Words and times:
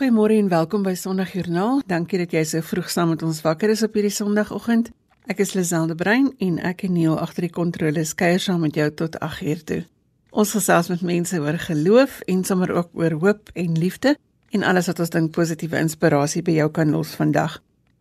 Goeiemôre 0.00 0.38
en 0.40 0.46
welkom 0.48 0.80
by 0.80 0.94
Sondagjoernaal. 0.96 1.82
Dankie 1.84 2.16
dat 2.22 2.32
jy 2.32 2.40
so 2.48 2.64
vroeg 2.64 2.86
saam 2.88 3.10
met 3.12 3.20
ons 3.20 3.42
wakker 3.44 3.68
is 3.68 3.82
op 3.84 3.98
hierdie 3.98 4.14
Sondagoggend. 4.14 4.86
Ek 5.28 5.42
is 5.44 5.50
Liselde 5.52 5.92
Brein 5.92 6.30
en 6.40 6.54
ek 6.64 6.86
en 6.86 6.94
Neil 6.96 7.18
agter 7.20 7.44
die 7.44 7.52
kontroles 7.52 8.14
kuier 8.16 8.40
saam 8.40 8.62
met 8.64 8.78
jou 8.80 8.86
tot 8.96 9.18
8uur 9.20 9.58
toe. 9.68 9.82
Ons 10.32 10.54
gesels 10.56 10.88
met 10.88 11.04
mense 11.04 11.36
oor 11.36 11.58
geloof 11.60 12.14
en 12.32 12.40
sommer 12.48 12.72
ook 12.78 12.96
oor 12.96 13.18
hoop 13.20 13.52
en 13.52 13.76
liefde 13.76 14.14
en 14.56 14.64
alles 14.64 14.88
wat 14.88 15.02
ons 15.04 15.12
dink 15.12 15.34
positiewe 15.36 15.76
inspirasie 15.84 16.40
by 16.48 16.54
jou 16.62 16.70
kan 16.78 16.96
los 16.96 17.12
vandag. 17.20 17.58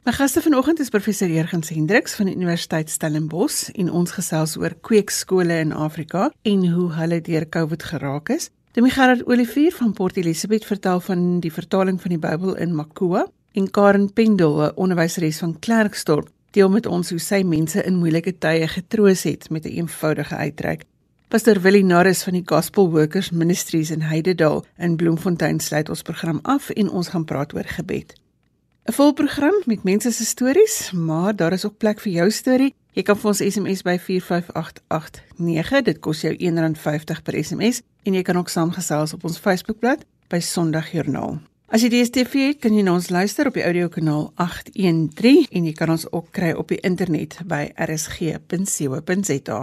My 0.08 0.14
gaste 0.16 0.40
vanoggend 0.40 0.80
is 0.80 0.94
professor 0.96 1.28
Jurgens 1.28 1.74
Hendriks 1.76 2.16
van 2.16 2.32
die 2.32 2.38
Universiteit 2.40 2.88
Stellenbosch 2.88 3.74
en 3.76 3.92
ons 3.92 4.16
gesels 4.16 4.56
oor 4.56 4.78
kweekskole 4.88 5.60
in 5.66 5.76
Afrika 5.76 6.30
en 6.48 6.64
hoe 6.64 6.88
hulle 6.96 7.20
deur 7.28 7.50
COVID 7.58 7.84
geraak 7.92 8.32
is. 8.38 8.48
Demi 8.72 8.92
Gerard 8.94 9.26
Olivier 9.26 9.72
van 9.74 9.94
Port 9.94 10.18
Elizabeth 10.18 10.66
vertel 10.66 11.00
van 11.02 11.40
die 11.42 11.50
vertaling 11.50 12.02
van 12.02 12.12
die 12.14 12.20
Bybel 12.22 12.54
in 12.62 12.76
Makua 12.78 13.24
en 13.58 13.72
Karen 13.72 14.14
Pendel, 14.14 14.62
'n 14.62 14.76
onderwyseres 14.76 15.40
van 15.40 15.60
Klerksdorp, 15.60 16.30
deel 16.52 16.70
met 16.70 16.86
ons 16.86 17.10
hoe 17.10 17.20
sy 17.20 17.42
mense 17.42 17.84
in 17.84 17.96
moeilike 17.96 18.38
tye 18.38 18.68
getroos 18.68 19.24
het 19.24 19.50
met 19.50 19.66
'n 19.66 19.70
eenvoudige 19.70 20.36
uitreik. 20.36 20.84
Pastor 21.28 21.62
Willie 21.62 21.84
Norris 21.84 22.24
van 22.24 22.34
die 22.34 22.44
Gospel 22.46 22.92
Workers 22.92 23.30
Ministries 23.32 23.90
in 23.92 24.02
Heidedal 24.02 24.66
in 24.78 24.96
Bloemfontein 24.96 25.60
sluit 25.60 25.90
ons 25.90 26.02
program 26.02 26.40
af 26.42 26.70
en 26.70 26.90
ons 26.90 27.08
gaan 27.08 27.26
praat 27.26 27.54
oor 27.54 27.66
gebed. 27.66 28.14
'n 28.86 28.92
Vol 28.94 29.14
program 29.14 29.62
met 29.66 29.84
mense 29.84 30.12
se 30.12 30.26
stories, 30.26 30.92
maar 30.92 31.36
daar 31.36 31.54
is 31.54 31.66
ook 31.66 31.78
plek 31.78 32.00
vir 32.00 32.12
jou 32.12 32.30
storie. 32.32 32.76
Jy 32.92 33.02
kan 33.02 33.18
vir 33.18 33.28
ons 33.28 33.42
SMS 33.42 33.82
by 33.82 33.98
45889. 33.98 35.82
Dit 35.82 36.00
kos 36.00 36.22
jou 36.22 36.34
R1.50 36.34 37.22
per 37.24 37.44
SMS 37.44 37.82
en 38.04 38.14
jy 38.14 38.24
kan 38.24 38.38
ook 38.38 38.50
saamgesels 38.50 39.14
op 39.14 39.24
ons 39.28 39.40
Facebookblad 39.40 40.06
by 40.30 40.40
Sondagjoernaal. 40.40 41.40
As 41.70 41.84
jy 41.86 41.92
DStv 41.94 42.48
het, 42.48 42.60
kan 42.64 42.74
jy 42.74 42.82
na 42.82 42.96
ons 42.98 43.12
luister 43.14 43.46
op 43.46 43.54
die 43.54 43.66
audiokanaal 43.66 44.32
813 44.42 45.52
en 45.54 45.68
jy 45.70 45.74
kan 45.78 45.92
ons 45.94 46.08
ook 46.10 46.32
kry 46.34 46.50
op 46.58 46.74
die 46.74 46.80
internet 46.82 47.38
by 47.46 47.68
rsg.co.za. 47.78 49.60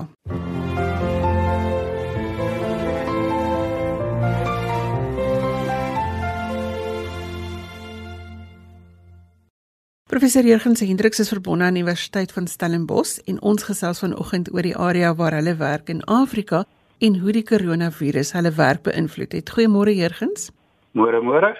Professor 10.06 10.46
Jurgens 10.46 10.80
Hendriks 10.80 11.18
is 11.18 11.28
verbonde 11.28 11.64
aan 11.64 11.74
die 11.74 11.82
Universiteit 11.82 12.30
van 12.32 12.46
Stellenbosch 12.46 13.18
en 13.26 13.42
ons 13.42 13.66
gesels 13.66 13.98
vanoggend 13.98 14.54
oor 14.54 14.62
die 14.62 14.76
area 14.78 15.10
waar 15.18 15.34
hulle 15.34 15.56
werk 15.58 15.90
in 15.90 16.04
Afrika 16.06 16.62
en 16.98 17.18
hoe 17.20 17.32
die 17.32 17.44
koronavirus 17.44 18.32
hulle 18.36 18.52
werk 18.56 18.84
beïnvloed 18.86 19.34
het. 19.36 19.50
Goeiemôre 19.52 19.92
Jurgens. 19.96 20.50
Môre 20.96 21.20
môre. 21.20 21.52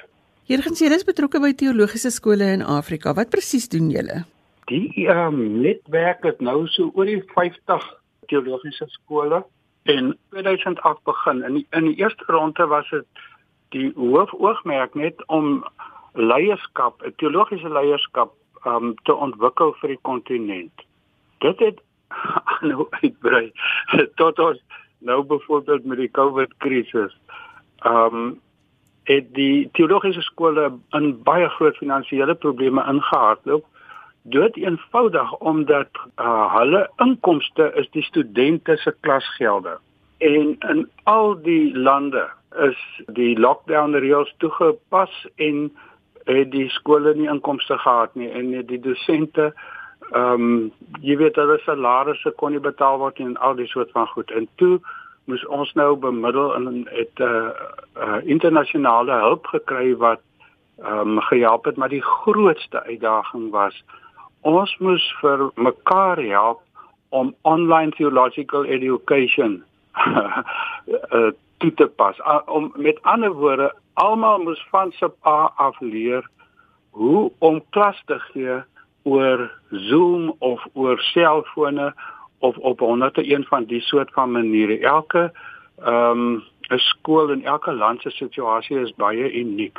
Jurgens, 0.48 0.80
jy 0.80 0.88
is 0.94 1.04
betrokke 1.04 1.40
by 1.42 1.52
teologiese 1.58 2.10
skole 2.14 2.46
in 2.54 2.62
Afrika. 2.62 3.12
Wat 3.16 3.32
presies 3.34 3.68
doen 3.68 3.90
julle? 3.92 4.22
Die 4.70 4.88
ehm 5.06 5.34
um, 5.34 5.60
netwerk 5.62 6.24
het 6.24 6.40
nou 6.40 6.66
so 6.72 6.90
oor 6.94 7.06
die 7.06 7.20
50 7.34 7.84
teologiese 8.30 8.88
skole 8.94 9.42
en 9.90 10.14
2008 10.34 11.02
begin. 11.04 11.42
In 11.42 11.60
die, 11.60 11.66
in 11.70 11.90
die 11.90 11.96
eerste 12.00 12.24
ronde 12.32 12.66
was 12.66 12.88
dit 12.90 13.06
die 13.74 13.90
hoofoogmerk 13.94 14.94
net 14.94 15.20
om 15.26 15.64
leierskap, 16.14 17.02
teologiese 17.20 17.68
leierskap 17.68 18.32
um 18.66 18.94
te 19.04 19.14
ontwikkel 19.14 19.74
vir 19.80 19.94
die 19.94 20.02
kontinent. 20.02 20.86
Dit 21.44 21.60
het 21.60 21.82
nou 22.70 22.86
uitbrei 23.02 23.50
tot 24.18 24.38
ons 24.38 24.62
nou 25.06 25.22
byvoorbeeld 25.22 25.84
met 25.84 26.02
die 26.02 26.10
COVID 26.10 26.58
krisis. 26.64 27.14
Um 27.86 28.36
het 29.06 29.26
die 29.34 29.68
teologiese 29.78 30.22
skole 30.26 30.72
in 30.98 31.12
baie 31.22 31.48
groot 31.48 31.76
finansiële 31.78 32.34
probleme 32.34 32.82
ingehardloop. 32.90 33.64
Dood 34.22 34.56
eenvoudig 34.58 35.34
omdat 35.38 36.00
uh, 36.18 36.54
hulle 36.56 36.80
inkomste 37.04 37.70
is 37.78 37.86
die 37.94 38.02
studente 38.02 38.76
se 38.82 38.94
klasgelde. 39.06 39.76
En 40.18 40.56
in 40.58 40.88
al 41.04 41.36
die 41.42 41.76
lande 41.78 42.24
is 42.66 42.80
die 43.14 43.38
lockdown 43.38 43.94
reëls 43.94 44.34
toegepas 44.42 45.14
en 45.36 45.70
het 46.26 46.50
die 46.50 46.68
skole 46.74 47.14
nie 47.14 47.30
inkomste 47.30 47.78
gehad 47.78 48.14
nie 48.18 48.30
en 48.34 48.50
die 48.66 48.80
dosente 48.82 49.52
ehm 50.10 50.32
um, 50.32 50.72
jy 51.00 51.16
weet 51.16 51.36
hulle 51.36 51.58
salarisse 51.64 52.30
kon 52.38 52.52
nie 52.52 52.62
betaal 52.62 52.98
word 52.98 53.18
en 53.18 53.36
al 53.36 53.56
die 53.58 53.66
soort 53.66 53.90
van 53.90 54.06
goed. 54.06 54.30
En 54.30 54.48
toe 54.56 54.78
moes 55.26 55.46
ons 55.46 55.72
nou 55.74 55.96
bemiddel 55.96 56.54
en 56.54 56.86
het 56.90 57.18
'n 57.18 57.22
uh, 57.22 57.50
uh, 57.96 58.20
internasionale 58.24 59.12
hulp 59.12 59.46
gekry 59.46 59.96
wat 59.96 60.20
ehm 60.78 61.16
um, 61.16 61.20
gehelp 61.20 61.64
het, 61.64 61.76
maar 61.76 61.88
die 61.88 62.02
grootste 62.02 62.82
uitdaging 62.82 63.50
was 63.50 63.84
ons 64.40 64.76
moes 64.78 65.14
vir 65.20 65.50
mekaar 65.54 66.18
help 66.22 66.60
om 67.08 67.34
online 67.42 67.90
theological 67.90 68.64
education 68.64 69.64
uh, 69.96 70.42
toe 71.58 71.74
te 71.74 71.86
pas. 71.86 72.18
Uh, 72.18 72.40
om 72.46 72.72
met 72.76 73.02
ander 73.02 73.32
woorde, 73.32 73.74
almal 73.94 74.38
moes 74.38 74.66
van 74.70 74.92
sub 74.92 75.14
A 75.26 75.52
af 75.56 75.80
leer 75.80 76.28
hoe 76.90 77.30
om 77.38 77.62
klas 77.70 78.02
te 78.06 78.18
gee 78.18 78.62
oor 79.06 79.50
Zoom 79.70 80.34
of 80.38 80.66
oor 80.72 80.98
selfone 80.98 81.94
of 82.38 82.56
op 82.56 82.78
101 82.78 83.44
van 83.44 83.64
die 83.64 83.80
soort 83.80 84.12
van 84.12 84.30
maniere. 84.30 84.78
Elke 84.78 85.32
ehm 85.78 86.10
um, 86.10 86.42
'n 86.68 86.78
skool 86.78 87.30
in 87.30 87.44
elke 87.44 87.72
land 87.72 88.00
se 88.00 88.10
situasie 88.10 88.80
is 88.80 88.94
baie 88.94 89.32
uniek. 89.32 89.78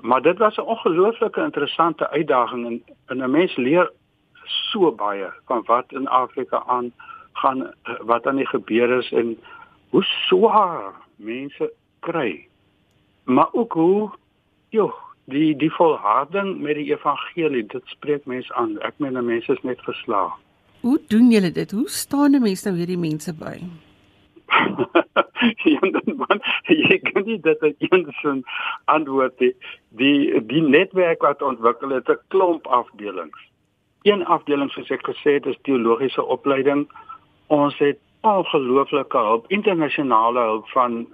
Maar 0.00 0.22
dit 0.22 0.38
was 0.38 0.56
'n 0.56 0.60
ongelooflike 0.60 1.40
interessante 1.40 2.10
uitdaging 2.10 2.66
en, 2.66 2.82
en 3.06 3.16
'n 3.16 3.30
mens 3.30 3.56
leer 3.56 3.90
so 4.44 4.92
baie 4.92 5.28
van 5.46 5.62
wat 5.66 5.92
in 5.92 6.08
Afrika 6.08 6.62
aan 6.66 6.92
gaan 7.32 7.72
wat 8.00 8.26
aan 8.26 8.36
die 8.36 8.46
gebeur 8.46 8.98
is 8.98 9.12
en 9.12 9.38
hoe 9.90 10.02
swaar 10.02 10.94
mense 11.16 11.72
kry. 12.00 12.48
Maar 13.24 13.48
ook 13.52 13.72
hoe 13.72 14.10
joh 14.68 15.05
die 15.26 15.56
die 15.56 15.70
volharding 15.70 16.58
met 16.62 16.74
die 16.74 16.90
evangelie 16.92 17.66
dit 17.66 17.82
spreek 17.86 18.26
mense 18.26 18.54
aan. 18.54 18.78
Ek 18.80 18.98
meen 18.98 19.24
mense 19.24 19.52
is 19.52 19.62
net 19.62 19.80
verslaaf 19.82 20.34
hoe 20.86 21.00
doen 21.08 21.30
julle 21.30 21.52
dit? 21.52 21.70
Hoe 21.70 21.88
staan 21.88 22.30
'n 22.34 22.42
mens 22.42 22.62
nou 22.64 22.76
hierdie 22.76 23.02
mense 23.08 23.32
by? 23.34 23.56
Ja 25.64 25.80
man 26.22 26.40
jy 26.66 26.98
kan 26.98 27.24
nie 27.24 27.40
dit 27.40 27.62
as 27.62 27.72
een 28.22 28.44
antwoord 28.84 29.38
die, 29.38 29.54
die 29.88 30.40
die 30.52 30.62
netwerk 30.62 31.22
wat 31.22 31.42
ontwikkel 31.42 31.90
het 31.90 32.08
'n 32.08 32.18
klomp 32.28 32.66
afdelings. 32.66 33.40
Een 34.02 34.24
afdeling 34.24 34.70
soos 34.70 34.90
ek 34.90 35.04
gesê 35.10 35.30
het 35.38 35.46
is 35.46 35.58
teologiese 35.62 36.24
opleiding. 36.24 36.88
Ons 37.46 37.78
het 37.78 37.98
ongelooflike 38.20 39.18
hulp 39.18 39.44
internasionale 39.48 40.40
hulp 40.40 40.68
van 40.68 41.06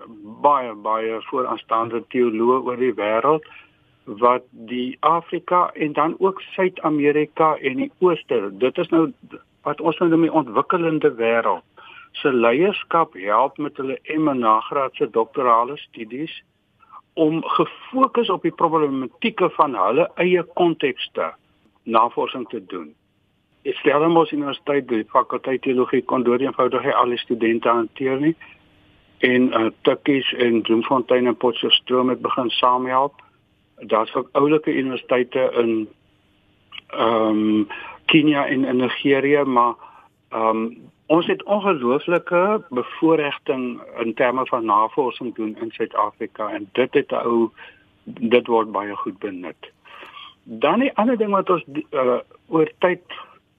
baie 0.47 0.75
baie 0.75 1.21
vooraanstaande 1.31 2.05
teoloë 2.09 2.63
oor 2.65 2.77
die 2.77 2.95
wêreld 2.95 3.45
wat 4.05 4.43
die 4.51 4.97
Afrika 5.01 5.71
en 5.75 5.93
dan 5.93 6.15
ook 6.19 6.41
Suid-Amerika 6.41 7.57
en 7.57 7.77
die 7.77 7.91
Ooste. 7.99 8.51
Dit 8.53 8.79
is 8.79 8.89
nou 8.89 9.13
wat 9.63 9.81
ons 9.81 9.99
nou 9.99 10.13
in 10.13 10.27
die 10.27 10.33
ontwikkelende 10.33 11.15
wêreld 11.15 11.63
se 12.13 12.33
leierskap 12.33 13.15
help 13.15 13.59
met 13.59 13.77
hulle 13.77 13.99
M 14.15 14.29
nagraadse 14.39 15.11
doktorale 15.11 15.77
studies 15.77 16.43
om 17.13 17.43
gefokus 17.45 18.31
op 18.31 18.43
die 18.43 18.55
problematieke 18.55 19.51
van 19.57 19.77
hulle 19.77 20.09
eie 20.21 20.43
kontekste 20.43 21.33
navorsing 21.83 22.49
te 22.49 22.61
doen. 22.67 22.93
Ek 23.63 23.79
stel 23.79 24.03
hom 24.03 24.17
ons 24.19 24.33
universiteit 24.35 24.89
die 24.91 25.05
fakulteit 25.13 25.63
teologie 25.63 26.03
kon 26.03 26.25
deur 26.27 26.43
eenvoudig 26.43 26.89
al 26.93 27.15
die 27.15 27.21
studente 27.23 27.69
hanteer 27.69 28.21
nie 28.21 28.35
en 29.23 29.53
uh, 29.55 29.69
Tukkies 29.87 30.33
en 30.43 30.63
Bloemfontein 30.67 31.31
en 31.31 31.37
Potchefstroom 31.37 32.11
het 32.11 32.23
begin 32.23 32.51
saamhelp 32.51 33.21
daar's 33.87 34.15
ook 34.15 34.29
oulike 34.33 34.75
universiteite 34.75 35.53
in 35.57 35.89
ehm 36.87 37.27
um, 37.29 37.69
Kenia 38.05 38.47
en 38.47 38.65
in 38.65 38.77
Nigerië, 38.77 39.43
maar 39.45 39.75
ehm 40.29 40.57
um, 40.57 40.91
ons 41.07 41.27
het 41.27 41.43
ongelooflike 41.43 42.65
bevoordiging 42.69 43.81
in 43.99 44.15
terme 44.15 44.47
van 44.47 44.65
navorsing 44.65 45.35
doen 45.35 45.57
in 45.61 45.71
Suid-Afrika 45.71 46.49
en 46.49 46.69
dit 46.73 46.95
het 46.95 47.13
ou 47.13 47.51
dit 48.05 48.47
word 48.47 48.73
baie 48.73 48.97
goed 48.97 49.19
benut. 49.19 49.71
Dan 50.43 50.79
die 50.79 50.95
ander 50.95 51.17
ding 51.17 51.31
wat 51.31 51.51
ons 51.51 51.65
uh, 51.91 52.19
oor 52.49 52.73
tyd 52.79 53.01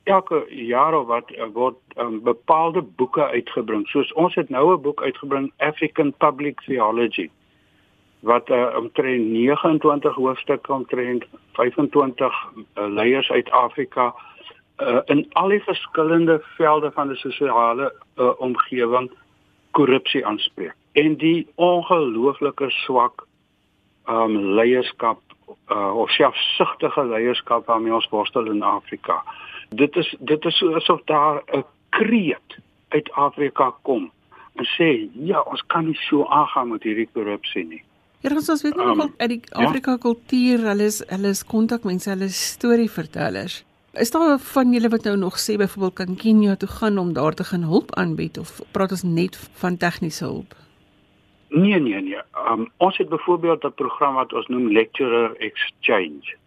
elke 0.03 0.45
jaar 0.49 0.99
of 0.99 1.07
wat 1.07 1.31
uh, 1.31 1.45
word 1.53 1.77
um, 1.97 2.23
bepaalde 2.23 2.81
boeke 2.81 3.27
uitgebring. 3.27 3.87
Soos 3.87 4.13
ons 4.13 4.35
het 4.35 4.49
nou 4.49 4.73
'n 4.73 4.81
boek 4.81 5.01
uitgebring 5.01 5.51
African 5.57 6.13
Public 6.17 6.61
Theology 6.61 7.29
wat 8.23 8.49
uh, 8.49 8.75
omtrent 8.79 9.25
29 9.31 10.15
hoofstukke 10.15 10.73
omtrent 10.73 11.25
25 11.53 12.31
uh, 12.31 12.87
leiers 12.87 13.29
uit 13.31 13.51
Afrika 13.51 14.13
uh, 14.77 14.99
in 15.05 15.25
al 15.33 15.47
die 15.47 15.63
verskillende 15.63 16.39
velde 16.55 16.91
van 16.91 17.07
die 17.07 17.17
sosiale 17.17 17.91
uh, 18.15 18.31
omgewing 18.39 19.11
korrupsie 19.71 20.25
aanspreek 20.25 20.75
en 20.93 21.17
die 21.17 21.47
ongelooflike 21.55 22.69
swak 22.69 23.25
um 24.09 24.37
leierskap 24.59 25.19
uh, 25.71 25.95
of 25.95 26.11
selfsugtige 26.11 27.05
leierskap 27.05 27.65
waarmee 27.65 27.93
ons 27.93 28.09
worstel 28.11 28.49
in 28.51 28.63
Afrika. 28.63 29.23
Dit 29.69 29.95
is 29.95 30.15
dit 30.19 30.45
is 30.45 30.57
so 30.57 30.75
asof 30.75 31.01
daar 31.05 31.43
'n 31.51 31.63
kreet 31.89 32.59
uit 32.89 33.11
Afrika 33.11 33.73
kom 33.81 34.11
en 34.55 34.65
sê 34.65 35.09
ja, 35.13 35.41
ons 35.41 35.63
kan 35.67 35.85
nie 35.85 35.97
so 36.09 36.25
aangaan 36.25 36.69
met 36.69 36.83
hierdie 36.83 37.09
korrupsie 37.13 37.65
nie. 37.65 37.83
Hierdie 38.23 38.39
ons 38.39 38.61
weet 38.63 38.77
nog 38.79 38.95
um, 38.95 39.13
uit 39.17 39.29
die 39.33 39.41
ja? 39.43 39.65
Afrika 39.65 39.97
ja? 39.97 39.99
kultuur, 39.99 40.61
hulle 40.69 40.85
is 40.87 41.01
hulle 41.09 41.31
is 41.35 41.41
kontakmense, 41.43 42.07
hulle 42.13 42.29
is 42.31 42.37
storievertellers. 42.53 43.57
Is 43.99 44.13
daar 44.15 44.37
van 44.39 44.71
julle 44.71 44.89
wat 44.89 45.03
nou 45.03 45.17
nog 45.19 45.35
sê 45.43 45.57
byvoorbeeld 45.59 45.97
kan 45.97 46.15
Kenia 46.21 46.55
toe 46.55 46.69
gaan 46.69 46.97
om 46.97 47.11
daar 47.13 47.35
te 47.35 47.43
gaan 47.43 47.67
hulp 47.67 47.91
aanbied 47.99 48.39
of 48.39 48.61
praat 48.71 48.95
ons 48.95 49.03
net 49.03 49.35
van 49.59 49.75
tegniese 49.77 50.23
hulp? 50.23 50.55
Nee 51.49 51.79
nee 51.79 51.99
nee. 52.01 52.21
Um, 52.47 52.69
ons 52.77 52.97
het 52.97 53.09
byvoorbeeld 53.09 53.67
'n 53.67 53.75
program 53.75 54.15
wat 54.15 54.33
ons 54.33 54.47
noem 54.47 54.71
Lecturer 54.71 55.35
Exchange. 55.37 56.37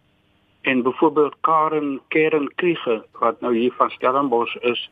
En 0.61 0.83
byvoorbeeld 0.83 1.37
Karen 1.41 2.01
Keren 2.09 2.49
Kriege 2.55 3.05
wat 3.21 3.41
nou 3.41 3.57
hier 3.57 3.73
van 3.73 3.91
Stellenbosch 3.91 4.57
is 4.57 4.91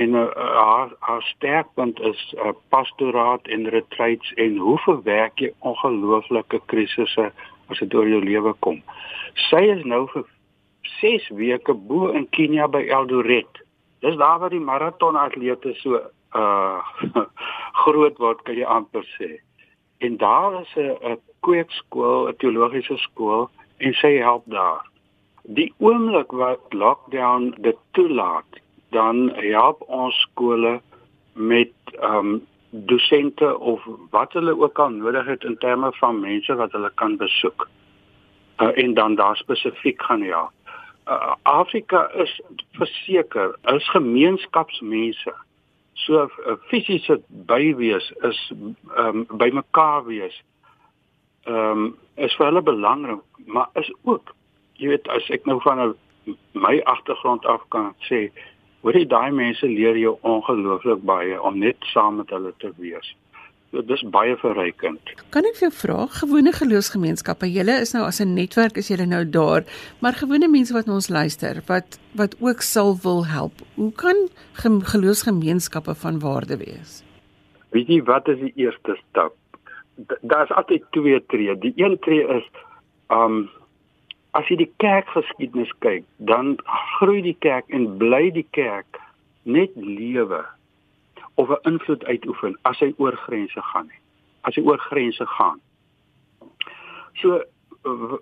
en 0.00 0.16
uh, 0.16 0.26
haar 0.34 0.92
haar 0.98 1.22
sterkpunt 1.22 2.00
is 2.00 2.20
uh, 2.36 2.52
pastoraat 2.68 3.46
en 3.46 3.68
retreats 3.68 4.32
en 4.34 4.56
hoe 4.56 4.78
verwerk 4.86 5.40
jy 5.44 5.50
ongelooflike 5.58 6.60
krisisse 6.72 7.30
as 7.70 7.82
dit 7.82 7.94
oor 7.94 8.08
jou 8.08 8.20
lewe 8.24 8.54
kom. 8.64 8.80
Sy 9.48 9.62
is 9.74 9.82
nou 9.84 10.06
vir 10.14 10.24
6 11.00 11.28
weke 11.38 11.74
bo 11.74 12.10
in 12.16 12.26
Kenia 12.36 12.68
by 12.68 12.82
Eldoret. 12.88 13.60
Dis 14.00 14.16
daar 14.20 14.40
waar 14.40 14.52
die 14.52 14.64
maratonatlete 14.64 15.74
so 15.82 16.00
uh 16.36 16.80
groot 17.82 18.18
word, 18.22 18.42
kan 18.44 18.56
jy 18.56 18.66
amper 18.66 19.04
sê. 19.16 19.40
En 20.00 20.16
daar 20.16 20.60
is 20.60 20.74
'n 20.76 21.18
kweekskool, 21.40 22.28
'n 22.28 22.36
teologiese 22.36 22.96
skool 22.96 23.50
en 23.78 23.92
sy 23.94 24.16
help 24.16 24.44
daar. 24.46 24.84
Die 25.42 25.72
oomblik 25.78 26.32
wat 26.32 26.60
lockdown 26.72 27.54
dit 27.58 27.78
toelaat, 27.92 28.59
dan 28.90 29.30
help 29.34 29.82
ons 29.88 30.20
skole 30.20 30.80
met 31.34 31.72
ehm 32.00 32.16
um, 32.16 32.46
dosente 32.70 33.58
of 33.58 33.82
wat 34.10 34.32
hulle 34.32 34.54
ook 34.54 34.78
al 34.78 34.88
nodig 34.88 35.26
het 35.26 35.44
in 35.44 35.56
terme 35.58 35.92
van 35.92 36.20
mense 36.20 36.54
wat 36.54 36.72
hulle 36.72 36.90
kan 36.94 37.16
besoek. 37.16 37.68
Uh, 38.58 38.70
en 38.74 38.94
dan 38.94 39.14
daar 39.14 39.36
spesifiek 39.36 40.02
gaan 40.02 40.22
help 40.22 40.52
uh, 41.10 41.34
Afrika 41.42 42.10
is 42.12 42.40
verseker, 42.72 43.58
is 43.62 43.90
gemeenskapsmense. 43.90 45.34
So 45.94 46.22
uh, 46.22 46.54
fisiese 46.68 47.20
bywees 47.28 48.12
is 48.22 48.52
um, 48.96 49.26
by 49.30 49.50
mekaar 49.52 50.04
wees. 50.06 50.36
Ehm 51.44 51.84
um, 51.84 51.98
is 52.20 52.34
vir 52.36 52.50
hulle 52.50 52.60
belangrik, 52.62 53.20
maar 53.48 53.70
is 53.80 53.88
ook 54.04 54.34
jy 54.76 54.90
weet 54.92 55.06
as 55.08 55.28
ek 55.32 55.46
nou 55.48 55.56
van 55.64 55.80
'n 55.80 55.94
my 56.52 56.80
agtergrond 56.84 57.46
af 57.46 57.62
kan 57.68 57.94
sê, 58.08 58.28
hoor 58.82 58.96
jy 58.96 59.06
daai 59.06 59.30
mense 59.30 59.66
leer 59.66 59.96
jou 59.96 60.18
ongelooflik 60.22 61.02
baie 61.02 61.42
om 61.42 61.58
net 61.58 61.76
saam 61.92 62.16
met 62.16 62.30
hulle 62.30 62.52
te 62.58 62.72
wees 62.78 63.14
dis 63.70 64.02
baie 64.10 64.34
verrykend. 64.40 65.12
Kan 65.34 65.46
ek 65.46 65.58
vir 65.58 65.68
jou 65.68 65.74
vra, 65.76 66.06
gewone 66.18 66.52
geloofsgemeenskappe, 66.54 67.46
julle 67.54 67.76
is 67.84 67.92
nou 67.94 68.02
as 68.06 68.20
'n 68.20 68.34
netwerk 68.34 68.76
is 68.76 68.90
julle 68.90 69.06
nou 69.06 69.24
daar, 69.24 69.62
maar 70.00 70.12
gewone 70.12 70.48
mense 70.48 70.72
wat 70.74 70.88
ons 70.88 71.08
luister, 71.08 71.62
wat 71.68 71.98
wat 72.16 72.34
ook 72.40 72.62
sal 72.62 72.96
wil 73.02 73.26
help. 73.26 73.52
Hoe 73.76 73.92
kan 73.92 74.28
geloofsgemeenskappe 74.54 75.94
van 75.94 76.18
waarde 76.18 76.56
wees? 76.56 77.04
Weet 77.70 77.86
jy 77.86 78.02
wat 78.02 78.28
is 78.28 78.38
die 78.38 78.52
eerste 78.56 78.98
stap? 79.10 79.34
Daar's 80.22 80.50
altyd 80.50 80.82
twee 80.90 81.20
tree. 81.26 81.58
Die 81.58 81.72
een 81.76 81.98
tree 82.00 82.26
is 82.26 82.44
um 83.08 83.48
as 84.38 84.48
jy 84.48 84.56
die 84.56 84.72
kerkgeskiedenis 84.82 85.72
kyk, 85.84 86.04
dan 86.16 86.56
groei 86.98 87.22
die 87.22 87.36
kerk 87.38 87.68
en 87.74 87.96
bly 87.98 88.30
die 88.34 88.46
kerk 88.56 89.00
net 89.42 89.70
lewe 89.74 90.44
of 91.34 91.50
'n 91.50 91.72
invloed 91.72 92.04
uitoefen 92.04 92.58
as 92.62 92.78
hy 92.78 92.92
oor 92.96 93.16
grense 93.16 93.62
gaan 93.72 93.86
nie. 93.86 94.00
As 94.40 94.54
hy 94.54 94.62
oor 94.62 94.78
grense 94.78 95.26
gaan. 95.26 95.60
So 97.14 97.42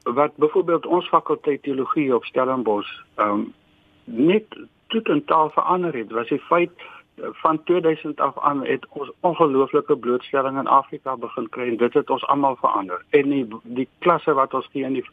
wat 0.05 0.37
byvoorbeeld 0.37 0.87
ons 0.87 1.09
fakulteit 1.09 1.63
teologie 1.63 2.15
op 2.15 2.25
Stellenbosch 2.25 3.03
ehm 3.15 3.31
um, 3.31 3.55
net 4.05 4.47
totaal 4.87 5.51
verander 5.51 5.95
het, 5.95 6.11
was 6.11 6.29
die 6.29 6.41
feit 6.41 6.71
van 7.17 7.63
2000 7.65 8.21
af 8.21 8.39
aan 8.39 8.67
het 8.67 8.87
ons 8.89 9.11
ongelooflike 9.21 9.97
blootstelling 9.97 10.59
in 10.59 10.67
Afrika 10.67 11.17
begin 11.17 11.49
kry 11.49 11.69
en 11.69 11.77
dit 11.77 11.95
het 11.95 12.11
ons 12.11 12.27
almal 12.27 12.57
verander. 12.57 13.05
En 13.11 13.31
die 13.31 13.47
die 13.63 13.89
klasse 13.99 14.35
wat 14.35 14.55
ons 14.55 14.69
gee 14.73 14.85
en 14.85 14.93
die 14.93 15.05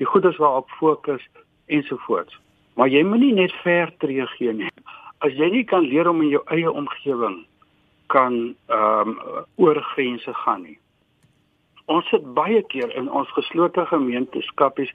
die 0.00 0.08
goedes 0.08 0.36
waarop 0.40 0.70
fokus 0.80 1.28
ensovoorts. 1.68 2.38
Maar 2.74 2.88
jy 2.88 3.02
moenie 3.04 3.34
net 3.36 3.52
ver 3.60 3.92
tree 4.00 4.26
gee 4.36 4.52
nie. 4.56 4.70
As 5.20 5.34
jy 5.36 5.50
nie 5.52 5.64
kan 5.68 5.84
leer 5.84 6.08
om 6.08 6.22
in 6.24 6.32
jou 6.32 6.42
eie 6.48 6.70
omgewing 6.70 7.42
kan 8.10 8.38
ehm 8.72 9.12
um, 9.12 9.18
oor 9.60 9.82
grense 9.92 10.32
gaan 10.34 10.64
nie. 10.64 10.78
Ons 11.92 12.08
sit 12.08 12.24
baie 12.34 12.62
keer 12.72 12.90
in 12.96 13.10
ons 13.10 13.30
geslote 13.36 13.84
gemeenskappies 13.90 14.92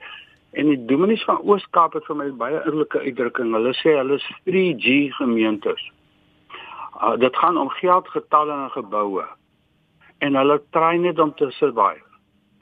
en 0.56 0.72
die 0.72 0.80
dominees 0.90 1.24
van 1.28 1.42
Oos-Kaap 1.44 1.94
het 2.00 2.08
vir 2.10 2.18
my 2.18 2.28
baie 2.40 2.62
oulike 2.64 3.00
uitdrukking. 3.04 3.54
Hulle 3.54 3.74
sê 3.78 3.98
hulle 4.00 4.18
is 4.18 4.28
3G 4.50 5.12
gemeentes. 5.20 5.82
Uh, 6.96 7.16
dit 7.20 7.38
gaan 7.38 7.60
om 7.60 7.70
geld, 7.78 8.08
getalle 8.16 8.56
en 8.56 8.72
geboue. 8.72 9.26
En 10.24 10.40
hulle 10.40 10.62
try 10.72 10.96
net 11.04 11.20
om 11.20 11.34
te 11.36 11.52
survive. 11.60 12.04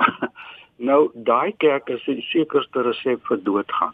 nou 0.78 1.12
daai 1.14 1.54
kerk 1.58 1.90
is 1.90 2.04
die 2.06 2.22
sekerste 2.30 2.82
resep 2.82 3.22
vir 3.28 3.40
doodgaan. 3.44 3.94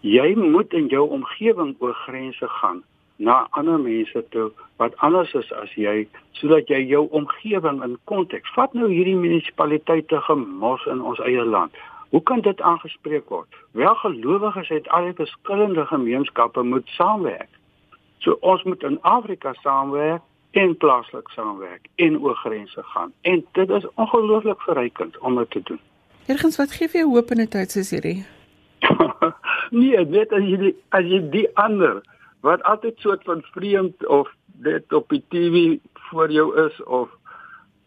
Jy 0.00 0.34
moet 0.36 0.72
in 0.72 0.88
jou 0.92 1.08
omgewing 1.08 1.76
oor 1.78 1.94
grense 1.94 2.48
gaan 2.60 2.82
na 3.16 3.46
ander 3.50 3.78
mense 3.78 4.24
toe 4.30 4.50
wat 4.76 4.96
anders 4.96 5.32
is 5.34 5.52
as 5.52 5.70
jy 5.78 6.06
sodat 6.32 6.68
jy 6.68 6.80
jou 6.90 7.06
omgewing 7.10 7.82
in 7.86 7.96
konteks 8.10 8.50
vat 8.56 8.74
nou 8.74 8.88
hierdie 8.90 9.16
munisipaliteite 9.16 10.20
gemors 10.26 10.84
in 10.90 11.00
ons 11.00 11.20
eie 11.20 11.44
land. 11.44 11.72
Hoe 12.10 12.22
kan 12.22 12.40
dit 12.40 12.60
aangespreek 12.60 13.28
word? 13.28 13.48
Wel 13.72 13.94
gelowiges 14.02 14.68
het 14.68 14.88
al 14.88 15.10
die 15.10 15.16
verskillende 15.18 15.86
gemeenskappe 15.86 16.62
moet 16.62 16.88
saamwerk. 16.98 17.50
So 18.18 18.38
ons 18.40 18.62
moet 18.62 18.82
in 18.82 19.00
Afrika 19.02 19.54
saamwerk 19.62 20.22
en 20.52 20.76
plaaslik 20.76 21.28
saamwerk 21.28 21.88
en 21.96 22.20
oor 22.20 22.36
grense 22.36 22.82
gaan. 22.82 23.12
En 23.22 23.46
dit 23.52 23.70
is 23.70 23.88
ongelooflik 23.94 24.60
verrykend 24.62 25.18
om 25.18 25.36
dit 25.36 25.50
te 25.50 25.62
doen 25.62 25.80
Ergens 26.26 26.56
wat 26.56 26.72
gee 26.72 26.88
vir 26.88 27.00
jou 27.00 27.10
hoop 27.10 27.30
in 27.30 27.40
'n 27.40 27.48
tyd 27.48 27.70
soos 27.70 27.90
hierdie? 27.90 28.24
Nee 29.70 30.04
net 30.06 30.32
as 30.32 30.44
jy 30.44 30.56
die, 30.56 30.74
as 30.90 31.04
jy 31.04 31.20
die 31.30 31.48
ander 31.54 32.02
wat 32.40 32.62
altyd 32.62 32.98
soort 32.98 33.24
van 33.24 33.42
vreemd 33.52 34.06
of 34.06 34.28
dit 34.62 34.92
op 34.92 35.08
die 35.08 35.24
TV 35.28 35.78
voor 36.08 36.30
jou 36.30 36.46
is 36.66 36.82
of 36.82 37.08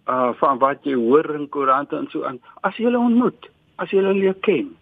uh 0.08 0.34
van 0.42 0.58
wat 0.60 0.84
jy 0.84 0.96
hoor 0.96 1.30
in 1.36 1.50
koerante 1.50 1.96
en 1.96 2.08
so 2.12 2.24
aan 2.24 2.42
as 2.62 2.76
jy 2.78 2.90
hulle 2.90 3.00
ontmoet 3.00 3.50
as 3.78 3.90
jy 3.90 4.02
hulle 4.02 4.14
leer 4.20 4.36
ken 4.42 4.76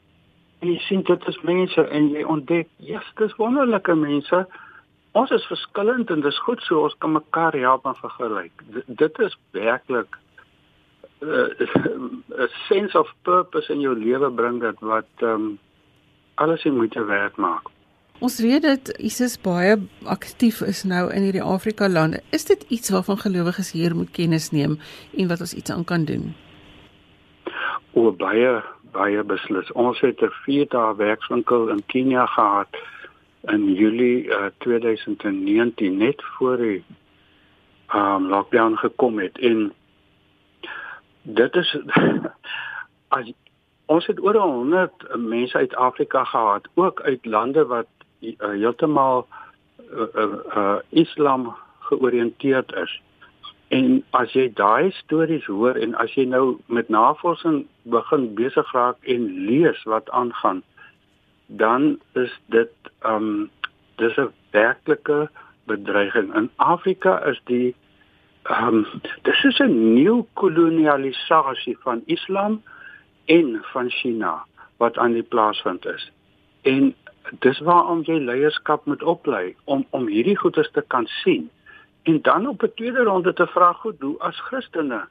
en 0.65 0.71
jy 0.73 0.79
sien 0.87 1.03
dit 1.07 1.27
is 1.27 1.39
mense 1.45 1.87
en 1.97 2.09
jy 2.09 2.23
ontdek 2.23 2.69
yes, 2.77 3.07
dis 3.19 3.35
wonderlike 3.37 3.95
mense. 3.95 4.45
Ons 5.15 5.31
is 5.31 5.47
verskillend 5.47 6.09
en 6.11 6.23
dis 6.25 6.39
goed 6.47 6.61
so 6.65 6.83
ons 6.87 6.95
kan 6.99 7.13
mekaar 7.15 7.55
help 7.59 7.85
en 7.85 7.97
vergelyk. 8.01 8.63
D 8.73 8.83
dit 9.03 9.19
is 9.27 9.35
werklik 9.55 10.17
'n 11.21 12.23
uh, 12.37 12.49
sense 12.67 12.99
of 12.99 13.13
purpose 13.21 13.73
in 13.73 13.79
jou 13.79 13.95
lewe 13.95 14.31
bring 14.31 14.61
dit 14.61 14.79
wat 14.79 15.09
um 15.21 15.59
alles 16.35 16.65
in 16.65 16.75
moeite 16.75 17.05
werd 17.05 17.35
maak 17.37 17.71
Ons 18.23 18.39
weet 18.39 18.61
dat 18.63 18.93
Jesus 18.95 19.35
baie 19.43 19.75
aktief 20.07 20.61
is 20.63 20.85
nou 20.87 21.09
in 21.11 21.25
hierdie 21.27 21.43
Afrika 21.43 21.89
lande. 21.89 22.21
Is 22.31 22.45
dit 22.47 22.63
iets 22.71 22.89
waarvan 22.89 23.17
gelowiges 23.19 23.71
hier 23.75 23.95
moet 23.95 24.11
kennis 24.15 24.51
neem 24.55 24.77
en 25.17 25.27
wat 25.27 25.43
ons 25.43 25.53
iets 25.53 25.71
aan 25.71 25.83
kan 25.83 26.05
doen? 26.05 26.31
O 27.91 28.11
baie 28.15 28.63
baie 28.95 29.23
beslis. 29.23 29.71
Ons 29.71 29.99
het 29.99 30.21
'n 30.21 30.31
4 30.45 30.67
dae 30.71 30.95
werkswinkel 30.95 31.67
in 31.69 31.83
Kenia 31.85 32.25
gehad 32.25 32.71
in 33.51 33.73
Julie 33.73 34.23
uh, 34.31 34.47
2019 34.57 35.97
net 35.97 36.23
voor 36.37 36.57
die 36.57 36.83
um 37.93 38.27
lockdown 38.27 38.75
gekom 38.75 39.19
het 39.19 39.37
en 39.39 39.73
dit 41.25 41.55
is 41.55 41.77
as 43.17 43.31
ons 43.85 44.05
het 44.09 44.21
oor 44.21 44.37
100 44.37 45.17
mense 45.17 45.57
uit 45.57 45.75
Afrika 45.75 46.23
gehad, 46.23 46.67
ook 46.73 47.01
uit 47.01 47.25
lande 47.25 47.65
wat 47.65 47.87
uh, 48.21 48.31
heeltemal 48.37 49.27
uh, 49.93 50.07
uh, 50.15 50.33
uh, 50.55 50.75
Islam 50.89 51.55
georiënteerd 51.79 52.73
is. 52.73 53.01
En 53.67 54.03
as 54.09 54.33
jy 54.33 54.49
daai 54.53 54.91
stories 54.91 55.45
hoor 55.45 55.77
en 55.77 55.95
as 56.01 56.13
jy 56.13 56.25
nou 56.29 56.57
met 56.65 56.89
navorsing 56.89 57.65
begin 57.81 58.33
besig 58.37 58.71
raak 58.73 58.97
en 59.01 59.25
lees 59.45 59.83
wat 59.83 60.09
aangaan, 60.09 60.61
dan 61.45 61.99
is 62.13 62.33
dit 62.53 62.91
um 63.05 63.49
dis 64.01 64.17
'n 64.17 64.33
werklike 64.51 65.29
bedreiging. 65.65 66.35
In 66.35 66.49
Afrika 66.55 67.19
is 67.25 67.41
die 67.45 67.75
um 68.49 68.85
dis 69.23 69.43
is 69.43 69.59
'n 69.59 69.93
nuwe 69.93 70.25
kolonialisasie 70.33 71.77
van 71.79 72.01
Islam 72.05 72.61
en 73.25 73.59
van 73.61 73.89
China 73.89 74.45
wat 74.77 74.97
aan 74.97 75.11
die 75.11 75.23
plaasvind 75.23 75.85
is. 75.85 76.11
En 76.61 76.95
dis 77.39 77.59
waarom 77.59 78.01
jy 78.01 78.19
leierskap 78.19 78.85
moet 78.85 79.03
oplei 79.03 79.55
om 79.63 79.85
om 79.89 80.07
hierdie 80.07 80.37
goeders 80.37 80.71
te 80.71 80.83
kan 80.87 81.07
sien. 81.07 81.49
En 82.03 82.21
dan 82.21 82.47
op 82.47 82.63
'n 82.63 82.71
tweede 82.75 83.03
ronde 83.03 83.33
te 83.33 83.47
vra 83.47 83.73
goed, 83.73 83.95
hoe 83.99 84.19
as 84.19 84.39
Christene 84.39 85.07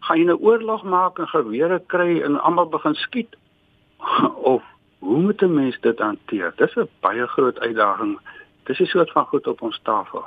gaan 0.00 0.18
jy 0.18 0.24
'n 0.24 0.38
oorlog 0.40 0.82
maak 0.82 1.18
en 1.18 1.28
gewere 1.28 1.82
kry 1.86 2.20
en 2.20 2.40
almal 2.40 2.68
begin 2.68 2.94
skiet 2.94 3.36
of 4.52 4.62
hoe 4.98 5.20
moet 5.20 5.42
'n 5.42 5.54
mens 5.54 5.80
dit 5.80 5.98
hanteer? 5.98 6.52
Dis 6.56 6.76
'n 6.76 6.88
baie 7.00 7.26
groot 7.26 7.58
uitdaging. 7.58 8.18
Dis 8.64 8.80
'n 8.80 8.84
soort 8.84 9.12
van 9.12 9.26
goed 9.26 9.46
op 9.46 9.62
ons 9.62 9.80
tafel. 9.82 10.24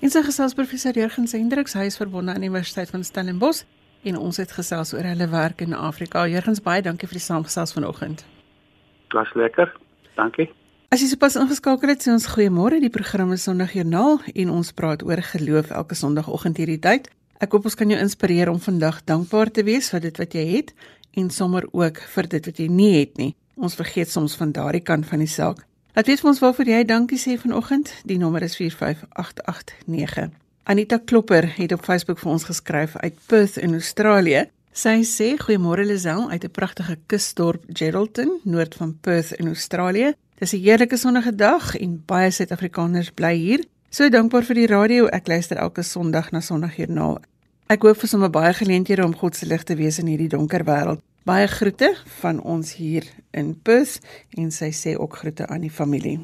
En 0.00 0.08
sy 0.08 0.22
gesels 0.24 0.54
professor 0.56 0.96
Jurgens 0.96 1.34
Hendriks, 1.36 1.74
hy 1.76 1.82
is 1.90 1.98
verbonde 2.00 2.32
aan 2.32 2.40
die 2.40 2.48
Universiteit 2.48 2.88
van 2.88 3.02
Stellenbosch 3.04 3.66
en 4.08 4.16
ons 4.16 4.38
het 4.40 4.54
gesels 4.56 4.94
oor 4.94 5.04
hulle 5.04 5.26
werk 5.28 5.60
in 5.60 5.74
Afrika. 5.76 6.22
Jurgens, 6.24 6.62
baie 6.64 6.80
dankie 6.80 7.04
vir 7.10 7.18
die 7.18 7.24
saamgesels 7.26 7.74
vanoggend. 7.76 8.22
Dit 9.04 9.18
was 9.18 9.34
lekker. 9.36 9.68
Dankie. 10.16 10.48
As 10.88 11.04
jy 11.04 11.10
sopas 11.10 11.36
ingeskakel 11.36 11.92
het, 11.92 12.00
sê 12.00 12.14
ons 12.14 12.30
goeiemôre. 12.32 12.80
Die 12.80 12.88
program 12.88 13.36
is 13.36 13.44
Sondagjoernaal 13.44 14.22
en 14.32 14.56
ons 14.56 14.72
praat 14.72 15.04
oor 15.04 15.20
geloof 15.34 15.68
elke 15.82 15.98
Sondagoggend 16.00 16.62
hierdie 16.64 16.80
tyd. 16.80 17.12
Ek 17.36 17.52
hoop 17.52 17.68
ons 17.68 17.76
kan 17.76 17.92
jou 17.92 18.00
inspireer 18.00 18.48
om 18.48 18.60
vandag 18.60 19.04
dankbaar 19.04 19.52
te 19.52 19.68
wees 19.68 19.92
vir 19.92 20.08
dit 20.08 20.24
wat 20.24 20.32
jy 20.32 20.46
het 20.56 20.72
en 21.12 21.28
sommer 21.28 21.68
ook 21.76 22.00
vir 22.16 22.32
dit 22.38 22.48
wat 22.48 22.64
jy 22.64 22.72
nie 22.72 22.94
het 23.02 23.20
nie. 23.20 23.34
Ons 23.60 23.76
vergeet 23.76 24.08
soms 24.08 24.32
van 24.40 24.56
daardie 24.56 24.80
kant 24.80 25.04
van 25.12 25.20
die 25.20 25.28
saak. 25.28 25.60
Laat 25.94 26.06
weet 26.06 26.20
vir 26.22 26.30
ons 26.30 26.38
waarvoor 26.38 26.68
jy 26.70 26.84
dankie 26.86 27.18
sê 27.18 27.34
vanoggend. 27.34 27.88
Die 28.06 28.18
nommer 28.18 28.44
is 28.46 28.54
45889. 28.54 30.30
Anita 30.70 31.00
Klopper 31.02 31.48
het 31.56 31.72
op 31.74 31.82
Facebook 31.82 32.20
vir 32.22 32.30
ons 32.30 32.46
geskryf 32.46 32.94
uit 32.96 33.16
Perth 33.26 33.56
in 33.58 33.74
Australië. 33.74 34.44
Sy 34.70 35.00
sê 35.02 35.32
goeiemôre 35.40 35.82
Lisel 35.82 36.30
uit 36.30 36.44
'n 36.44 36.50
pragtige 36.50 36.96
kusdorp 37.06 37.64
Geraldton, 37.72 38.38
noord 38.44 38.74
van 38.74 38.98
Perth 39.00 39.32
in 39.32 39.46
Australië. 39.46 40.14
Dis 40.38 40.52
'n 40.52 40.62
heerlike 40.62 40.96
sonnige 40.96 41.34
dag 41.34 41.76
en 41.76 42.02
baie 42.06 42.30
Suid-Afrikaners 42.30 43.10
bly 43.10 43.34
hier. 43.34 43.64
So 43.90 44.08
dankbaar 44.08 44.44
vir 44.44 44.54
die 44.54 44.66
radio. 44.66 45.06
Ek 45.06 45.26
luister 45.26 45.56
elke 45.56 45.82
Sondag 45.82 46.30
na 46.30 46.40
Sondagjoernaal. 46.40 47.18
Ek 47.66 47.82
hoop 47.82 47.98
vir 47.98 48.08
sommer 48.08 48.30
baie 48.30 48.54
geleenthede 48.54 49.04
om 49.04 49.16
God 49.16 49.36
se 49.36 49.46
lig 49.46 49.62
te 49.62 49.74
wees 49.74 49.98
in 49.98 50.06
hierdie 50.06 50.28
donker 50.28 50.64
wêreld. 50.64 51.00
Baie 51.30 51.46
groete 51.46 51.92
van 52.18 52.40
ons 52.42 52.72
hier 52.74 53.04
in 53.30 53.52
Pus 53.62 54.00
en 54.34 54.48
sy 54.50 54.72
sê 54.74 54.96
ook 54.98 55.20
groete 55.20 55.44
aan 55.46 55.62
die 55.62 55.70
familie. 55.70 56.16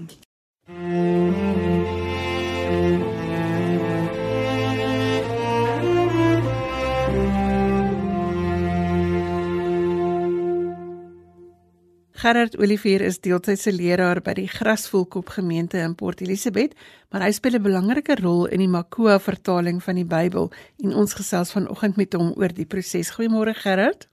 Gerard 12.16 12.58
Olivier 12.58 13.06
is 13.06 13.20
deeltydse 13.22 13.70
leraar 13.70 14.18
by 14.26 14.34
die 14.40 14.48
Grasvoelkop 14.50 15.30
gemeente 15.36 15.78
in 15.78 15.94
Port 15.94 16.24
Elizabeth, 16.26 16.74
maar 17.14 17.22
hy 17.22 17.30
speel 17.30 17.60
'n 17.60 17.62
belangrike 17.62 18.18
rol 18.24 18.46
in 18.50 18.58
die 18.58 18.72
Makua 18.74 19.20
vertaling 19.20 19.78
van 19.78 19.94
die 19.94 20.08
Bybel 20.18 20.50
en 20.82 20.98
ons 20.98 21.14
gesels 21.14 21.52
vanoggend 21.52 21.96
met 21.96 22.12
hom 22.12 22.34
oor 22.34 22.50
die 22.50 22.66
proses. 22.66 23.14
Goeiemôre 23.14 23.54
Gerard. 23.54 24.08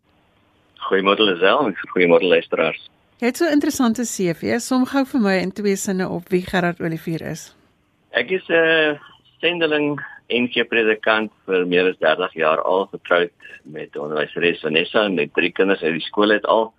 Goeiemôre 0.87 1.23
Lisel 1.23 1.67
en 1.67 1.75
goeiemôre 1.93 2.27
luisteraars. 2.27 2.89
Jy 3.19 3.27
het 3.29 3.37
so 3.37 3.45
'n 3.45 3.55
interessante 3.55 4.03
CV. 4.03 4.59
Som 4.59 4.85
gou 4.85 5.05
vir 5.05 5.21
my 5.21 5.37
in 5.37 5.51
twee 5.51 5.75
sinne 5.75 6.09
op 6.09 6.29
wie 6.29 6.41
Gerard 6.41 6.81
Olivier 6.81 7.21
is. 7.21 7.55
Ek 8.11 8.31
is 8.31 8.47
'n 8.49 8.53
uh, 8.53 8.99
sendeling 9.39 9.99
en 10.27 10.47
ge 10.47 10.63
predikant 10.63 11.31
vir 11.45 11.65
meer 11.65 11.89
as 11.89 11.97
30 11.97 12.33
jaar 12.33 12.61
al 12.61 12.85
getroud 12.91 13.31
met 13.63 13.97
onderwyseres 13.97 14.61
Vanessa 14.61 15.05
en 15.05 15.13
met 15.13 15.33
drie 15.33 15.51
kinders 15.51 15.81
uit 15.81 15.93
die 15.93 16.07
skool 16.07 16.29
het 16.29 16.45
al. 16.45 16.73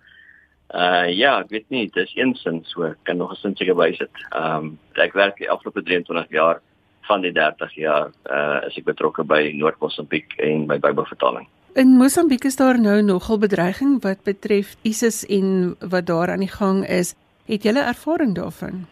Uh 0.73 1.05
ja, 1.13 1.39
ek 1.39 1.49
weet 1.49 1.67
nie, 1.69 1.89
dis 1.93 2.11
een 2.15 2.33
sin 2.35 2.63
so, 2.65 2.93
kan 3.03 3.17
nog 3.17 3.31
'n 3.31 3.35
sin 3.35 3.55
seker 3.55 3.75
bysit. 3.75 4.11
Um 4.35 4.79
ek 4.93 5.13
werk 5.13 5.37
die 5.37 5.49
afgelope 5.49 5.83
23 5.83 6.29
jaar 6.29 6.61
van 7.07 7.21
die 7.21 7.31
30 7.31 7.75
jaar 7.75 8.11
uh 8.29 8.65
as 8.65 8.77
ek 8.77 8.85
betrokke 8.85 9.23
by 9.23 9.51
Noord-Mosambiek 9.53 10.33
en 10.37 10.65
by 10.67 10.77
Bybelvertaling. 10.77 11.47
In 11.75 11.97
Mosambiek 11.99 12.43
is 12.47 12.55
daar 12.55 12.77
nou 12.79 13.01
nogal 13.03 13.37
bedreiging 13.37 13.97
wat 14.01 14.21
betref 14.23 14.75
ISIS 14.81 15.25
en 15.25 15.75
wat 15.79 16.05
daar 16.05 16.31
aan 16.31 16.39
die 16.39 16.51
gang 16.51 16.85
is. 16.87 17.15
Het 17.45 17.63
julle 17.67 17.81
ervaring 17.83 18.31
daarvan? 18.35 18.85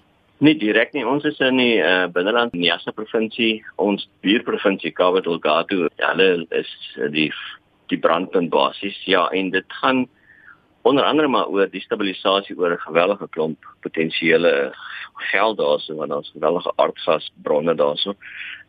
Nie 0.43 0.57
direk 0.59 0.91
nie. 0.91 1.05
Ons 1.07 1.23
is 1.23 1.39
in 1.39 1.61
die 1.61 1.77
uh, 1.79 2.09
binneland 2.11 2.51
Niassa 2.51 2.91
provinsie, 2.91 3.63
ons 3.79 4.03
buurprovinsie 4.19 4.91
Cabo 4.91 5.23
Delgado. 5.23 5.87
Hulle 5.95 6.27
is 6.51 6.73
die 7.15 7.29
die 7.87 7.99
brandpunt 8.03 8.51
basies. 8.51 8.99
Ja, 9.07 9.29
en 9.31 9.53
dit 9.55 9.79
gaan 9.79 10.03
onder 10.83 11.07
andere 11.07 11.27
maar 11.31 11.47
oor 11.47 11.71
die 11.71 11.85
stabilisasie 11.87 12.57
oor 12.59 12.75
'n 12.75 12.83
gewellige 12.83 13.27
klomp 13.29 13.63
potensiële 13.79 14.75
geld 15.31 15.57
daarso 15.57 15.95
want 15.95 16.11
ons 16.11 16.31
gewellige 16.35 16.73
aardgasbronne 16.75 17.75
daarso 17.75 18.15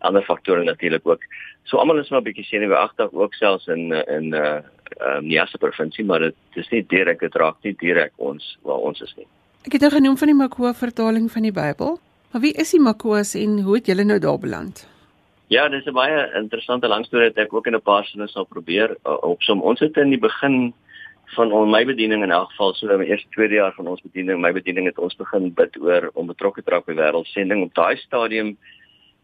ander 0.04 0.22
faktore 0.22 0.64
natuurlik 0.64 1.06
ook. 1.08 1.24
So 1.64 1.78
almal 1.80 1.98
is 1.98 2.10
maar 2.10 2.20
'n 2.20 2.24
bietjie 2.24 2.44
senuweeagtig 2.44 3.12
ook 3.12 3.34
selfs 3.34 3.66
in 3.66 3.92
in 3.92 4.32
uh 4.34 4.60
um, 5.00 5.26
Niassa 5.26 5.58
provinsie 5.58 6.04
maar 6.04 6.18
dit 6.18 6.34
is 6.54 6.68
nie 6.70 6.84
direk 6.86 7.20
dit 7.20 7.34
raak 7.34 7.56
nie 7.62 7.74
direk 7.78 8.12
ons 8.16 8.58
waar 8.62 8.78
ons 8.78 9.00
is 9.00 9.14
nie. 9.16 9.26
Ek 9.64 9.72
het 9.72 9.80
nou 9.80 9.90
genoem 9.90 10.16
van 10.16 10.28
die 10.28 10.36
Makua 10.36 10.74
vertaling 10.74 11.30
van 11.30 11.42
die 11.42 11.52
Bybel 11.52 11.98
maar 12.32 12.42
wie 12.42 12.52
is 12.52 12.70
die 12.70 12.80
Makuas 12.80 13.34
en 13.34 13.60
hoe 13.62 13.74
het 13.74 13.86
julle 13.86 14.04
nou 14.04 14.18
daar 14.18 14.38
beland? 14.38 14.88
Ja, 15.48 15.68
dis 15.68 15.86
'n 15.86 15.92
baie 15.92 16.30
interessante 16.34 16.88
lang 16.88 17.06
storie 17.06 17.28
wat 17.28 17.38
ek 17.38 17.52
ook 17.54 17.66
in 17.66 17.74
'n 17.74 17.82
paar 17.82 18.04
sinne 18.04 18.28
sal 18.28 18.44
probeer 18.44 18.96
uh, 19.06 19.22
opsom. 19.22 19.62
Ons 19.62 19.80
het 19.80 19.96
in 19.96 20.10
die 20.10 20.18
begin 20.18 20.74
van 21.36 21.52
on 21.52 21.70
my 21.70 21.84
bediening 21.84 22.22
in 22.22 22.30
elk 22.30 22.50
geval 22.50 22.74
so 22.74 22.88
in 22.88 22.98
my 22.98 23.04
eerste 23.04 23.28
tweede 23.30 23.54
jaar 23.54 23.72
van 23.72 23.86
ons 23.86 24.02
bediening 24.02 24.40
my 24.40 24.52
bediening 24.52 24.86
het 24.86 24.98
ons 24.98 25.16
begin 25.16 25.54
bid 25.54 25.76
oor 25.80 26.10
om 26.14 26.26
betrokke 26.26 26.62
te 26.62 26.70
raak 26.70 26.86
by 26.86 26.94
wêreldsending. 26.94 27.62
Op 27.62 27.74
daai 27.74 27.96
stadium 27.96 28.56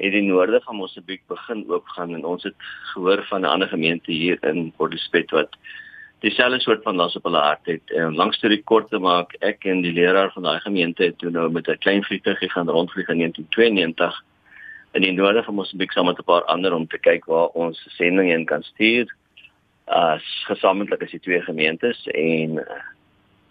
het 0.01 0.13
die 0.13 0.23
noorde 0.25 0.61
van 0.65 0.77
Mosambiek 0.77 1.23
begin 1.29 1.65
oopgaan 1.69 2.15
en 2.15 2.25
ons 2.25 2.43
het 2.43 2.55
gehoor 2.93 3.25
van 3.29 3.41
'n 3.41 3.53
ander 3.55 3.69
gemeente 3.69 4.13
hier 4.13 4.39
in 4.45 4.73
Port 4.77 4.93
Elizabeth 4.93 5.31
wat 5.31 5.57
dieselfde 6.21 6.61
soort 6.61 6.83
van 6.83 6.97
las 6.97 7.17
op 7.17 7.25
hulle 7.25 7.39
hart 7.39 7.67
het. 7.67 7.93
En 7.93 8.15
langs 8.15 8.37
storie 8.37 8.63
kort 8.63 8.89
te 8.89 8.99
maak 8.99 9.35
ek 9.41 9.65
en 9.65 9.81
die 9.81 9.93
leraar 9.93 10.33
van 10.33 10.43
daai 10.43 10.61
gemeente 10.61 11.03
het 11.03 11.19
toe 11.19 11.31
nou 11.31 11.51
met 11.51 11.69
'n 11.69 11.79
klein 11.79 12.05
vliegtuig 12.05 12.53
gaan 12.53 12.69
rondvlieg 12.69 13.09
in 13.09 13.17
1992 13.17 14.25
in 14.93 15.03
die 15.03 15.13
noorde 15.13 15.43
van 15.43 15.55
Mosambiek 15.55 15.93
saam 15.93 16.07
met 16.07 16.19
'n 16.19 16.25
paar 16.25 16.45
ander 16.45 16.75
om 16.75 16.87
te 16.87 16.99
kyk 16.99 17.25
waar 17.25 17.47
ons 17.47 17.87
sending 17.89 18.29
heen 18.29 18.45
kan 18.45 18.63
stuur. 18.63 19.15
As 19.85 20.45
gesamentlik 20.47 21.03
as 21.03 21.11
die 21.11 21.21
twee 21.21 21.43
gemeentes 21.43 22.07
en 22.07 22.51
uh, 22.51 22.65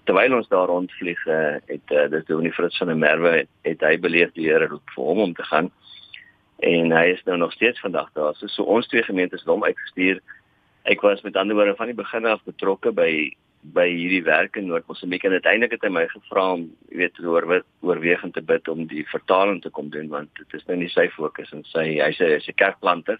terwyl 0.04 0.36
ons 0.36 0.48
daar 0.48 0.68
rondvlieg 0.68 1.26
uh, 1.26 1.56
het 1.66 1.92
uh, 1.92 2.10
dit 2.10 2.28
Dominee 2.28 2.52
Fritz 2.52 2.78
van 2.78 2.88
der 2.88 2.98
Merwe 2.98 3.30
het, 3.30 3.50
het 3.62 3.82
hy 3.82 4.00
beleef 4.00 4.32
die 4.34 4.48
Here 4.48 4.68
roep 4.68 4.90
vir 4.96 5.04
hom 5.04 5.20
om 5.20 5.34
te 5.34 5.44
gaan 5.44 5.72
en 6.60 6.92
hy 6.92 7.06
is 7.16 7.24
nou 7.26 7.38
nog 7.38 7.54
steeds 7.54 7.80
vandag 7.80 8.10
daar 8.14 8.36
so, 8.36 8.48
so 8.48 8.64
ons 8.64 8.88
twee 8.88 9.04
gemeentes 9.04 9.44
het 9.44 9.50
hom 9.50 9.64
uitgestuur 9.64 10.22
ek 10.84 11.02
was 11.02 11.22
met 11.22 11.36
ander 11.36 11.56
woorde 11.56 11.76
van 11.76 11.92
die 11.92 12.00
begin 12.00 12.26
af 12.26 12.44
betrokke 12.44 12.92
by 12.92 13.12
by 13.76 13.90
hierdie 13.92 14.24
werk 14.24 14.56
in 14.56 14.70
Noord-Mosambiek 14.70 15.26
en 15.28 15.36
uiteindelik 15.36 15.74
het 15.76 15.82
hy 15.84 15.90
my 15.92 16.06
gevra 16.08 16.46
om 16.54 16.62
weet 16.96 17.18
oor 17.20 17.44
oorwegend 17.84 18.34
te 18.34 18.42
bid 18.42 18.68
om 18.72 18.86
die 18.88 19.04
vertaling 19.12 19.60
te 19.62 19.70
kom 19.70 19.90
doen 19.92 20.08
want 20.08 20.32
dit 20.40 20.56
is 20.56 20.64
nou 20.68 20.78
nie 20.80 20.88
sy 20.94 21.10
fokus 21.12 21.52
en 21.52 21.66
sy 21.68 22.00
hy's 22.00 22.22
'n 22.24 22.32
hy's 22.38 22.48
'n 22.48 22.56
kerkplanter 22.56 23.20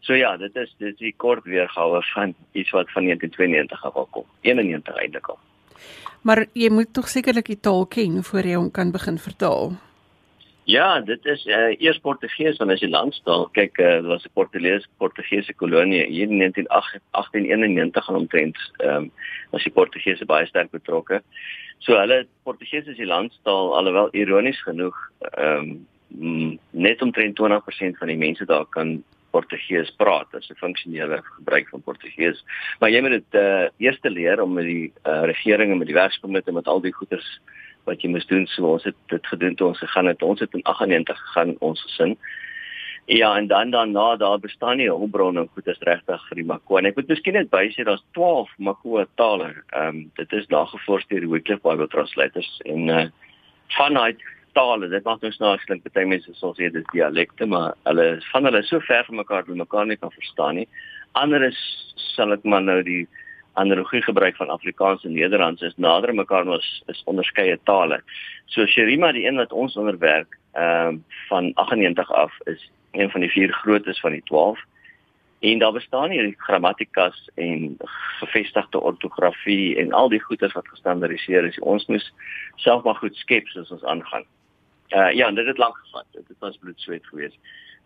So 0.00 0.16
ja, 0.16 0.36
dit 0.36 0.56
is 0.56 0.72
dit 0.78 0.92
is 0.92 0.98
die 0.98 1.12
kort 1.16 1.44
weergawe 1.44 2.00
van 2.14 2.34
iets 2.52 2.70
wat 2.70 2.90
van 2.92 3.04
1992 3.04 3.84
af 3.84 4.10
kom. 4.10 4.24
91 4.40 4.96
eintlik 4.96 5.26
al. 5.28 5.38
Maar 6.22 6.46
jy 6.52 6.70
moet 6.70 6.92
tog 6.92 7.08
sekerlik 7.08 7.46
die 7.46 7.60
taal 7.60 7.86
ken 7.86 8.24
voor 8.24 8.46
jy 8.46 8.56
hom 8.56 8.70
kan 8.70 8.92
begin 8.92 9.18
vertaal. 9.18 9.72
Ja, 10.70 11.00
dit 11.00 11.24
is 11.24 11.46
uh, 11.46 11.72
eers 11.82 11.98
Portugees 11.98 12.58
want 12.60 12.70
as 12.70 12.82
jy 12.84 12.90
landstaal 12.92 13.48
kyk, 13.56 13.78
uh, 13.82 13.96
dit 13.98 14.06
was 14.06 14.26
'n 14.26 14.34
Portugese 14.38 14.86
Portugese 15.02 15.54
kolonie 15.62 16.04
hier 16.06 16.30
in 16.30 16.38
1891 16.38 18.08
aan 18.08 18.20
omtrent 18.20 18.58
ehm 18.78 18.96
um, 18.96 19.10
was 19.50 19.64
die 19.66 19.72
Portugese 19.72 20.24
baie 20.24 20.46
sterk 20.46 20.70
betrokke. 20.70 21.22
So 21.78 21.98
hulle 21.98 22.26
Portugees 22.44 22.86
is 22.86 23.00
die 23.02 23.08
landstaal 23.08 23.74
alhoewel 23.78 24.12
ironies 24.12 24.62
genoeg 24.62 24.96
ehm 25.32 25.80
um, 26.20 26.58
net 26.70 27.02
omtrent 27.02 27.40
20% 27.40 27.98
van 27.98 28.08
die 28.08 28.20
mense 28.26 28.46
daar 28.46 28.66
kan 28.66 29.02
Portugees 29.30 29.90
praat 29.96 30.34
as 30.34 30.50
'n 30.50 30.62
funksionele 30.62 31.22
gebruik 31.22 31.68
van 31.68 31.82
Portugees. 31.82 32.44
Maar 32.78 32.90
jy 32.90 33.00
moet 33.00 33.16
dit 33.18 33.40
uh 33.42 33.66
eers 33.78 33.98
leer 34.02 34.42
om 34.42 34.52
met 34.52 34.64
die 34.64 34.92
uh 35.06 35.24
regering 35.32 35.72
en 35.72 35.78
met 35.78 35.90
die 35.90 36.00
werkskomite 36.02 36.52
met 36.52 36.66
al 36.66 36.80
die 36.80 36.94
goeders 36.94 37.40
wat 37.84 38.02
jy 38.02 38.10
moet 38.10 38.28
doen. 38.28 38.46
So 38.46 38.74
ons 38.74 38.84
het 38.84 38.96
dit 39.12 39.26
gedoen 39.26 39.54
toe 39.54 39.68
ons 39.72 39.78
gegaan 39.78 40.06
het. 40.10 40.22
Ons 40.22 40.40
het 40.40 40.54
in 40.54 40.62
98 40.62 41.18
gegaan 41.18 41.56
ons 41.58 41.82
gesin. 41.82 42.16
Ja, 43.10 43.36
en 43.36 43.46
dan 43.46 43.70
dan 43.70 43.90
na 43.92 44.16
daar 44.16 44.38
bestaan 44.38 44.76
nie 44.76 44.86
hulpbronne 44.86 45.48
goeders 45.54 45.78
regtig 45.80 46.26
vir 46.28 46.36
die 46.36 46.44
Makua. 46.46 46.78
En 46.78 46.90
ek 46.90 46.98
moet 47.00 47.08
miskien 47.10 47.34
net 47.34 47.48
bysê 47.50 47.86
daar's 47.86 48.04
12 48.14 48.52
Makua 48.58 49.06
tale. 49.18 49.54
Ehm 49.70 49.88
um, 49.88 50.04
dit 50.14 50.32
is 50.38 50.46
nagevors 50.52 51.06
deur 51.08 51.24
die 51.24 51.32
Wycliffe 51.32 51.66
Bible 51.66 51.88
Translators 51.88 52.60
en 52.64 52.88
uh 52.88 53.06
vanuit 53.78 54.22
tale. 54.52 54.88
Dit 54.88 55.04
maak 55.04 55.22
nou 55.22 55.32
snaaks 55.32 55.66
klink 55.66 55.84
baie 55.94 56.06
mense 56.06 56.34
sal 56.38 56.54
sê 56.54 56.70
dit 56.70 56.80
is 56.82 56.92
dialekte, 56.92 57.46
maar 57.46 57.74
hulle 57.88 58.06
van 58.30 58.48
hulle 58.48 58.62
is 58.62 58.70
so 58.70 58.82
ver 58.86 59.04
van 59.08 59.20
mekaar 59.22 59.46
dat 59.46 59.58
mekaar 59.58 59.86
nie 59.86 59.98
kan 59.98 60.14
verstaan 60.14 60.60
nie. 60.60 60.68
Ander 61.18 61.42
is 61.42 61.58
sal 62.14 62.32
ek 62.32 62.44
maar 62.44 62.62
nou 62.62 62.80
die 62.86 63.08
analogie 63.52 64.02
gebruik 64.02 64.36
van 64.36 64.50
Afrikaans 64.50 65.04
en 65.04 65.12
Nederlands 65.12 65.62
is 65.62 65.76
nader 65.76 66.14
mekaar 66.14 66.46
ons 66.46 66.82
is 66.86 67.02
onderskeie 67.04 67.58
tale. 67.64 68.02
So 68.46 68.66
Sherima 68.66 69.12
die 69.12 69.26
een 69.26 69.36
wat 69.36 69.52
ons 69.52 69.76
onderwerk 69.76 70.38
ehm 70.52 70.88
um, 70.88 71.04
van 71.28 71.52
98 71.54 72.12
af 72.12 72.32
is 72.44 72.70
een 72.90 73.10
van 73.10 73.20
die 73.20 73.30
vier 73.30 73.52
grootes 73.52 74.00
van 74.00 74.10
die 74.10 74.22
12. 74.24 74.58
En 75.40 75.58
daar 75.58 75.72
bestaan 75.72 76.10
hier 76.10 76.34
grammatikas 76.36 77.28
en 77.34 77.76
gevestigde 78.18 78.80
ortografie 78.80 79.76
en 79.76 79.92
al 79.92 80.08
die 80.08 80.20
goeders 80.20 80.52
wat 80.52 80.68
gestandaardiseer 80.68 81.44
is. 81.44 81.58
Ons 81.58 81.86
moet 81.86 82.12
self 82.56 82.82
maar 82.82 82.94
goed 82.94 83.16
skep 83.16 83.46
soos 83.48 83.70
ons 83.70 83.84
aangaan. 83.84 84.24
Uh 84.90 85.12
ja, 85.12 85.30
dit 85.30 85.46
het 85.46 85.58
lank 85.58 85.76
gevat. 85.76 86.06
Dit 86.12 86.36
was 86.38 86.58
bloedsweet 86.58 87.06
geweest 87.06 87.38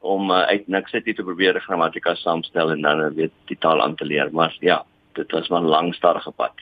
om 0.05 0.31
uh, 0.31 0.41
uit 0.41 0.67
niks 0.69 0.93
uit 0.93 1.05
te 1.05 1.23
probeer 1.23 1.61
grammatika 1.61 2.15
saamstel 2.15 2.71
en 2.71 2.81
dan 2.81 3.01
uh, 3.01 3.11
weet 3.17 3.33
die 3.45 3.59
taal 3.59 3.83
aan 3.83 3.95
te 3.95 4.05
leer. 4.05 4.29
Maar 4.33 4.57
ja, 4.61 4.85
dit 5.15 5.31
was 5.31 5.49
'n 5.49 5.65
lang 5.65 5.95
stadige 5.95 6.31
pad. 6.31 6.53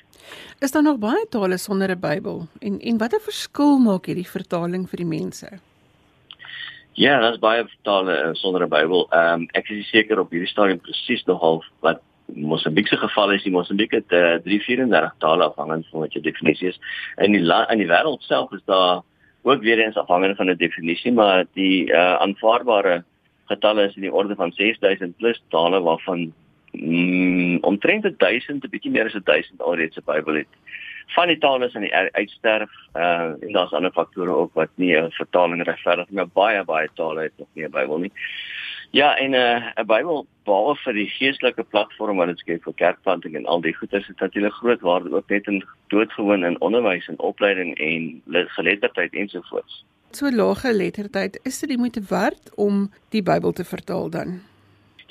Is 0.59 0.71
daar 0.73 0.83
nog 0.83 0.99
baie 0.99 1.27
tale 1.29 1.57
sonder 1.57 1.91
'n 1.91 2.01
Bybel? 2.01 2.47
En 2.61 2.81
en 2.81 2.99
watter 2.99 3.21
verskil 3.21 3.79
maak 3.79 4.07
hierdie 4.07 4.29
vertaling 4.29 4.89
vir 4.89 4.97
die 4.97 5.07
mense? 5.21 5.49
Ja, 6.93 7.21
daar's 7.21 7.39
baie 7.39 7.65
tale 7.83 8.25
uh, 8.25 8.29
sonder 8.33 8.63
'n 8.63 8.69
Bybel. 8.69 9.07
Ehm 9.11 9.41
um, 9.41 9.49
ek 9.53 9.69
is 9.69 9.89
seker 9.89 10.19
op 10.19 10.31
hierdie 10.31 10.49
stadium 10.49 10.81
presies 10.81 11.25
nog 11.25 11.41
half 11.41 11.67
wat 11.81 12.01
Mosambiek 12.35 12.89
se 12.89 12.97
geval 12.97 13.33
is. 13.33 13.43
Die 13.43 13.53
Mosambiek 13.53 13.91
het 13.91 14.13
uh, 14.13 14.39
334 14.45 15.15
tale 15.19 15.45
afhangend 15.45 15.87
van 15.91 16.01
wat 16.01 16.13
jou 16.13 16.25
definisie 16.25 16.69
is. 16.69 16.81
In 17.17 17.33
die 17.33 17.43
in 17.43 17.79
die 17.79 17.89
wêreld 17.89 18.23
self 18.23 18.53
is 18.53 18.65
daar 18.65 19.03
ook 19.43 19.63
weer 19.63 19.79
eens 19.79 19.97
afhangende 19.97 20.35
van 20.35 20.51
'n 20.51 20.57
definisie, 20.57 21.13
maar 21.13 21.45
die 21.53 21.91
uh, 21.91 22.15
aanvaarbare 22.15 23.05
getalle 23.45 23.89
is 23.89 23.95
in 23.95 24.03
die 24.03 24.13
orde 24.13 24.35
van 24.35 24.53
6000 24.53 25.17
plus 25.17 25.43
tale 25.49 25.81
waarvan 25.81 26.33
mm, 26.73 27.59
omtrent 27.61 28.19
1000, 28.19 28.65
'n 28.65 28.71
bietjie 28.71 28.91
meer 28.91 29.07
as 29.07 29.17
1000 29.25 29.61
alreeds 29.61 29.97
'n 29.97 30.05
Bybel 30.05 30.35
het. 30.35 30.53
Van 31.15 31.27
die 31.27 31.39
tale 31.39 31.67
is 31.67 31.75
aan 31.75 31.87
die 31.89 31.95
uitsterf 31.95 32.71
uh, 32.97 33.37
en 33.41 33.53
daar's 33.53 33.73
ander 33.73 33.93
faktore 33.93 34.31
ook 34.31 34.55
wat 34.55 34.71
nie 34.75 34.97
'n 34.97 35.11
vertaling 35.11 35.65
regverdig 35.65 36.09
nie, 36.09 36.17
maar 36.17 36.29
baie 36.33 36.65
baie 36.65 36.89
tale 36.95 37.23
het 37.23 37.33
nog 37.39 37.49
nie 37.53 37.65
'n 37.65 37.71
Bybel 37.71 37.99
nie. 37.99 38.13
Ja, 38.91 39.17
en 39.17 39.33
uh, 39.33 39.57
'n 39.57 39.81
uh, 39.81 39.87
Bybel 39.87 40.27
behalwe 40.45 40.77
vir 40.77 40.93
die 40.93 41.09
geestelike 41.09 41.63
platform 41.63 42.17
wat 42.17 42.27
dit 42.27 42.39
skep 42.39 42.63
vir 42.63 42.75
kerkplanting 42.75 43.37
en 43.37 43.47
al 43.47 43.61
die 43.61 43.75
goeders 43.75 44.07
het 44.07 44.21
natuurlik 44.21 44.53
groot 44.53 44.81
waarde 44.81 45.15
ook 45.15 45.29
net 45.29 45.47
in 45.47 45.65
doodgewoon 45.87 46.45
in 46.45 46.61
onderwys 46.61 47.09
en 47.09 47.19
opleiding 47.19 47.79
en 47.79 48.23
geletterdheid 48.49 49.15
ensovoorts 49.15 49.85
so 50.17 50.31
lae 50.31 50.55
geletterdheid, 50.55 51.39
is 51.43 51.59
dit 51.63 51.73
die 51.73 51.79
moeite 51.79 52.03
werd 52.09 52.55
om 52.61 52.91
die 53.15 53.23
Bybel 53.23 53.53
te 53.53 53.65
vertaal 53.65 54.11
dan? 54.11 54.41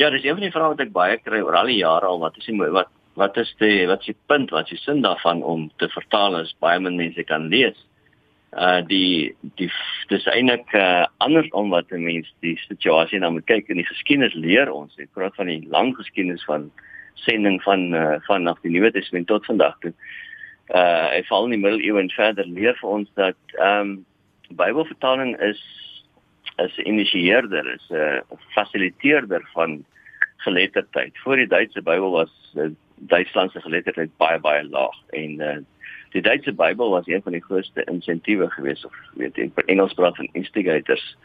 Ja, 0.02 0.10
dis 0.10 0.24
een 0.24 0.34
van 0.34 0.42
die 0.42 0.54
vrae 0.54 0.70
wat 0.72 0.80
ek 0.82 0.94
baie 0.96 1.18
kry 1.22 1.44
oor 1.46 1.54
al 1.60 1.68
die 1.70 1.78
jare 1.78 2.08
al. 2.10 2.18
Wat 2.24 2.38
is 2.40 2.48
die 2.48 2.56
wat 2.58 2.90
wat 3.20 3.36
is 3.38 3.50
die 3.60 3.84
wat 3.86 4.02
is 4.02 4.10
die 4.10 4.24
punt 4.32 4.54
wat 4.56 4.72
is 4.72 4.80
die 4.80 4.82
sin 4.82 5.04
daarvan 5.04 5.44
om 5.46 5.68
te 5.78 5.90
vertaal 5.94 6.40
as 6.40 6.56
baie 6.64 6.80
min 6.82 6.98
mense 6.98 7.22
kan 7.30 7.50
lees? 7.52 7.78
Uh 8.58 8.80
die 8.88 9.36
die 9.60 9.68
dis 10.10 10.26
eintlik 10.32 10.74
uh, 10.74 11.06
andersom 11.22 11.70
wat 11.76 11.94
'n 11.94 12.02
mens 12.08 12.32
die 12.42 12.56
situasie 12.64 13.20
na 13.20 13.30
moet 13.30 13.46
kyk 13.46 13.70
en 13.70 13.78
die 13.84 13.86
geskiedenis 13.92 14.34
leer 14.34 14.72
ons. 14.74 14.98
Ek 14.98 15.14
praat 15.14 15.36
van 15.36 15.54
die 15.54 15.62
lang 15.70 15.94
geskiedenis 16.00 16.48
van 16.50 16.72
sending 17.28 17.62
van 17.62 17.94
uh, 17.94 18.18
vanaf 18.26 18.58
die 18.66 18.74
Nuwe 18.74 18.92
Testament 18.92 19.28
tot 19.28 19.46
vandag 19.46 19.78
toe. 19.86 19.94
Uh, 20.74 21.14
hy 21.14 21.22
val 21.30 21.46
in 21.46 21.60
die 21.60 21.62
middeleeue 21.62 22.00
en 22.00 22.10
verder 22.10 22.50
leer 22.50 22.74
vir 22.82 22.90
ons 22.90 23.10
dat 23.14 23.38
ehm 23.60 23.80
um, 23.82 24.06
Bybelvertaling 24.52 25.38
is 25.40 25.62
is 26.66 26.78
'n 26.78 26.88
initieerder, 26.88 27.74
is 27.74 27.88
'n 27.90 28.22
fasiliteerder 28.54 29.50
van 29.54 29.86
geletterdheid. 30.38 31.18
Voor 31.18 31.36
die 31.36 31.48
Duitse 31.48 31.82
Bybel 31.82 32.12
was 32.12 32.54
uh, 32.56 32.70
Duitsland 32.96 33.52
se 33.52 33.62
geletterdheid 33.62 34.10
baie 34.18 34.40
baie 34.40 34.64
laag 34.70 34.98
en 35.10 35.42
uh, 35.42 35.58
die 36.10 36.22
Duitse 36.22 36.54
Bybel 36.54 36.90
was 36.90 37.08
een 37.08 37.22
van 37.22 37.32
die 37.32 37.44
grootste 37.44 37.84
insentiewe 37.84 38.50
geweest 38.50 38.86
of 38.86 38.96
weet 39.14 39.38
in 39.38 39.54
Engels 39.66 39.94
praat 39.94 40.16
van 40.16 40.30
instigators 40.32 41.18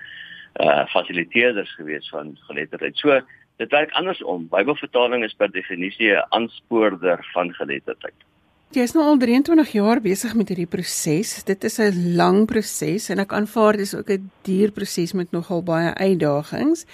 uh 0.61 0.87
fasiliteerders 0.87 1.75
geweest 1.75 2.09
van 2.09 2.37
geletterdheid. 2.41 2.97
So 2.97 3.21
dit 3.57 3.71
werk 3.71 3.91
andersom. 3.93 4.49
Bybelvertaling 4.49 5.25
is 5.25 5.35
per 5.35 5.51
definisie 5.51 6.13
'n 6.13 6.25
aanspoorder 6.29 7.29
van 7.33 7.53
geletterdheid. 7.55 8.26
Jy 8.75 8.83
is 8.83 8.97
nou 8.97 9.05
al 9.07 9.19
23 9.23 9.69
jaar 9.77 10.01
besig 10.03 10.33
met 10.35 10.49
hierdie 10.51 10.67
proses. 10.67 11.45
Dit 11.47 11.65
is 11.65 11.79
'n 11.79 12.17
lang 12.19 12.47
proses 12.47 13.11
en 13.11 13.21
ek 13.21 13.33
aanvaar 13.33 13.77
dis 13.77 13.95
ook 13.95 14.11
'n 14.11 14.31
duur 14.43 14.73
proses 14.73 15.13
met 15.13 15.31
nogal 15.31 15.63
baie 15.63 15.95
uitdagings. 15.95 16.85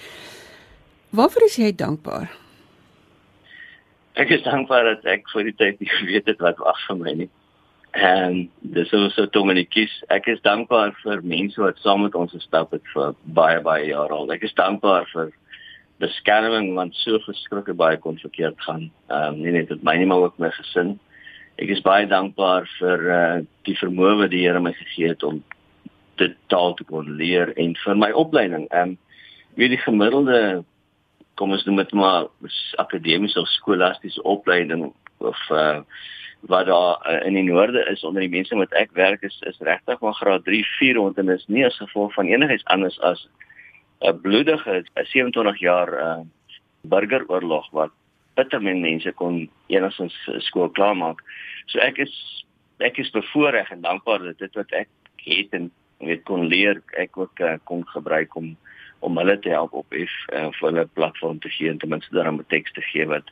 Waarvoor 1.09 1.43
is 1.43 1.55
jy 1.55 1.71
dankbaar? 1.75 2.29
Ek 4.13 4.29
is 4.29 4.43
dankbaar 4.43 4.83
dat 4.83 5.05
ek 5.05 5.29
vir 5.33 5.43
die 5.43 5.55
tyd 5.57 5.77
geweet 5.97 6.25
het 6.27 6.39
wat 6.39 6.57
wag 6.57 6.77
vir 6.87 6.95
my 6.95 7.11
nie. 7.11 7.29
En 7.91 8.49
dis 8.61 8.91
is 8.91 9.13
so 9.13 9.25
Dominikus. 9.25 10.03
Ek 10.09 10.27
is 10.27 10.41
dankbaar 10.41 10.93
vir 11.03 11.21
mense 11.23 11.61
wat 11.61 11.77
saam 11.77 12.01
met 12.01 12.15
ons 12.15 12.31
gestap 12.31 12.71
het 12.71 12.85
vir 12.93 13.15
baie 13.23 13.59
baie 13.61 13.87
jare 13.87 14.13
al. 14.13 14.31
Ek 14.31 14.43
is 14.43 14.53
dankbaar 14.53 15.09
vir 15.13 15.31
beskerming 15.97 16.75
want 16.75 16.95
so 16.95 17.17
verskriklik 17.19 17.75
baie 17.75 17.97
kon 17.97 18.17
verkeerd 18.17 18.61
gaan. 18.61 18.91
Ehm 19.09 19.33
um, 19.33 19.41
nie 19.41 19.51
net 19.51 19.69
met 19.69 19.83
my 19.83 19.97
nie 19.97 20.05
maar 20.05 20.21
ook 20.21 20.37
my 20.37 20.51
gesin 20.51 20.99
ek 21.61 21.69
is 21.69 21.83
baie 21.85 22.07
dankbaar 22.09 22.67
vir 22.79 23.09
uh, 23.13 23.41
die 23.67 23.77
vermoë 23.77 24.17
wat 24.23 24.31
die 24.33 24.43
Here 24.45 24.59
my 24.59 24.73
gegee 24.73 25.13
het 25.13 25.23
om 25.23 25.43
dit 26.21 26.35
taal 26.47 26.73
te 26.77 26.83
kon 26.83 27.09
leer 27.17 27.53
en 27.57 27.75
vir 27.85 27.95
my 27.95 28.11
opleiding. 28.11 28.67
Ehm 28.71 28.93
um, 28.93 28.99
wie 29.53 29.69
die 29.69 29.77
gemiddelde 29.77 30.63
kom 31.37 31.51
ons 31.53 31.65
noem 31.67 31.83
dit 31.83 31.91
maar 31.93 32.27
akademiese 32.81 33.37
of 33.41 33.49
skolastiese 33.53 34.21
opleiding 34.25 34.87
of 35.21 35.39
uh, 35.51 35.81
wat 36.49 36.65
daar 36.65 36.97
uh, 37.05 37.19
in 37.27 37.37
die 37.37 37.45
noorde 37.45 37.85
is 37.91 38.03
onder 38.03 38.21
die 38.25 38.33
mense 38.33 38.55
wat 38.57 38.73
ek 38.77 38.91
werk 38.97 39.23
is 39.23 39.37
is 39.49 39.61
regtig 39.61 40.01
maar 40.01 40.17
graad 40.17 40.45
3, 40.45 40.63
4 40.79 40.95
rond 40.99 41.17
en 41.17 41.29
is 41.29 41.45
nie 41.47 41.65
as 41.65 41.77
gevolg 41.77 42.13
van 42.17 42.29
enigiets 42.33 42.65
anders 42.65 42.99
as 43.01 43.27
'n 44.01 44.09
uh, 44.09 44.21
bloedige 44.21 44.83
27 44.93 45.59
jaar 45.59 45.93
uh, 45.93 46.21
burgeroorlog 46.81 47.69
wat 47.71 47.91
bitter 48.35 48.61
min 48.61 48.81
mense 48.81 49.11
kon 49.19 49.49
enigstens 49.67 50.15
skool 50.47 50.69
klaarmaak. 50.69 51.21
So 51.67 51.79
ek 51.79 51.97
is 51.97 52.13
ek 52.83 52.97
is 52.99 53.11
bevoorreg 53.13 53.71
en 53.71 53.81
dankbaar 53.85 54.23
dat 54.23 54.37
dit 54.41 54.55
wat 54.59 54.71
ek 54.71 54.89
het 55.23 55.53
en 55.55 55.71
weet 56.03 56.23
kon 56.27 56.47
leer 56.51 56.81
ek 56.99 57.17
ook 57.17 57.39
uh, 57.39 57.55
kon 57.69 57.85
gebruik 57.93 58.35
om 58.35 58.55
om 59.03 59.17
hulle 59.19 59.35
te 59.39 59.51
help 59.51 59.73
op 59.75 59.93
if 59.93 60.11
uh, 60.31 60.47
vir 60.55 60.69
hulle 60.69 60.85
platform 60.95 61.39
te 61.43 61.49
gee 61.51 61.67
en 61.69 61.77
ten 61.77 61.91
minste 61.91 62.15
daar 62.15 62.31
'n 62.31 62.45
teks 62.47 62.71
te 62.71 62.81
gee 62.81 63.05
wat 63.07 63.27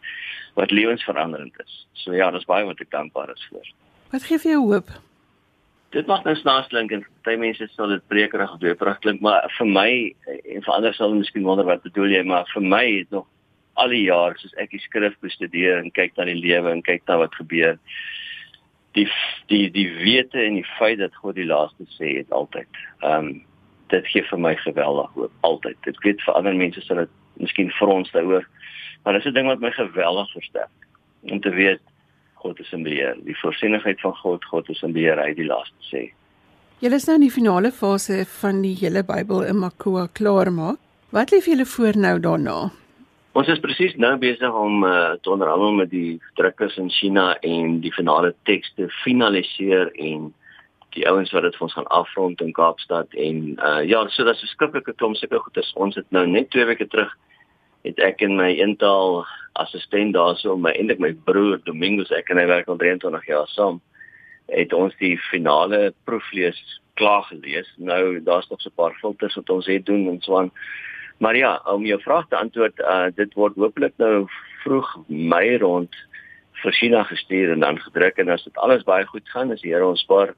wat 0.60 0.72
lewensveranderend 0.72 1.56
is. 1.64 1.88
So 1.94 2.14
ja, 2.14 2.32
dis 2.32 2.46
baie 2.46 2.66
wat 2.66 2.80
ek 2.80 2.92
dankbaar 2.92 3.32
is 3.32 3.48
vir. 3.50 3.72
Wat 4.12 4.24
gee 4.24 4.38
vir 4.38 4.52
jou 4.52 4.62
hoop? 4.74 4.90
Dit 5.92 6.08
mag 6.08 6.24
nou 6.24 6.36
snaaks 6.36 6.68
klink 6.68 6.92
en 6.92 7.06
baie 7.24 7.38
mense 7.38 7.68
sal 7.76 7.88
dit 7.88 8.08
brekerig 8.08 8.52
of 8.54 8.60
dweeperig 8.60 9.00
klink, 9.00 9.22
maar 9.22 9.48
vir 9.58 9.68
my 9.68 10.16
en 10.28 10.64
vir 10.64 10.74
ander 10.74 10.94
sal 10.94 11.14
miskien 11.14 11.44
wonder 11.44 11.66
wat 11.66 11.84
bedoel 11.84 12.12
jy, 12.16 12.24
maar 12.24 12.46
vir 12.54 12.62
my 12.62 12.86
het 12.98 13.10
nog 13.10 13.28
al 13.74 13.90
die 13.90 14.04
jaar 14.04 14.38
soos 14.38 14.54
ek 14.58 14.72
die 14.72 14.84
skrif 14.84 15.16
bestudeer 15.22 15.78
en 15.80 15.92
kyk 15.92 16.18
na 16.18 16.26
die 16.26 16.40
lewe 16.40 16.72
en 16.72 16.82
kyk 16.82 17.08
na 17.08 17.18
wat 17.18 17.36
gebeur 17.36 17.78
die 18.98 19.08
die 19.48 19.70
die 19.72 19.88
wete 20.02 20.42
en 20.44 20.60
die 20.60 20.68
feit 20.78 21.00
dat 21.00 21.16
God 21.16 21.36
die 21.36 21.48
laaste 21.48 21.88
sê 21.98 22.18
het 22.18 22.32
altyd. 22.32 22.84
Ehm 23.04 23.32
um, 23.32 23.32
dit 23.92 24.06
gee 24.08 24.24
vir 24.24 24.40
my 24.40 24.56
geweldig 24.56 25.10
hoop 25.16 25.32
altyd. 25.44 25.76
Dit 25.84 25.98
weet 26.04 26.22
vir 26.24 26.36
ander 26.40 26.56
mense 26.56 26.82
sal 26.82 27.02
dit 27.04 27.10
miskien 27.44 27.72
vir 27.76 27.90
ons 27.92 28.12
daaroor 28.12 28.46
maar 29.04 29.14
dis 29.14 29.26
'n 29.26 29.34
ding 29.34 29.48
wat 29.48 29.60
my 29.60 29.72
geweldig 29.72 30.32
versterk 30.32 30.70
om 31.22 31.40
te 31.40 31.50
weet 31.50 31.80
God 32.34 32.60
is 32.60 32.72
in 32.72 32.84
beheer. 32.84 33.16
Die 33.24 33.38
voorsienigheid 33.40 34.02
van 34.02 34.16
God, 34.16 34.46
God 34.46 34.70
is 34.70 34.82
in 34.82 34.92
beheer, 34.92 35.20
hy 35.22 35.34
die 35.34 35.46
laaste 35.46 35.78
sê. 35.94 36.12
Julle 36.80 36.96
is 36.96 37.06
nou 37.06 37.16
in 37.16 37.28
die 37.28 37.32
finale 37.32 37.72
fase 37.72 38.26
van 38.26 38.62
die 38.62 38.74
hele 38.76 39.04
Bybel 39.04 39.44
in 39.44 39.60
Makua 39.60 40.08
klaarmaak. 40.08 40.78
Wat 41.10 41.32
lê 41.32 41.42
vir 41.42 41.54
julle 41.54 41.66
voor 41.66 41.98
nou 41.98 42.20
daarna? 42.20 42.72
Ons 43.32 43.48
is 43.48 43.62
presies 43.64 43.94
nou 43.96 44.12
besig 44.20 44.56
om 44.60 44.82
uh, 44.84 45.14
te 45.24 45.32
onderhandel 45.32 45.72
met 45.78 45.90
die 45.94 46.18
drukkers 46.36 46.76
in 46.82 46.90
China 46.92 47.30
en 47.48 47.78
die 47.80 47.94
finale 47.96 48.34
teks 48.50 48.74
te 48.76 48.90
finaliseer 49.06 49.88
en 50.04 50.26
die 50.92 51.06
ouens 51.08 51.32
wat 51.32 51.48
dit 51.48 51.56
vir 51.56 51.64
ons 51.70 51.78
gaan 51.78 51.88
afrond 51.96 52.44
in 52.44 52.52
Kaapstad 52.58 53.16
en 53.16 53.40
uh, 53.56 53.80
ja, 53.88 54.02
so 54.12 54.28
dat 54.28 54.36
se 54.36 54.52
skriftelike 54.52 54.98
klomp 55.00 55.16
sulke 55.16 55.40
goeders. 55.46 55.72
Ons 55.80 55.96
het 55.96 56.10
nou 56.12 56.26
net 56.28 56.52
2 56.52 56.68
weke 56.74 56.90
terug 56.92 57.16
het 57.88 58.04
ek 58.04 58.20
en 58.28 58.36
my 58.36 58.50
eentaal 58.52 59.22
assistent 59.64 60.12
daarso 60.18 60.58
my 60.60 60.76
eintlik 60.76 61.00
my 61.00 61.14
broer 61.24 61.64
Domingos 61.64 62.12
ek 62.12 62.36
en 62.36 62.44
hy 62.44 62.46
werk 62.52 62.68
al 62.68 62.84
23 62.84 63.32
jaar 63.32 63.48
saam 63.56 63.80
het 64.52 64.76
ons 64.76 64.92
die 65.00 65.16
finale 65.30 65.94
proeflees 66.04 66.60
klaar 67.00 67.24
gelees. 67.32 67.72
Nou 67.80 68.20
daar's 68.20 68.52
nog 68.52 68.60
so 68.60 68.68
'n 68.70 68.76
paar 68.76 68.96
filters 69.00 69.40
wat 69.40 69.50
ons 69.50 69.72
het 69.72 69.86
doen 69.86 70.10
en 70.12 70.20
so 70.20 70.36
aan. 70.36 70.52
Maar 71.22 71.38
ja, 71.38 71.62
om 71.66 71.86
jou 71.86 72.02
vraag 72.02 72.28
te 72.28 72.36
antwoord, 72.36 72.80
uh, 72.80 73.10
dit 73.14 73.34
word 73.38 73.58
hopelik 73.62 73.94
nou 74.02 74.26
vroeg 74.64 74.88
Mei 75.08 75.58
rond 75.62 75.98
vir 76.64 76.74
China 76.74 77.04
gestuur 77.06 77.52
en 77.54 77.62
dan 77.62 77.78
gedruk. 77.78 78.18
En 78.18 78.32
as 78.34 78.44
dit 78.48 78.58
alles 78.58 78.82
baie 78.88 79.06
goed 79.06 79.30
gaan, 79.30 79.52
as 79.54 79.62
die 79.62 79.70
Here 79.70 79.86
ons 79.86 80.02
spaar, 80.02 80.34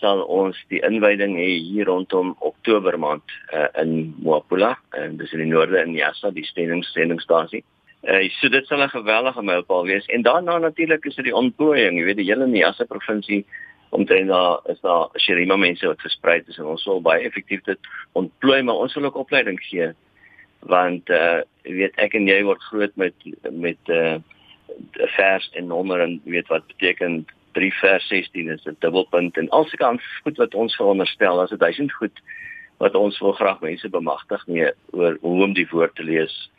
sal 0.00 0.22
ons 0.24 0.56
die 0.72 0.80
inwyding 0.88 1.36
hê 1.36 1.50
hier 1.60 1.90
rondom 1.90 2.32
Oktober 2.40 2.96
maand 2.96 3.34
uh, 3.52 3.68
in 3.82 4.14
Moapula 4.24 4.72
en 4.96 5.18
dis 5.20 5.36
in 5.36 5.44
die 5.44 5.50
noorde 5.52 5.84
in 5.84 5.92
Yasa, 5.96 6.32
die 6.32 6.46
stendingssendingstasie. 6.48 7.60
Uh, 8.08 8.24
so 8.38 8.48
dit 8.48 8.64
sal 8.72 8.80
'n 8.86 8.96
geweldige 8.96 9.44
mylpaal 9.44 9.84
wees. 9.84 10.08
En 10.08 10.24
daarna 10.24 10.56
natuurlik 10.58 11.04
is 11.04 11.20
dit 11.20 11.28
die 11.28 11.36
ontplooiing, 11.36 12.00
jy 12.00 12.08
weet 12.08 12.22
die 12.24 12.30
hele 12.32 12.48
Niassa 12.48 12.88
provinsie 12.88 13.44
omtrent 13.90 14.28
daar 14.28 14.60
is 14.64 14.80
daar 14.80 15.08
Sherima 15.20 15.56
mense 15.56 15.86
wat 15.86 16.00
versprei 16.00 16.40
is 16.46 16.58
en 16.58 16.72
ons 16.72 16.84
wil 16.84 17.00
baie 17.04 17.24
effektief 17.28 17.62
dit 17.68 17.78
ontplooi 18.12 18.62
maar 18.62 18.80
ons 18.84 18.94
wil 18.94 19.04
ook 19.04 19.22
opleiding 19.24 19.60
gee 19.68 19.92
want 20.66 21.10
uh 21.10 21.42
weet 21.62 21.94
ek 22.02 22.14
en 22.14 22.28
jy 22.30 22.42
word 22.46 22.62
groot 22.70 22.94
met 22.96 23.14
met 23.50 23.92
uh 23.92 24.16
vers 25.16 25.50
en 25.54 25.66
nommer 25.66 26.00
en 26.00 26.20
weet 26.24 26.48
wat 26.52 26.66
beteken 26.66 27.24
3 27.56 27.72
vers 27.80 28.08
16 28.08 28.48
is 28.48 28.66
'n 28.66 28.76
dubbelpunt 28.78 29.36
en 29.36 29.48
al 29.48 29.64
sulke 29.64 30.00
goed 30.22 30.36
wat 30.36 30.54
ons 30.54 30.76
veronderstel 30.76 31.40
as 31.40 31.52
'n 31.52 31.64
duisend 31.64 31.92
goed 31.92 32.20
wat 32.76 32.94
ons 32.94 33.18
wil 33.18 33.32
graag 33.32 33.60
mense 33.60 33.88
bemagtig 33.88 34.46
mee 34.46 34.70
oor 34.92 35.16
hoe 35.20 35.42
om 35.42 35.52
die 35.56 35.68
woord 35.70 35.94
te 35.94 36.04
lees. 36.04 36.50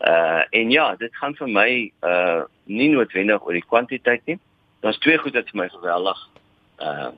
Uh 0.00 0.42
en 0.50 0.70
ja, 0.70 0.96
dit 0.96 1.16
gaan 1.16 1.34
vir 1.38 1.48
my 1.48 1.70
uh 2.02 2.42
nie 2.64 2.88
noodwendig 2.90 3.42
oor 3.46 3.52
die 3.54 3.68
kwantiteit 3.68 4.22
nie. 4.26 4.38
Daar's 4.80 4.98
twee 4.98 5.18
goed 5.18 5.34
wat 5.34 5.50
vir 5.50 5.62
my 5.62 5.68
geweldig 5.68 6.28
uh 6.82 7.10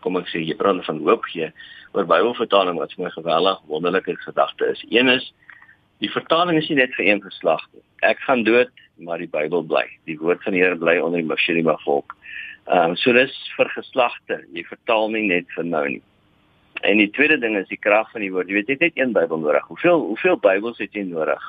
kom 0.00 0.16
ek 0.16 0.28
sê 0.30 0.40
jy 0.44 0.54
brand 0.56 0.84
van 0.84 1.02
hoop 1.02 1.24
gee 1.32 1.50
oor 1.92 2.06
Bybelvertaling 2.06 2.78
wat 2.78 2.92
vir 2.94 3.04
my 3.04 3.10
geweldig 3.10 3.60
wonderlike 3.66 4.16
gedagte 4.24 4.70
is. 4.72 4.84
Een 4.88 5.08
is 5.08 5.32
die 6.04 6.10
vertaling 6.12 6.58
is 6.58 6.68
nie 6.68 6.78
net 6.80 6.94
vir 6.96 7.06
een 7.06 7.22
geslag 7.24 7.62
nie. 7.72 7.82
Ek 8.04 8.20
gaan 8.26 8.44
dood, 8.44 8.72
maar 8.96 9.18
die 9.18 9.30
Bybel 9.30 9.64
bly. 9.64 9.84
Die 10.08 10.18
woord 10.20 10.42
van 10.44 10.56
die 10.56 10.62
Here 10.62 10.76
bly 10.76 10.98
onder 11.00 11.22
die 11.22 11.28
Mashirima 11.28 11.76
volk. 11.84 12.16
Ehm 12.66 12.92
um, 12.92 12.96
so 12.96 13.12
dis 13.14 13.34
vir 13.56 13.70
geslagte. 13.76 14.40
Jy 14.52 14.66
vertaal 14.68 15.10
nie 15.14 15.26
net 15.28 15.50
vir 15.54 15.64
nou 15.64 15.84
nie. 15.88 16.02
En 16.84 16.98
die 17.00 17.10
tweede 17.10 17.38
ding 17.40 17.56
is 17.56 17.68
die 17.68 17.80
krag 17.80 18.10
van 18.12 18.24
die 18.24 18.32
woord. 18.32 18.50
Jy 18.50 18.58
weet 18.58 18.68
jy 18.68 18.76
het 18.76 18.84
net 18.88 18.98
een 19.00 19.14
Bybel 19.16 19.40
nodig. 19.40 19.68
Hoeveel 19.70 20.04
hoeveel 20.10 20.40
Bybels 20.42 20.82
het 20.82 20.94
jy 20.94 21.06
nodig 21.08 21.44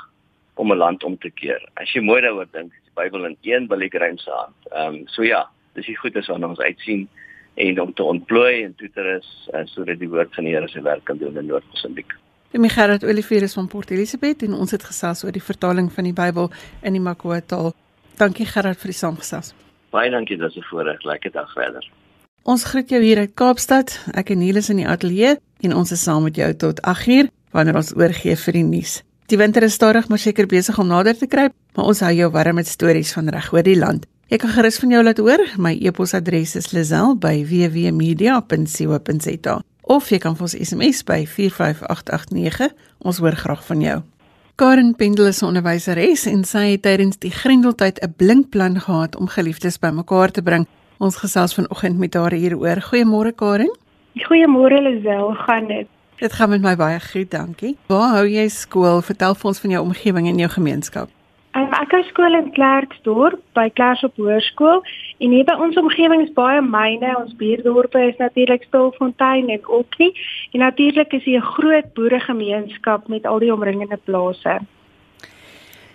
om 0.55 0.71
'n 0.71 0.77
land 0.77 1.03
om 1.03 1.17
te 1.17 1.29
keer? 1.29 1.61
As 1.75 1.91
jy 1.93 2.01
mooi 2.01 2.21
daaroor 2.21 2.47
dink, 2.51 2.71
is 2.71 2.85
die 2.85 2.95
Bybel 3.03 3.25
in 3.25 3.37
een 3.41 3.67
billikruim 3.67 4.17
se 4.17 4.31
hand. 4.31 4.55
Ehm 4.71 4.93
um, 4.93 5.07
so 5.07 5.23
ja, 5.23 5.47
dis 5.73 5.85
die 5.85 5.97
goed 5.97 6.15
is 6.15 6.27
wat 6.27 6.43
ons 6.43 6.59
uitsien 6.59 7.07
en 7.55 7.81
om 7.81 7.93
te 7.93 8.03
ontplooi 8.03 8.63
en 8.63 8.75
toe 8.75 8.89
te 8.93 9.01
rus 9.01 9.49
uh, 9.53 9.65
sodat 9.65 9.99
die 9.99 10.09
woord 10.09 10.33
van 10.35 10.45
die 10.45 10.53
Here 10.53 10.67
sy 10.67 10.81
werk 10.81 11.03
kan 11.05 11.17
doen 11.17 11.37
in 11.37 11.49
Noord-Mosambiek. 11.49 12.13
Dit 12.51 12.63
is 12.63 12.71
Gerard 12.71 13.03
Olivier 13.03 13.49
van 13.49 13.67
Port 13.67 13.89
Elizabeth 13.91 14.43
en 14.43 14.53
ons 14.53 14.71
het 14.71 14.83
gesels 14.83 15.23
oor 15.23 15.31
die 15.35 15.43
vertaling 15.43 15.91
van 15.91 16.03
die 16.07 16.13
Bybel 16.15 16.51
in 16.81 16.93
die 16.95 17.01
Makwa 17.03 17.41
taal. 17.43 17.73
Dankie 18.15 18.45
Gerard 18.47 18.79
vir 18.79 18.87
die 18.93 18.97
saamgesels. 18.97 19.53
Baie 19.91 20.09
dankie 20.11 20.37
dat 20.39 20.53
jy 20.55 20.63
voorreg. 20.69 21.03
Lekker 21.03 21.31
dag 21.35 21.51
verder. 21.51 21.83
Ons 22.47 22.63
groet 22.63 22.89
jou 22.89 23.01
hier 23.03 23.19
uit 23.19 23.33
Kaapstad. 23.35 23.99
Ek 24.15 24.29
en 24.31 24.39
Niels 24.39 24.69
in 24.71 24.77
die 24.79 24.87
ateljee 24.87 25.35
en 25.67 25.75
ons 25.75 25.91
is 25.91 26.03
saam 26.03 26.23
met 26.23 26.35
jou 26.39 26.47
tot 26.55 26.79
8uur 26.87 27.27
wanneer 27.51 27.75
ons 27.83 27.91
oorgee 27.99 28.35
vir 28.39 28.53
die 28.61 28.63
nuus. 28.63 29.03
Die 29.27 29.37
winter 29.37 29.63
is 29.67 29.75
stadig 29.75 30.07
maar 30.07 30.23
seker 30.23 30.47
besig 30.47 30.79
om 30.79 30.87
nader 30.87 31.19
te 31.19 31.27
kruip, 31.27 31.51
maar 31.75 31.91
ons 31.91 31.99
hou 31.99 32.15
jou 32.15 32.31
warm 32.31 32.55
met 32.55 32.67
stories 32.67 33.11
van 33.17 33.27
reg 33.27 33.51
oor 33.51 33.63
die 33.67 33.75
land. 33.75 34.07
Ek 34.31 34.39
kan 34.43 34.51
gerus 34.55 34.79
van 34.79 34.91
jou 34.95 35.03
laat 35.03 35.19
hoor. 35.19 35.43
My 35.59 35.75
e-posadres 35.75 36.55
is 36.55 36.71
lazel@wwmedia.co.za 36.71 39.66
of 39.87 40.09
jy 40.11 40.19
kan 40.19 40.35
vir 40.35 40.47
ons 40.47 40.55
SMS 40.57 41.03
by 41.07 41.23
45889. 41.25 42.73
Ons 43.07 43.19
hoor 43.23 43.35
graag 43.39 43.63
van 43.65 43.81
jou. 43.81 43.97
Karen 44.57 44.95
Pendel 44.95 45.27
is 45.27 45.41
'n 45.41 45.45
onderwyseres 45.45 46.25
en 46.25 46.43
sy 46.43 46.71
het 46.71 46.81
tydens 46.81 47.17
die 47.17 47.31
Grendeltyd 47.31 47.99
'n 48.01 48.13
blink 48.17 48.49
plan 48.49 48.79
gehad 48.79 49.15
om 49.15 49.27
geliefdes 49.27 49.79
bymekaar 49.79 50.31
te 50.31 50.41
bring. 50.41 50.67
Ons 50.97 51.15
gesels 51.15 51.53
vanoggend 51.53 51.97
met 51.97 52.13
haar 52.13 52.31
hieroor. 52.31 52.81
Goeiemôre 52.81 53.35
Karen. 53.35 53.77
Goeiemôre 54.15 54.81
Lisel, 54.81 55.33
gaan 55.33 55.67
dit? 55.67 55.87
Dit 56.17 56.33
gaan 56.33 56.49
met 56.49 56.61
my 56.61 56.75
baie 56.75 56.99
goed, 56.99 57.31
dankie. 57.31 57.77
Waar 57.85 58.15
hou 58.15 58.27
jy 58.27 58.47
skool? 58.47 59.01
Vertel 59.01 59.35
vir 59.35 59.45
ons 59.45 59.59
van 59.59 59.69
jou 59.69 59.83
omgewing 59.83 60.27
en 60.27 60.37
jou 60.37 60.49
gemeenskap. 60.49 61.09
Um, 61.57 61.71
ek 61.73 61.93
hou 61.95 62.03
skool 62.05 62.37
in 62.37 62.51
Klerksdorp 62.53 63.39
by 63.57 63.63
Klersop 63.73 64.19
Hoërskool 64.21 64.83
en 65.25 65.31
hier 65.33 65.45
by 65.47 65.55
ons 65.65 65.77
omgewing 65.79 66.21
is 66.21 66.33
baie 66.35 66.59
myne. 66.61 67.15
Ons 67.17 67.33
buurdorpe 67.39 68.03
is 68.11 68.19
natuurlik 68.21 68.67
Stilfontein 68.67 69.49
en 69.49 69.63
Okkie 69.79 70.11
en 70.53 70.61
natuurlik 70.61 71.15
is 71.17 71.25
hier 71.25 71.41
'n 71.41 71.53
groot 71.55 71.87
boeregemeenskap 71.97 73.07
met 73.07 73.25
al 73.25 73.39
die 73.39 73.53
omringende 73.53 73.97
plase. 73.97 74.59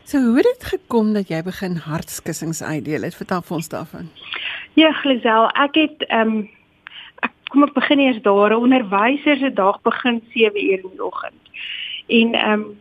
So 0.05 0.19
hoe 0.19 0.37
het 0.37 0.51
dit 0.51 0.65
gekom 0.65 1.13
dat 1.13 1.29
jy 1.29 1.43
begin 1.43 1.77
hartskussings 1.77 2.63
uitdeel? 2.63 3.03
Het 3.03 3.15
vertel 3.15 3.43
vir 3.43 3.57
ons 3.57 3.69
daarvan. 3.69 4.11
Ja, 4.75 4.93
Glisel, 4.93 5.47
ek 5.55 5.75
het 5.75 6.03
ehm 6.09 6.29
um, 6.29 6.51
ek 7.23 7.33
kom 7.51 7.63
ek 7.63 7.75
begin 7.75 7.99
eers 7.99 8.23
daar. 8.23 8.57
Onderwysers 8.57 9.39
se 9.39 9.53
dag 9.53 9.81
begin 9.83 10.23
7:00 10.35 10.83
in 10.83 10.91
die 10.91 11.05
oggend. 11.05 11.43
En 12.09 12.35
ehm 12.35 12.53
um, 12.53 12.81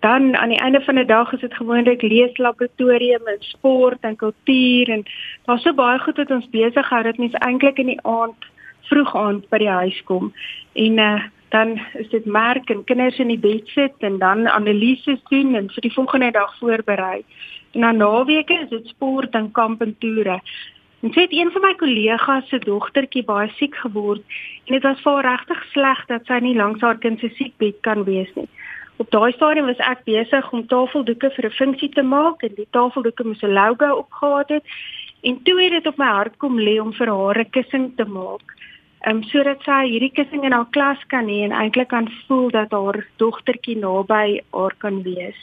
dan 0.00 0.36
aan 0.36 0.48
die 0.48 0.60
einde 0.60 0.80
van 0.80 0.94
die 0.94 1.04
dag 1.04 1.32
is 1.32 1.40
dit 1.40 1.54
gewoonlik 1.54 2.02
leeslaboratorium 2.02 3.26
en 3.26 3.40
sport 3.40 4.00
en 4.00 4.16
kultuur 4.16 4.88
en 4.88 5.02
daar's 5.44 5.62
so 5.62 5.74
baie 5.74 5.98
goed 5.98 6.16
wat 6.16 6.30
ons 6.30 6.50
besig 6.50 6.88
hou 6.88 7.02
dat 7.02 7.18
mense 7.18 7.38
eintlik 7.38 7.78
in 7.78 7.92
die 7.94 8.02
aand 8.02 8.46
vroeg 8.90 9.16
aand 9.16 9.48
by 9.48 9.58
die 9.58 9.74
huis 9.80 10.02
kom 10.04 10.32
en 10.72 10.98
uh, 10.98 11.24
dan 11.48 11.80
is 11.92 12.08
dit 12.08 12.24
merk 12.24 12.70
en 12.70 12.84
kinders 12.84 13.18
in 13.18 13.30
die 13.32 13.40
bed 13.40 13.68
sit 13.72 13.94
en 13.98 14.18
dan 14.18 14.48
analises 14.48 15.20
doen 15.28 15.54
en 15.54 15.70
vir 15.72 15.86
die 15.86 15.92
volgende 15.92 16.30
dag 16.30 16.56
voorberei. 16.58 17.24
En 17.72 17.80
dan 17.80 17.96
naweke 17.96 18.58
is 18.64 18.68
dit 18.68 18.86
sport 18.86 19.34
en 19.34 19.52
kamp 19.52 19.82
en 19.82 19.96
toere. 19.98 20.40
En 21.00 21.12
sê 21.14 21.26
een 21.30 21.50
van 21.54 21.62
my 21.62 21.74
kollegas 21.80 22.48
se 22.48 22.58
dogtertjie 22.58 23.24
baie 23.24 23.48
siek 23.56 23.76
geword 23.84 24.22
en 24.66 24.74
dit 24.74 24.82
was 24.82 25.00
vir 25.00 25.12
haar 25.12 25.28
regtig 25.30 25.64
sleg 25.72 26.04
dat 26.06 26.26
sy 26.26 26.40
nie 26.44 26.56
langs 26.56 26.82
haar 26.84 26.98
kind 26.98 27.20
se 27.20 27.30
siekbed 27.38 27.80
kan 27.86 28.04
wees 28.04 28.32
nie. 28.34 28.48
Op 28.98 29.10
daai 29.10 29.32
stadium 29.32 29.66
was 29.70 29.78
ek 29.86 30.00
besig 30.08 30.46
om 30.52 30.64
tafeldoeke 30.66 31.28
vir 31.34 31.46
'n 31.46 31.56
funksie 31.58 31.88
te 31.88 32.02
maak 32.02 32.42
en 32.42 32.54
die 32.54 32.66
tafeldoeke 32.76 33.24
moes 33.24 33.42
'n 33.42 33.54
logo 33.58 33.88
opgehad 34.02 34.48
het. 34.48 34.64
En 35.22 35.42
toe 35.42 35.62
het 35.62 35.72
dit 35.72 35.86
op 35.86 35.96
my 35.98 36.10
hart 36.18 36.36
kom 36.36 36.58
lê 36.58 36.80
om 36.80 36.92
vir 36.92 37.06
haar 37.06 37.38
'n 37.38 37.50
kussing 37.50 37.86
te 37.96 38.04
maak. 38.04 38.46
Ehm 39.06 39.16
um, 39.16 39.22
sodat 39.22 39.62
sy 39.62 39.86
hierdie 39.86 40.12
kussing 40.18 40.44
in 40.44 40.52
haar 40.52 40.70
klas 40.70 40.98
kan 41.06 41.26
hê 41.28 41.38
en 41.46 41.52
eintlik 41.52 41.88
kan 41.88 42.10
voel 42.26 42.50
dat 42.50 42.70
haar 42.70 43.06
dogtertjie 43.16 43.78
naby 43.78 44.40
haar 44.50 44.74
kan 44.78 45.02
wees. 45.02 45.38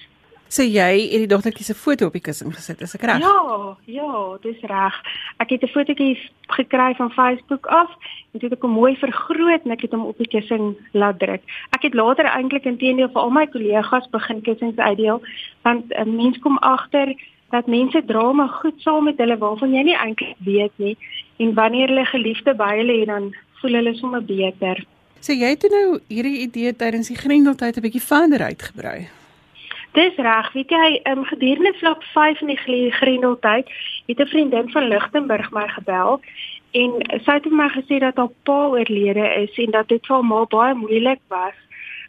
So 0.48 0.64
jy 0.64 1.10
het 1.10 1.24
die 1.24 1.28
dogtertjie 1.28 1.66
se 1.66 1.74
foto 1.74 2.06
op 2.08 2.14
die 2.14 2.22
kussing 2.22 2.54
gesit, 2.54 2.82
is 2.86 2.94
ek 2.96 3.04
reg? 3.10 3.24
Ja, 3.24 3.76
ja, 3.90 4.10
dis 4.44 4.62
reg. 4.70 5.00
Ek 5.42 5.50
het 5.50 5.64
'n 5.64 5.74
fotootjie 5.74 6.20
gekry 6.48 6.94
van 6.96 7.12
Facebook 7.12 7.66
af 7.66 7.90
en 8.34 8.40
dit 8.40 8.42
het 8.42 8.54
ek 8.54 8.62
hom 8.62 8.72
mooi 8.72 8.96
vergroot 8.96 9.66
en 9.66 9.72
ek 9.72 9.82
het 9.82 9.92
hom 9.92 10.06
op 10.06 10.18
die 10.18 10.28
kussing 10.28 10.76
laat 10.94 11.20
druk. 11.20 11.42
Ek 11.72 11.82
het 11.82 11.94
later 11.94 12.26
eintlik 12.26 12.66
intedeel 12.66 13.10
vir 13.10 13.22
al 13.22 13.32
my 13.32 13.48
kollegas 13.48 14.08
begin 14.10 14.42
kussings 14.42 14.78
uitdeel 14.78 15.22
want 15.64 15.86
'n 15.90 16.16
mens 16.16 16.38
kom 16.40 16.58
agter 16.58 17.16
dat 17.50 17.68
mense 17.68 18.06
drama 18.06 18.48
goed 18.48 18.82
saam 18.82 19.04
met 19.04 19.18
hulle 19.18 19.38
waarvan 19.38 19.74
jy 19.74 19.84
nie 19.84 19.98
eintlik 19.98 20.36
weet 20.46 20.74
nie 20.76 20.98
en 21.38 21.54
wanneer 21.54 21.88
hulle 21.88 22.06
geliefde 22.06 22.56
by 22.56 22.78
hulle 22.78 23.00
het 23.00 23.08
dan 23.08 23.36
voel 23.62 23.74
hulle 23.74 23.96
sommer 23.96 24.24
beter. 24.24 24.86
So 25.20 25.34
jy 25.34 25.50
het 25.56 25.64
nou 25.72 26.00
hierdie 26.08 26.40
idee 26.46 26.76
tydens 26.76 27.08
die 27.08 27.18
Grendeltyd 27.18 27.78
'n 27.78 27.82
bietjie 27.82 28.02
verder 28.02 28.42
uitgebrei. 28.42 29.08
Dis 29.96 30.16
reg, 30.20 30.52
weet 30.52 30.70
jy, 30.70 30.88
um, 31.08 31.24
gedurende 31.24 31.72
vlak 31.80 32.02
5 32.04 32.42
in 32.44 32.48
die 32.52 32.92
Grendeltyd 32.92 33.70
het 34.06 34.20
'n 34.20 34.28
vriendin 34.28 34.72
van 34.72 34.88
Lichtenburg 34.88 35.52
my 35.52 35.68
gebel 35.68 36.20
en 36.72 36.92
sy 37.24 37.32
het 37.32 37.44
vir 37.48 37.56
my 37.56 37.70
gesê 37.70 38.00
dat 38.00 38.16
haar 38.16 38.34
pa 38.44 38.68
oorlede 38.68 39.28
is 39.44 39.58
en 39.58 39.72
dat 39.72 39.88
dit 39.88 40.06
vir 40.08 40.24
haar 40.24 40.48
baie 40.48 40.74
moeilik 40.74 41.22
was 41.28 41.56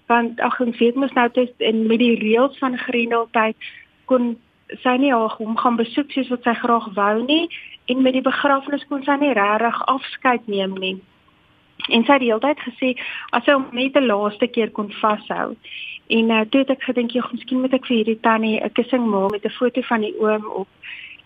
want 0.07 0.41
ag 0.41 0.61
ons 0.61 0.79
weet 0.79 0.95
mos 0.95 1.13
nou 1.13 1.29
dit 1.33 1.53
in 1.59 1.87
met 1.87 1.99
die 1.99 2.19
reëls 2.19 2.59
van 2.59 2.79
Grendeltyd 2.79 3.57
kon 4.05 4.37
sy 4.83 4.97
nie 4.99 5.13
haar 5.13 5.35
hom 5.39 5.57
gaan 5.57 5.77
besoek 5.77 6.11
soos 6.11 6.31
wat 6.35 6.43
sy 6.43 6.55
graag 6.55 6.89
wou 6.95 7.23
nie 7.23 7.49
en 7.87 8.03
met 8.03 8.13
die 8.19 8.29
begrafnis 8.29 8.87
kon 8.91 9.05
sy 9.07 9.15
nie 9.21 9.35
regtig 9.39 9.83
afskeid 9.87 10.47
neem 10.51 10.75
nie. 10.75 10.97
En 11.89 12.03
sy 12.05 12.17
het 12.17 12.23
die 12.23 12.33
hele 12.33 12.43
tyd 12.43 12.63
gesê 12.67 12.95
as 13.31 13.45
sy 13.47 13.53
hom 13.53 13.69
net 13.73 13.97
'n 13.97 14.07
laaste 14.11 14.49
keer 14.49 14.71
kon 14.71 14.91
vashou. 14.91 15.55
En 16.07 16.31
uh, 16.31 16.41
toe 16.51 16.61
het 16.61 16.71
ek 16.71 16.83
gedink 16.87 17.11
jy 17.17 17.23
miskien 17.33 17.61
moet 17.61 17.73
ek 17.75 17.87
vir 17.89 17.97
hierdie 17.97 18.21
tannie 18.23 18.61
'n 18.63 18.73
kussing 18.79 19.07
maak 19.11 19.31
met 19.31 19.45
'n 19.45 19.59
foto 19.59 19.81
van 19.83 20.01
die 20.01 20.15
oom 20.19 20.47
op. 20.47 20.69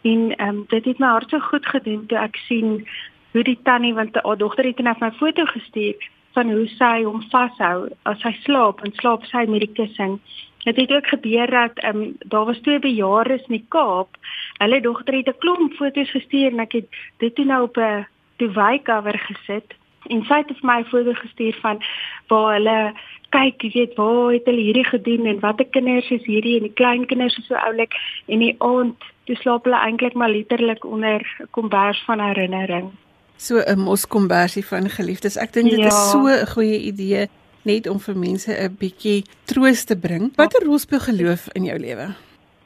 En 0.02 0.36
ehm 0.36 0.48
um, 0.48 0.64
dit 0.68 0.84
het 0.84 0.98
my 0.98 1.06
hart 1.06 1.30
so 1.30 1.38
goed 1.38 1.66
gedoen 1.66 2.06
toe 2.06 2.18
ek 2.18 2.36
sien 2.36 2.86
hoe 3.32 3.42
die 3.44 3.58
tannie 3.62 3.94
want 3.94 4.16
haar 4.22 4.36
dogter 4.36 4.64
het 4.64 4.78
net 4.78 5.00
my 5.00 5.10
foto 5.12 5.44
gestuur 5.44 5.96
van 6.32 6.50
hoe 6.50 6.66
sy 6.66 7.02
hom 7.02 7.22
vashou 7.30 7.88
as 8.02 8.22
hy 8.22 8.32
slaap 8.44 8.80
en 8.84 8.92
slaap 8.92 9.24
sy 9.24 9.44
met 9.46 9.60
die 9.60 9.74
kussing. 9.74 10.20
Dit 10.64 10.76
het 10.76 10.92
ook 10.92 11.06
gebeur 11.06 11.50
dat 11.50 11.78
ehm 11.78 12.00
um, 12.00 12.16
daar 12.24 12.44
was 12.44 12.60
twee 12.60 12.78
bejaardes 12.78 13.44
in 13.48 13.56
die 13.58 13.66
Kaap. 13.68 14.16
Hulle 14.58 14.80
dogter 14.80 15.14
het 15.14 15.28
'n 15.28 15.38
klomp 15.38 15.72
foto's 15.74 16.10
gestuur 16.10 16.52
en 16.52 16.60
ek 16.60 16.72
het 16.72 16.88
dit 17.18 17.34
toe 17.34 17.44
nou 17.44 17.62
op 17.62 17.76
'n 17.76 18.06
duvet 18.36 18.82
cover 18.82 19.18
gesit 19.18 19.79
en 20.08 20.24
sy 20.24 20.34
het 20.42 20.46
vir 20.46 20.66
my 20.66 20.80
'n 20.80 20.90
foto 20.92 21.12
gestuur 21.12 21.56
van 21.60 21.82
waar 22.28 22.54
hulle 22.54 22.92
kyk, 23.30 23.62
jy 23.62 23.70
weet, 23.74 23.94
waar 23.96 24.32
het 24.32 24.46
hulle 24.48 24.60
hierdie 24.60 24.86
gedoen 24.86 25.26
en 25.26 25.40
watter 25.40 25.66
kinders 25.66 26.10
is 26.10 26.24
hierdie 26.24 26.56
en 26.56 26.62
die 26.62 26.78
klein 26.80 27.06
kinders 27.06 27.36
is 27.38 27.46
so 27.46 27.54
oulik 27.54 27.94
en 28.26 28.38
die 28.38 28.56
aand 28.58 28.96
toe 29.26 29.36
slaap 29.36 29.64
hulle 29.64 29.78
eintlik 29.78 30.14
maar 30.14 30.30
letterlik 30.30 30.84
onder 30.84 31.20
'n 31.20 31.46
kombers 31.50 32.02
van 32.06 32.20
herinnering. 32.20 32.90
So 33.36 33.58
'n 33.58 33.78
moskombersie 33.78 34.66
van 34.66 34.88
geliefdes. 34.88 35.36
Ek 35.36 35.52
dink 35.52 35.70
dit 35.70 35.78
ja. 35.78 35.86
is 35.86 36.10
so 36.10 36.26
'n 36.26 36.46
goeie 36.46 36.78
idee 36.80 37.28
net 37.62 37.86
om 37.88 38.00
vir 38.00 38.16
mense 38.16 38.52
'n 38.52 38.76
bietjie 38.78 39.24
troos 39.44 39.84
te 39.84 39.96
bring. 39.96 40.32
Watter 40.36 40.64
rol 40.64 40.78
speel 40.78 41.00
geloof 41.00 41.48
in 41.52 41.64
jou 41.64 41.78
lewe? 41.78 42.14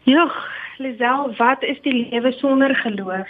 Ja, 0.03 0.33
Lisel, 0.79 1.35
wat 1.37 1.63
is 1.63 1.81
die 1.83 2.11
lewe 2.11 2.33
sonder 2.33 2.75
geloof? 2.75 3.29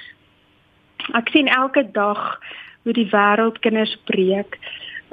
Ek 1.13 1.29
sien 1.29 1.47
elke 1.49 1.91
dag 1.93 2.41
hoe 2.85 2.93
die 2.93 3.09
wêreld 3.11 3.59
kinders 3.65 3.97
breek. 4.05 4.59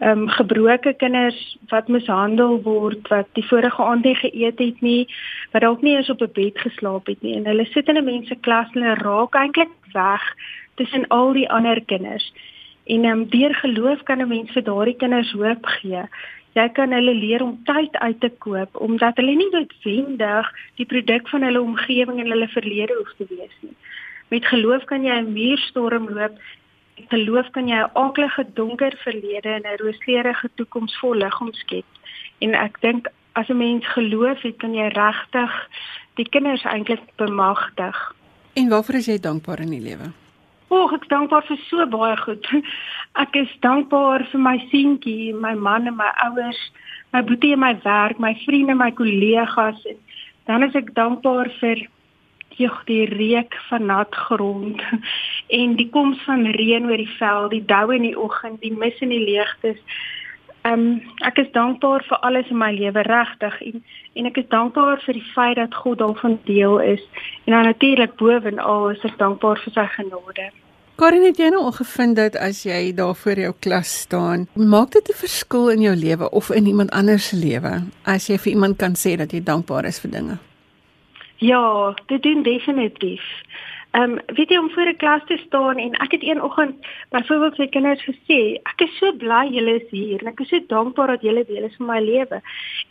Ehm 0.01 0.23
um, 0.23 0.29
gebroke 0.29 0.93
kinders 0.97 1.57
wat 1.69 1.87
mishandel 1.87 2.61
word, 2.65 3.07
wat 3.07 3.27
die 3.37 3.45
vorige 3.45 3.83
aand 3.83 4.03
nie 4.03 4.15
geëet 4.15 4.59
het 4.59 4.81
nie, 4.81 5.07
wat 5.51 5.61
dalk 5.61 5.81
nie 5.81 5.95
eens 5.95 6.09
op 6.09 6.21
'n 6.21 6.31
bed 6.33 6.57
geslaap 6.57 7.05
het 7.07 7.21
nie 7.21 7.35
en 7.37 7.45
hulle 7.45 7.65
sit 7.65 7.87
in 7.87 7.97
'n 7.97 8.05
mense 8.05 8.35
klas 8.41 8.67
en 8.73 8.81
hulle 8.81 8.95
raak 8.95 9.35
eintlik 9.35 9.75
weg 9.93 10.23
tussen 10.75 11.07
al 11.07 11.33
die 11.33 11.49
ander 11.49 11.81
kinders. 11.85 12.33
En 12.85 13.03
ehm 13.03 13.19
um, 13.19 13.29
deur 13.29 13.55
geloof 13.55 14.03
kan 14.03 14.21
'n 14.21 14.27
mens 14.27 14.51
vir 14.51 14.63
daardie 14.63 14.95
kinders 14.95 15.31
hoop 15.31 15.65
gee. 15.65 16.03
Jy 16.51 16.69
kan 16.69 16.91
hulle 16.91 17.13
leer 17.13 17.43
om 17.43 17.59
tyd 17.63 17.93
uit 17.97 18.19
te 18.19 18.29
koop 18.43 18.79
omdat 18.85 19.15
hulle 19.15 19.35
nie 19.35 19.51
noodwendig 19.51 20.49
die 20.75 20.85
produk 20.85 21.29
van 21.29 21.41
hulle 21.47 21.61
omgewing 21.61 22.19
en 22.19 22.31
hulle 22.33 22.47
verlede 22.47 22.95
hoef 22.97 23.13
te 23.17 23.25
wees 23.29 23.55
nie. 23.59 23.75
Met 24.27 24.45
geloof 24.45 24.83
kan 24.89 25.03
jy 25.03 25.15
'n 25.19 25.33
muurstorm 25.33 26.09
loop. 26.09 26.35
Geloof 27.09 27.49
kan 27.51 27.67
jy 27.67 27.75
'n 27.75 27.89
aaklige 27.93 28.45
donker 28.53 28.93
verlede 29.03 29.49
en 29.49 29.63
'n 29.63 29.77
rooskleurige 29.83 30.49
toekoms 30.55 30.97
vol 30.99 31.15
lig 31.15 31.41
omskep. 31.41 31.85
En 32.39 32.53
ek 32.53 32.81
dink 32.81 33.07
as 33.33 33.47
'n 33.49 33.57
mens 33.57 33.87
geloof 33.87 34.41
het, 34.41 34.57
kan 34.57 34.73
jy 34.73 34.87
regtig 34.87 35.67
die 36.15 36.29
kinders 36.29 36.63
eintlik 36.63 37.01
bemagtig. 37.15 38.15
En 38.53 38.69
waarvoor 38.69 38.95
is 38.95 39.05
jy 39.05 39.19
dankbaar 39.19 39.59
in 39.59 39.69
die 39.69 39.81
lewe? 39.81 40.11
Oek, 40.69 40.91
ek 40.91 41.01
is 41.01 41.07
dankbaar 41.07 41.43
vir 41.43 41.57
so 41.57 41.85
baie 41.87 42.17
goed. 42.17 42.47
Ek 43.23 43.35
is 43.35 43.51
dankbaar 43.59 44.23
vir 44.31 44.39
my 44.39 44.57
seentjie, 44.71 45.33
my 45.33 45.53
man 45.53 45.87
en 45.87 45.95
my 45.95 46.11
ouers, 46.23 46.71
my 47.11 47.23
boetie 47.23 47.51
en 47.51 47.59
my 47.59 47.75
werk, 47.83 48.19
my 48.19 48.35
vriende, 48.45 48.75
my 48.75 48.91
kollegas 48.91 49.85
en 49.85 49.97
dan 50.45 50.63
is 50.63 50.75
ek 50.75 50.93
dankbaar 50.97 51.51
vir 51.59 51.83
joh 52.61 52.79
die 52.85 53.05
reuk 53.09 53.57
van 53.69 53.85
nat 53.91 54.15
grond 54.27 54.81
en 55.59 55.75
die 55.79 55.89
koms 55.89 56.21
van 56.27 56.45
reën 56.57 56.87
oor 56.89 57.01
die 57.01 57.15
veld, 57.17 57.51
die 57.51 57.65
dou 57.65 57.87
in 57.95 58.07
die 58.07 58.17
oggend, 58.17 58.61
die 58.61 58.73
mis 58.73 58.99
in 59.01 59.13
die 59.13 59.23
leegtes. 59.25 59.79
Ehm 60.61 60.73
um, 60.73 61.01
ek 61.25 61.39
is 61.41 61.49
dankbaar 61.57 62.03
vir 62.05 62.19
alles 62.27 62.49
in 62.53 62.59
my 62.61 62.69
lewe 62.75 63.01
regtig 63.07 63.61
en 63.65 63.83
en 64.13 64.27
ek 64.29 64.37
is 64.43 64.49
dankbaar 64.51 64.99
vir 65.05 65.17
die 65.17 65.29
feit 65.33 65.55
dat 65.57 65.75
God 65.83 66.01
daarvan 66.03 66.37
deel 66.45 66.77
is 66.85 67.01
en 67.45 67.55
dan 67.55 67.65
natuurlik 67.65 68.13
bovenal 68.19 68.91
is 68.91 69.05
ek 69.09 69.17
dankbaar 69.17 69.57
vir 69.63 69.73
sy 69.73 69.87
genade. 69.95 70.51
Karin 71.01 71.23
het 71.25 71.39
jy 71.41 71.47
nou 71.49 71.63
al 71.65 71.73
gevind 71.73 72.19
dat 72.19 72.35
as 72.37 72.59
jy 72.61 72.91
daar 72.93 73.15
voor 73.17 73.39
jou 73.41 73.53
klas 73.65 73.93
staan, 74.03 74.45
maak 74.53 74.91
dit 74.91 75.09
'n 75.09 75.17
verskil 75.23 75.69
in 75.69 75.81
jou 75.81 75.95
lewe 75.95 76.29
of 76.29 76.51
in 76.51 76.67
iemand 76.67 76.91
anders 76.91 77.27
se 77.27 77.35
lewe 77.35 77.81
as 78.05 78.27
jy 78.29 78.37
vir 78.37 78.53
iemand 78.53 78.77
kan 78.77 78.93
sê 78.93 79.17
dat 79.17 79.31
jy 79.31 79.41
dankbaar 79.43 79.85
is 79.85 79.99
vir 79.99 80.11
dinge? 80.11 80.50
Ja, 81.41 81.93
dit 82.05 82.23
doen 82.23 82.43
definitief. 82.43 83.23
Ehm 83.91 84.11
um, 84.11 84.19
weet 84.25 84.49
jy 84.49 84.57
om 84.57 84.69
voor 84.69 84.89
'n 84.89 84.95
klas 84.95 85.21
te 85.25 85.37
staan 85.45 85.77
en 85.77 85.93
ek 85.93 86.11
het 86.11 86.23
een 86.23 86.41
oggend 86.41 86.75
byvoorbeeld 87.09 87.55
vir 87.55 87.69
kinders 87.69 88.03
gesê, 88.03 88.61
ek 88.71 88.81
is 88.85 88.97
so 88.97 89.13
bly 89.13 89.47
julle 89.49 89.73
is 89.81 89.89
hier 89.89 90.21
en 90.21 90.27
ek 90.27 90.39
is 90.39 90.49
so 90.49 90.59
dankbaar 90.67 91.07
dat 91.07 91.21
julle 91.21 91.45
deel 91.45 91.63
is 91.63 91.75
van 91.75 91.85
my 91.85 91.99
lewe. 91.99 92.41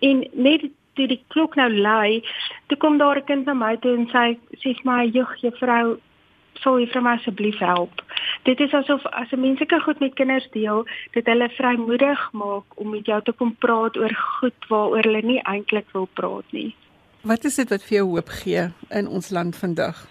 En 0.01 0.27
net 0.33 0.61
toe 0.95 1.07
die 1.07 1.25
klok 1.29 1.55
nou 1.55 1.71
lui, 1.71 2.23
toe 2.67 2.79
kom 2.79 2.99
daar 2.99 3.17
'n 3.17 3.25
kind 3.25 3.47
na 3.47 3.55
my 3.55 3.77
toe 3.77 3.97
en 3.97 4.07
sê 4.07 4.37
sê 4.61 4.75
vir 4.75 4.85
my, 4.85 5.07
"Jog, 5.07 5.37
juffrou, 5.41 6.01
sou 6.63 6.79
jy 6.79 6.87
vir 6.87 7.03
my 7.03 7.15
asseblief 7.17 7.59
help. 7.59 8.03
Dit 8.43 8.61
is 8.61 8.75
asof 8.75 9.07
as 9.07 9.33
'n 9.33 9.41
menslike 9.41 9.81
goed 9.81 10.01
met 10.01 10.15
kinders 10.15 10.51
deel, 10.51 10.85
dit 11.13 11.27
hulle 11.27 11.49
vrymoedig 11.49 12.33
maak 12.33 12.65
om 12.75 12.91
met 12.91 13.07
jou 13.07 13.23
te 13.23 13.33
kom 13.33 13.55
praat 13.55 13.97
oor 13.97 14.15
goed 14.15 14.69
waaroor 14.69 15.03
hulle 15.03 15.23
nie 15.23 15.43
eintlik 15.43 15.87
wil 15.93 16.09
praat 16.15 16.53
nie. 16.53 16.75
Wat 17.21 17.45
is 17.45 17.55
dit 17.55 17.69
wat 17.69 17.83
vir 17.85 17.97
jou 17.97 18.07
hoop 18.09 18.29
gee 18.29 18.63
in 18.89 19.09
ons 19.09 19.31
land 19.31 19.57
vandag? 19.57 20.07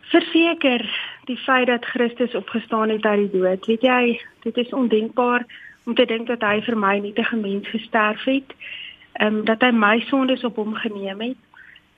Verseker 0.00 0.84
die 1.26 1.36
feit 1.36 1.66
dat 1.66 1.84
Christus 1.84 2.34
opgestaan 2.34 2.88
het 2.88 3.04
uit 3.04 3.18
die 3.18 3.40
dood. 3.40 3.66
Weet 3.66 3.82
jy, 3.82 4.20
dit 4.42 4.56
is 4.56 4.70
ondenkbaar 4.70 5.46
om 5.84 5.94
te 5.94 6.04
dink 6.04 6.26
dat 6.26 6.40
hy 6.46 6.60
vir 6.62 6.76
my 6.78 6.98
nietige 7.02 7.36
mens 7.36 7.66
gesterf 7.68 8.22
het. 8.24 8.54
Ehm 9.18 9.40
um, 9.40 9.44
dat 9.44 9.60
hy 9.66 9.70
my 9.74 9.98
sondes 10.06 10.44
op 10.44 10.56
hom 10.56 10.74
geneem 10.74 11.20
het 11.20 11.42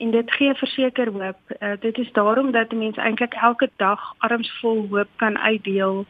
en 0.00 0.11
dit 0.11 0.33
gee 0.33 0.55
verseker 0.55 1.12
hoop. 1.12 1.40
Uh, 1.61 1.72
dit 1.81 1.98
is 1.98 2.12
daarom 2.12 2.50
dat 2.50 2.72
'n 2.72 2.79
mens 2.79 2.96
eintlik 2.96 3.35
elke 3.35 3.68
dag 3.76 4.14
armsvol 4.18 4.87
hoop 4.90 5.09
kan 5.16 5.38
uitdeel 5.38 6.07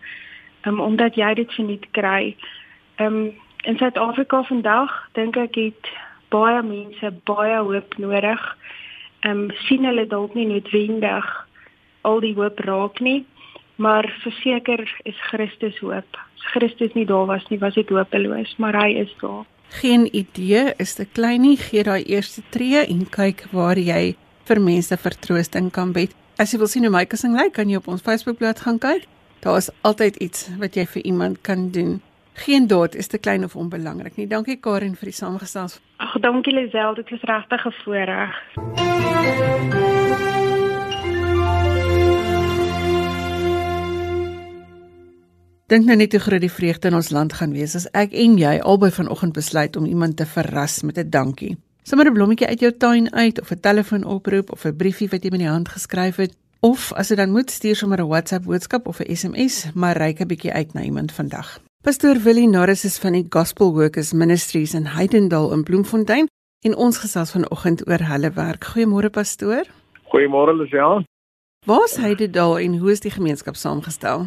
um, 0.66 0.80
omdat 0.80 1.14
jy 1.14 1.34
dit 1.34 1.52
geniet 1.52 1.86
kry. 1.90 2.36
Um, 2.96 3.34
in 3.62 3.76
Suid-Afrika 3.76 4.42
vandag 4.42 5.08
dink 5.12 5.36
ek 5.36 5.54
het 5.54 5.90
baie 6.30 6.62
mense 6.62 7.12
baie 7.28 7.58
hoop 7.58 7.98
nodig. 7.98 8.42
Ehm 9.20 9.46
um, 9.46 9.46
sien 9.66 9.84
hulle 9.84 10.06
dalk 10.08 10.34
nie 10.34 10.48
noodwendig 10.48 11.28
al 12.08 12.20
die 12.24 12.34
hoop 12.34 12.60
raak 12.64 13.00
nie, 13.04 13.24
maar 13.76 14.08
verseker 14.24 14.86
is 15.04 15.18
Christus 15.28 15.78
hoop. 15.84 16.20
As 16.40 16.52
Christus 16.54 16.94
nie 16.96 17.04
daar 17.04 17.26
was 17.28 17.44
nie, 17.50 17.58
was 17.60 17.76
dit 17.76 17.88
hopeloos, 17.92 18.56
maar 18.58 18.76
hy 18.80 18.94
is 19.04 19.12
daar 19.20 19.44
geen 19.70 20.08
idee 20.16 20.72
is 20.76 20.94
te 20.94 21.06
klein 21.12 21.40
nie, 21.40 21.56
gee 21.56 21.82
daai 21.86 22.02
eerste 22.02 22.42
tree 22.50 22.82
en 22.82 23.04
kyk 23.10 23.46
waar 23.54 23.78
jy 23.78 24.16
vir 24.48 24.60
mense 24.60 24.96
vertroosting 24.98 25.70
kan 25.70 25.94
bied. 25.94 26.14
As 26.40 26.52
jy 26.52 26.58
wil 26.58 26.70
sien 26.70 26.86
hoe 26.86 26.92
my 26.92 27.04
kussing 27.06 27.36
lyk, 27.38 27.54
kan 27.54 27.70
jy 27.70 27.78
op 27.78 27.88
ons 27.92 28.02
Facebookblad 28.02 28.64
gaan 28.64 28.80
kyk. 28.82 29.06
Daar 29.44 29.60
is 29.60 29.70
altyd 29.86 30.18
iets 30.20 30.48
wat 30.60 30.76
jy 30.76 30.86
vir 30.86 31.06
iemand 31.06 31.40
kan 31.46 31.68
doen. 31.70 32.00
Geen 32.44 32.66
daad 32.66 32.96
is 32.96 33.08
te 33.08 33.18
klein 33.18 33.44
of 33.44 33.56
onbelangrik 33.56 34.16
nie. 34.16 34.26
Dankie 34.26 34.58
Karen 34.60 34.96
vir 34.96 35.12
die 35.12 35.16
samestelling. 35.16 35.78
Ag, 36.00 36.16
dankie 36.20 36.54
Lisel, 36.54 36.94
dit 36.94 37.10
was 37.10 37.20
regtig 37.20 37.66
'n 37.66 37.72
voorreg. 37.84 38.34
Dink 45.66 45.84
nou 45.84 45.96
net 45.96 46.12
hoe 46.12 46.20
groot 46.20 46.40
die 46.40 46.50
vreugde 46.50 46.88
in 46.88 46.94
ons 46.94 47.10
land 47.10 47.32
gaan 47.32 47.52
wees 47.52 47.74
as 47.74 47.90
ek 47.92 48.12
en 48.12 48.38
jy 48.38 48.58
albei 48.58 48.90
vanoggend 48.90 49.32
besluit 49.32 49.76
om 49.76 49.84
iemand 49.84 50.16
te 50.16 50.26
verras 50.26 50.82
met 50.82 50.98
'n 50.98 51.10
dankie. 51.10 51.56
Sommige 51.82 52.10
'n 52.10 52.14
blommetjie 52.14 52.48
uit 52.48 52.60
jou 52.60 52.72
tuin 52.72 53.12
uit 53.14 53.40
of 53.40 53.50
'n 53.50 53.60
telefoonoproep 53.60 54.52
of 54.52 54.64
'n 54.64 54.76
briefie 54.76 55.08
wat 55.08 55.22
jy 55.22 55.30
met 55.30 55.40
die 55.40 55.48
hand 55.48 55.68
geskryf 55.68 56.16
het 56.16 56.36
of 56.60 56.92
as 56.92 57.08
dit 57.08 57.16
dan 57.16 57.30
moet 57.30 57.50
stuur 57.50 57.76
sommer 57.76 58.00
'n 58.00 58.08
WhatsApp 58.08 58.44
boodskap 58.44 58.86
of 58.86 59.00
'n 59.00 59.16
SMS, 59.16 59.70
maar 59.74 59.96
reik 59.96 60.20
'n 60.20 60.26
bietjie 60.26 60.52
uit 60.52 60.72
na 60.72 60.82
iemand 60.82 61.12
vandag. 61.12 61.60
Pastoor 61.82 62.18
Willie 62.24 62.46
Norris 62.46 62.84
is 62.84 62.98
van 63.00 63.14
die 63.16 63.24
Gospel 63.32 63.70
Workers 63.72 64.12
Ministries 64.12 64.74
in 64.74 64.84
Heidendal 64.84 65.46
in 65.52 65.62
Bloemfontein 65.64 66.26
en 66.60 66.74
ons 66.76 66.98
gesels 67.00 67.30
vanoggend 67.32 67.80
oor 67.88 68.02
hulle 68.04 68.30
werk. 68.36 68.66
Goeiemôre 68.74 69.08
pastoor. 69.08 69.64
Goeiemôre 70.12 70.52
Lisel. 70.58 71.06
Waar 71.64 71.86
is 71.86 71.96
Heidendal 71.96 72.58
en 72.58 72.76
hoe 72.82 72.90
is 72.92 73.00
die 73.00 73.14
gemeenskap 73.14 73.56
saamgestel? 73.56 74.26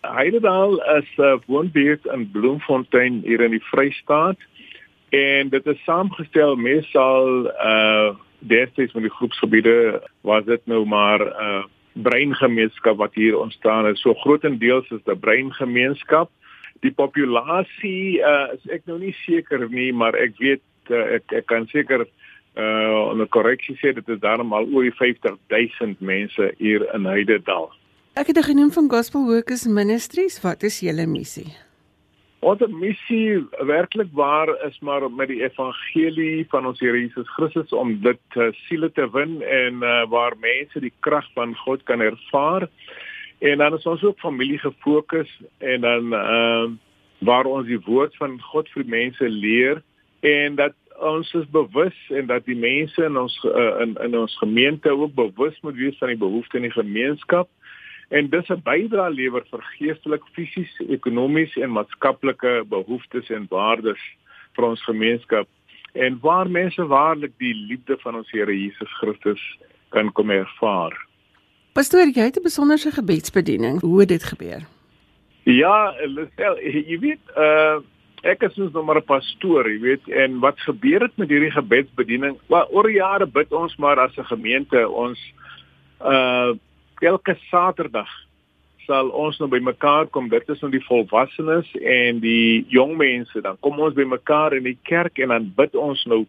Heidedal 0.00 0.80
is 0.96 1.10
'n 1.18 1.22
uh, 1.22 1.36
woonbuurt 1.46 2.06
in 2.14 2.30
Bloemfontein 2.32 3.20
hier 3.28 3.40
in 3.40 3.50
die 3.50 3.64
Vrystaat 3.68 4.40
en 5.10 5.48
dit 5.48 5.66
is 5.66 5.84
saamgestel 5.84 6.56
meesal 6.56 7.52
uh 7.60 8.16
destyds 8.38 8.92
van 8.92 9.02
die 9.02 9.12
groepsgebiede 9.12 10.00
was 10.20 10.44
dit 10.44 10.60
nou 10.64 10.86
maar 10.86 11.20
'n 11.20 11.44
uh, 11.44 11.64
breingemeenskap 11.92 12.96
wat 12.96 13.14
hier 13.14 13.38
ontstaan 13.38 13.84
het. 13.84 13.98
So 13.98 14.14
grootendeels 14.14 14.90
is 14.90 15.04
dit 15.04 15.14
'n 15.14 15.20
breingemeenskap. 15.20 16.30
Die 16.84 16.92
populasie 16.96 18.20
uh 18.24 18.54
is 18.56 18.64
ek 18.72 18.86
nou 18.88 18.98
nie 18.98 19.14
seker 19.26 19.68
nie, 19.68 19.92
maar 19.92 20.16
ek 20.16 20.38
weet 20.40 20.64
uh, 20.90 21.16
ek 21.18 21.32
ek 21.42 21.46
kan 21.46 21.66
seker 21.72 22.06
uh 22.56 23.12
'n 23.14 23.28
korreksie 23.28 23.76
sê 23.82 23.92
dit 23.94 24.08
is 24.08 24.20
daarom 24.20 24.52
al 24.52 24.66
oor 24.72 24.82
die 24.82 24.96
50 24.96 25.38
000 25.48 25.96
mense 26.00 26.52
hier 26.58 26.86
in 26.94 27.04
Heidedal. 27.04 27.70
Ek 28.16 28.26
het 28.26 28.44
genoem 28.44 28.72
van 28.72 28.90
Gospel 28.90 29.26
Workers 29.26 29.66
Ministries. 29.66 30.40
Wat 30.42 30.62
is 30.62 30.80
julle 30.80 31.06
missie? 31.06 31.52
Ons 32.40 32.62
missie 32.72 33.36
werklik 33.68 34.08
waar 34.16 34.48
is 34.64 34.78
maar 34.80 35.04
met 35.12 35.28
die 35.28 35.42
evangelie 35.42 36.46
van 36.48 36.66
ons 36.66 36.80
Here 36.80 36.96
Jesus 36.96 37.28
Christus 37.36 37.72
om 37.76 37.98
dit 38.00 38.36
uh, 38.36 38.48
siele 38.64 38.88
te 38.96 39.04
wen 39.12 39.42
en 39.44 39.84
uh, 39.84 40.06
waar 40.08 40.32
mense 40.40 40.80
die 40.80 40.92
krag 41.04 41.28
van 41.36 41.52
God 41.66 41.84
kan 41.84 42.00
ervaar. 42.00 42.64
En 43.40 43.58
dan 43.58 43.74
is 43.74 43.86
ons 43.88 44.02
ook 44.04 44.18
familie 44.18 44.58
gefokus 44.58 45.30
en 45.58 45.80
dan 45.80 46.12
uh, 46.12 46.64
waar 47.18 47.44
ons 47.44 47.66
die 47.66 47.80
woord 47.80 48.16
van 48.16 48.40
God 48.40 48.68
vir 48.68 48.84
mense 48.84 49.28
leer 49.28 49.82
en 50.20 50.54
dat 50.60 50.76
ons 51.00 51.32
is 51.32 51.46
bewus 51.48 51.96
en 52.12 52.26
dat 52.28 52.44
die 52.44 52.56
mense 52.56 53.04
in 53.04 53.16
ons 53.16 53.36
uh, 53.48 53.80
in 53.80 53.96
in 54.04 54.16
ons 54.18 54.36
gemeente 54.42 54.92
ook 54.92 55.14
bewus 55.14 55.56
moet 55.64 55.78
wees 55.80 55.96
van 55.98 56.12
die 56.12 56.20
behoeftes 56.20 56.60
in 56.60 56.68
die 56.68 56.76
gemeenskap 56.76 57.48
en 58.08 58.28
dis 58.28 58.48
'n 58.52 58.60
bydrae 58.64 59.10
lewer 59.10 59.44
vir 59.50 59.64
geestelik, 59.78 60.24
fisies, 60.36 60.72
ekonomies 60.88 61.56
en 61.56 61.72
maatskaplike 61.72 62.64
behoeftes 62.68 63.30
en 63.30 63.46
waardes 63.48 64.02
vir 64.56 64.64
ons 64.64 64.84
gemeenskap 64.84 65.48
en 65.92 66.18
waar 66.20 66.50
mense 66.50 66.86
waarlik 66.86 67.32
die 67.38 67.54
liefde 67.54 67.96
van 68.04 68.16
ons 68.16 68.30
Here 68.30 68.52
Jesus 68.52 68.92
Christus 69.00 69.40
kan 69.88 70.12
kom 70.12 70.30
ervaar. 70.30 71.09
Pastoor, 71.72 72.10
jy 72.10 72.24
het 72.26 72.36
'n 72.38 72.42
besonderse 72.42 72.90
gebedsbediening. 72.90 73.80
Hoe 73.80 74.00
het 74.00 74.08
dit 74.08 74.24
gebeur? 74.24 74.62
Ja, 75.42 75.94
Lisel, 76.04 76.58
jy 76.58 76.98
weet, 76.98 77.24
uh 77.36 77.78
ek 78.22 78.42
is 78.42 78.52
soos 78.54 78.72
nog 78.72 78.84
maar 78.84 78.96
'n 78.96 79.04
pastoor, 79.04 79.70
jy 79.70 79.80
weet, 79.80 80.08
en 80.08 80.38
wat 80.40 80.60
gebeur 80.60 81.00
het 81.00 81.16
met 81.16 81.28
hierdie 81.28 81.50
gebedsbediening? 81.50 82.36
Wel, 82.46 82.66
oor 82.70 82.90
jare 82.90 83.26
bid 83.26 83.52
ons 83.52 83.76
maar 83.76 83.98
as 83.98 84.16
'n 84.16 84.24
gemeente 84.24 84.88
ons 84.88 85.18
uh 86.00 86.52
elke 86.98 87.36
Saterdag 87.50 88.10
sal 88.86 89.08
ons 89.08 89.38
nou 89.38 89.48
bymekaar 89.48 90.06
kom. 90.06 90.28
Dit 90.28 90.48
is 90.48 90.60
nou 90.60 90.70
die 90.70 90.84
volwassenes 90.84 91.68
en 91.74 92.18
die 92.20 92.66
jong 92.68 92.96
mense. 92.96 93.40
Dan 93.40 93.56
kom 93.60 93.78
ons 93.78 93.94
bymekaar 93.94 94.56
in 94.56 94.62
die 94.62 94.78
kerk 94.82 95.18
en 95.18 95.28
dan 95.28 95.52
bid 95.56 95.76
ons 95.76 96.04
nou. 96.04 96.26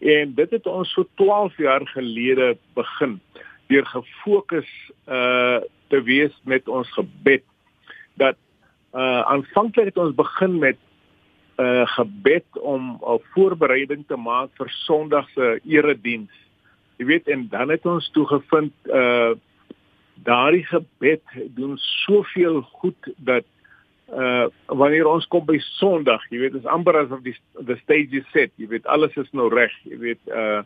En 0.00 0.34
dit 0.34 0.50
het 0.50 0.66
ons 0.66 0.92
so 0.92 1.06
12 1.14 1.56
jaar 1.56 1.86
gelede 1.94 2.56
begin 2.74 3.20
deur 3.70 3.86
gefokus 3.86 4.70
uh 5.06 5.60
te 5.90 5.98
wees 6.06 6.34
met 6.46 6.68
ons 6.68 6.90
gebed 6.94 7.42
dat 8.22 8.38
uh 8.94 9.22
aanvanklik 9.34 9.90
het 9.90 9.98
ons 9.98 10.14
begin 10.14 10.58
met 10.58 10.78
uh 11.60 11.86
gebed 11.96 12.46
om 12.58 12.98
'n 13.02 13.20
voorbereiding 13.34 14.06
te 14.06 14.16
maak 14.16 14.50
vir 14.58 14.70
Sondag 14.86 15.28
se 15.34 15.60
erediens. 15.64 16.32
Jy 16.98 17.06
weet 17.06 17.28
en 17.28 17.48
dan 17.48 17.68
het 17.68 17.86
ons 17.86 18.10
toe 18.10 18.26
gevind 18.26 18.74
uh 18.86 19.32
daardie 20.14 20.64
gebed 20.64 21.22
doen 21.56 21.78
soveel 21.78 22.62
goed 22.62 23.12
dat 23.16 23.44
uh 24.12 24.46
wanneer 24.66 25.06
ons 25.06 25.26
kom 25.26 25.44
by 25.46 25.58
Sondag, 25.58 26.22
jy 26.30 26.38
weet, 26.38 26.54
is 26.54 26.66
amper 26.66 26.96
asof 26.96 27.22
die 27.22 27.36
the 27.66 27.76
stage 27.82 28.16
is 28.16 28.26
set. 28.32 28.50
Jy 28.56 28.66
weet 28.66 28.86
alles 28.86 29.16
is 29.16 29.30
nou 29.32 29.48
reg. 29.54 29.72
Jy 29.84 29.98
weet 29.98 30.22
uh 30.28 30.62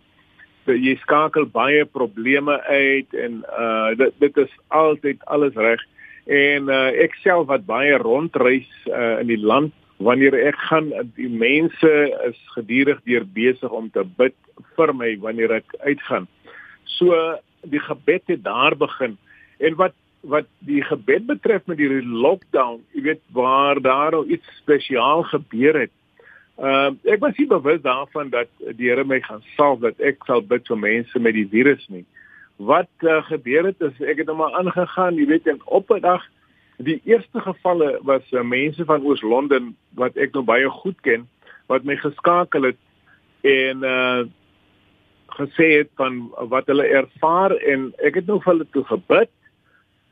jy 0.67 0.97
skakel 1.03 1.47
baie 1.47 1.85
probleme 1.85 2.61
uit 2.69 3.15
en 3.15 3.43
uh 3.59 3.95
dit 3.99 4.13
dit 4.19 4.37
is 4.45 4.53
altyd 4.69 5.25
alles 5.25 5.55
reg. 5.55 5.81
En 6.27 6.69
uh 6.69 6.91
ek 7.05 7.17
self 7.23 7.49
wat 7.53 7.67
baie 7.67 7.97
rondreis 8.01 8.71
uh 8.89 9.21
in 9.21 9.29
die 9.33 9.41
land 9.41 9.75
wanneer 10.03 10.35
ek 10.35 10.57
gaan 10.69 10.91
die 11.17 11.31
mense 11.31 11.93
is 12.29 12.39
gedurig 12.57 13.01
deur 13.05 13.25
besig 13.25 13.71
om 13.71 13.91
te 13.91 14.05
bid 14.19 14.35
vir 14.77 14.93
my 14.95 15.15
wanneer 15.23 15.61
ek 15.61 15.77
uitgaan. 15.85 16.27
So 16.99 17.15
die 17.63 17.81
gebed 17.81 18.27
het 18.27 18.43
daar 18.45 18.77
begin. 18.77 19.19
En 19.59 19.77
wat 19.81 19.95
wat 20.25 20.47
die 20.65 20.81
gebed 20.81 21.27
betref 21.29 21.67
met 21.69 21.77
die 21.77 22.01
lockdown, 22.01 22.79
jy 22.97 23.03
weet 23.11 23.21
waar 23.37 23.81
daar 23.85 24.15
al 24.17 24.25
iets 24.33 24.47
spesiaal 24.63 25.23
gebeur 25.29 25.77
het. 25.85 25.93
Uh, 26.55 26.93
ek 27.11 27.19
was 27.19 27.35
nie 27.37 27.49
bewus 27.51 27.81
daarvan 27.83 28.31
dat 28.31 28.51
die 28.79 28.87
Here 28.87 29.05
my 29.05 29.19
gaan 29.21 29.43
salf 29.57 29.81
dat 29.83 29.99
ek 29.99 30.23
sal 30.27 30.43
bid 30.43 30.67
vir 30.71 30.79
mense 30.79 31.19
met 31.19 31.35
die 31.35 31.49
virus 31.51 31.83
nie. 31.91 32.05
Wat 32.63 32.91
uh, 33.03 33.23
gebeur 33.27 33.67
het 33.73 33.83
is 33.83 33.99
ek 33.99 34.23
het 34.23 34.31
nou 34.31 34.37
maar 34.39 34.55
aangegaan, 34.61 35.19
jy 35.19 35.27
weet 35.27 35.51
en 35.51 35.59
op 35.67 35.91
'n 35.91 36.01
dag 36.01 36.23
die 36.79 37.01
eerste 37.05 37.41
gevalle 37.41 37.99
was 38.03 38.23
uh, 38.33 38.43
mense 38.43 38.85
van 38.85 39.03
Oos-London 39.03 39.75
wat 39.99 40.17
ek 40.17 40.33
nou 40.35 40.45
baie 40.47 40.71
goed 40.71 41.01
ken 41.03 41.27
wat 41.67 41.85
my 41.85 41.97
geskakel 41.97 42.71
het 42.71 42.81
en 43.43 43.85
uh 43.85 44.25
gesê 45.35 45.81
het 45.81 45.89
van 45.99 46.31
wat 46.51 46.69
hulle 46.71 46.87
ervaar 46.87 47.51
en 47.57 47.89
ek 48.07 48.21
het 48.21 48.27
nou 48.27 48.37
vir 48.39 48.53
hulle 48.53 48.67
toe 48.71 48.85
gebid 48.87 49.31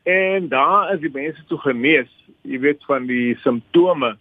en 0.03 0.49
daar 0.51 0.95
is 0.95 1.01
die 1.01 1.13
mense 1.15 1.45
toe 1.47 1.59
genees, 1.63 2.11
jy 2.43 2.59
weet 2.59 2.83
van 2.91 3.07
die 3.07 3.37
simptome 3.45 4.17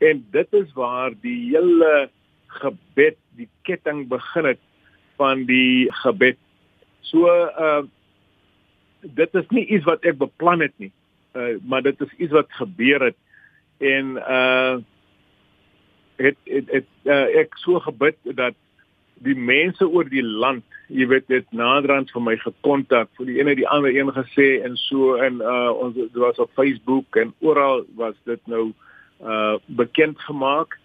en 0.00 0.26
dit 0.30 0.52
is 0.56 0.72
waar 0.72 1.12
die 1.20 1.38
hele 1.52 2.08
gebed, 2.60 3.18
die 3.36 3.48
ketting 3.68 4.06
begin 4.08 4.48
het 4.48 4.60
van 5.20 5.44
die 5.48 5.88
gebed. 6.02 6.38
So 7.12 7.28
uh 7.28 7.82
dit 9.00 9.34
is 9.34 9.46
nie 9.48 9.64
iets 9.72 9.86
wat 9.88 10.04
ek 10.04 10.18
beplan 10.20 10.60
het 10.64 10.74
nie. 10.76 10.92
Uh 11.36 11.56
maar 11.64 11.84
dit 11.84 12.00
is 12.00 12.16
iets 12.16 12.32
wat 12.36 12.58
gebeur 12.60 13.10
het 13.10 13.16
en 13.78 14.16
uh 14.16 14.80
het 16.20 16.36
het, 16.44 16.66
het 16.68 16.90
uh, 17.04 17.28
ek 17.44 17.56
so 17.60 17.80
gebid 17.80 18.16
dat 18.36 18.56
die 19.24 19.36
mense 19.36 19.84
oor 19.84 20.08
die 20.08 20.24
land, 20.24 20.64
jy 20.88 21.06
weet 21.08 21.26
dit 21.28 21.46
naderhand 21.52 22.12
vir 22.12 22.22
my 22.24 22.34
gekontak, 22.40 23.08
vir 23.16 23.28
die 23.28 23.38
ene 23.40 23.54
die 23.56 23.68
ander 23.68 23.92
een 23.92 24.12
gesê 24.16 24.48
en 24.64 24.76
so 24.80 25.16
en 25.20 25.40
uh 25.44 25.72
ons 25.72 25.96
was 26.16 26.40
op 26.40 26.52
Facebook 26.56 27.16
en 27.20 27.32
oral 27.40 27.84
was 28.00 28.16
dit 28.28 28.40
nou 28.48 28.68
uh 28.68 28.88
bekend 29.66 30.20
gemaak 30.20 30.78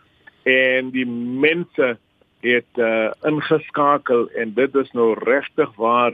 en 0.43 0.89
die 0.91 1.06
mense 1.08 1.98
het 2.45 2.78
uh 2.78 3.10
ingeskakel 3.24 4.28
en 4.30 4.54
dit 4.54 4.76
is 4.76 4.91
nou 4.91 5.13
regtig 5.19 5.71
waar 5.76 6.13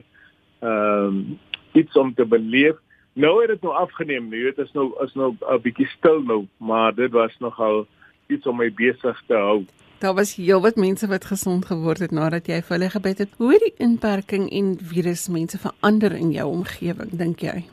ehm 0.60 1.06
um, 1.06 1.40
iets 1.72 1.96
om 1.96 2.14
te 2.14 2.26
beleef. 2.26 2.76
Nou 3.14 3.42
het 3.42 3.48
dit 3.48 3.62
nou 3.62 3.74
afgeneem, 3.76 4.30
nou 4.30 4.44
dit 4.44 4.58
is 4.58 4.72
nou 4.72 4.92
is 5.04 5.14
nou 5.14 5.36
'n 5.40 5.62
bietjie 5.62 5.88
stil 5.88 6.22
nou, 6.22 6.48
maar 6.58 6.96
dit 6.96 7.12
was 7.12 7.36
nogal 7.40 7.88
iets 8.28 8.48
om 8.48 8.58
my 8.58 8.72
besig 8.74 9.24
te 9.28 9.34
hou. 9.34 9.66
Daar 10.00 10.14
was 10.14 10.36
heelwat 10.36 10.76
mense 10.76 11.08
wat 11.08 11.26
gesond 11.26 11.66
geword 11.66 12.00
het 12.00 12.12
nadat 12.12 12.48
jy 12.48 12.62
vir 12.62 12.78
hulle 12.78 12.90
gebid 12.90 13.18
het. 13.18 13.30
Hoe 13.38 13.52
het 13.52 13.62
die 13.62 13.74
inperking 13.78 14.50
en 14.52 14.78
virus 14.82 15.28
mense 15.28 15.58
verander 15.58 16.12
in 16.12 16.32
jou 16.32 16.48
omgewing, 16.50 17.12
dink 17.12 17.40
jy? 17.40 17.66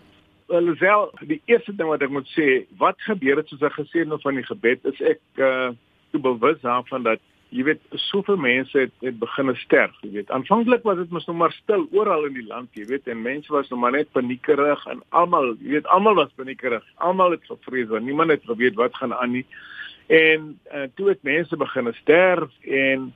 Wel, 0.48 0.74
wel, 0.78 1.10
die 1.28 1.42
eerste 1.44 1.74
ding 1.76 1.90
wat 1.90 2.02
ek 2.02 2.12
moet 2.12 2.28
sê, 2.32 2.62
wat 2.80 2.96
gebeur 3.04 3.36
het 3.36 3.50
soos 3.52 3.64
ek 3.68 3.74
gesê 3.76 4.00
het 4.00 4.08
nou 4.08 4.16
van 4.22 4.38
die 4.38 4.46
gebed, 4.48 4.86
is 4.88 5.02
ek 5.14 5.20
uh 5.44 5.68
te 6.08 6.16
bewus 6.24 6.56
daarvan 6.62 7.02
dat 7.04 7.20
jy 7.52 7.66
weet 7.66 7.82
soveel 8.08 8.38
mense 8.40 8.78
het, 8.78 8.94
het 9.04 9.18
begine 9.20 9.52
sterf, 9.60 9.92
jy 10.00 10.10
weet. 10.14 10.32
Aanvanklik 10.32 10.86
was 10.88 10.96
dit 11.00 11.12
mos 11.12 11.26
nog 11.28 11.36
maar 11.36 11.52
stil 11.52 11.84
oral 11.92 12.24
in 12.28 12.36
die 12.36 12.46
land, 12.48 12.68
jy 12.76 12.86
weet, 12.88 13.08
en 13.12 13.20
mense 13.24 13.52
was 13.52 13.68
nog 13.68 13.82
maar 13.84 13.92
net 13.96 14.08
paniekerig 14.16 14.86
en 14.88 15.02
almal, 15.20 15.54
jy 15.60 15.76
weet, 15.76 15.92
almal 15.92 16.16
was 16.16 16.32
paniekerig. 16.40 16.84
Almal 16.96 17.36
het 17.36 17.44
gevrees 17.48 17.88
want 17.92 18.08
niemand 18.08 18.32
het 18.32 18.48
geweet 18.48 18.76
wat 18.80 18.96
gaan 18.96 19.12
aan 19.14 19.36
nie. 19.36 19.44
En 20.08 20.52
uh, 20.72 20.88
toe 20.96 21.08
het 21.12 21.24
mense 21.28 21.56
begine 21.56 21.92
sterf 22.00 22.52
en 22.64 23.10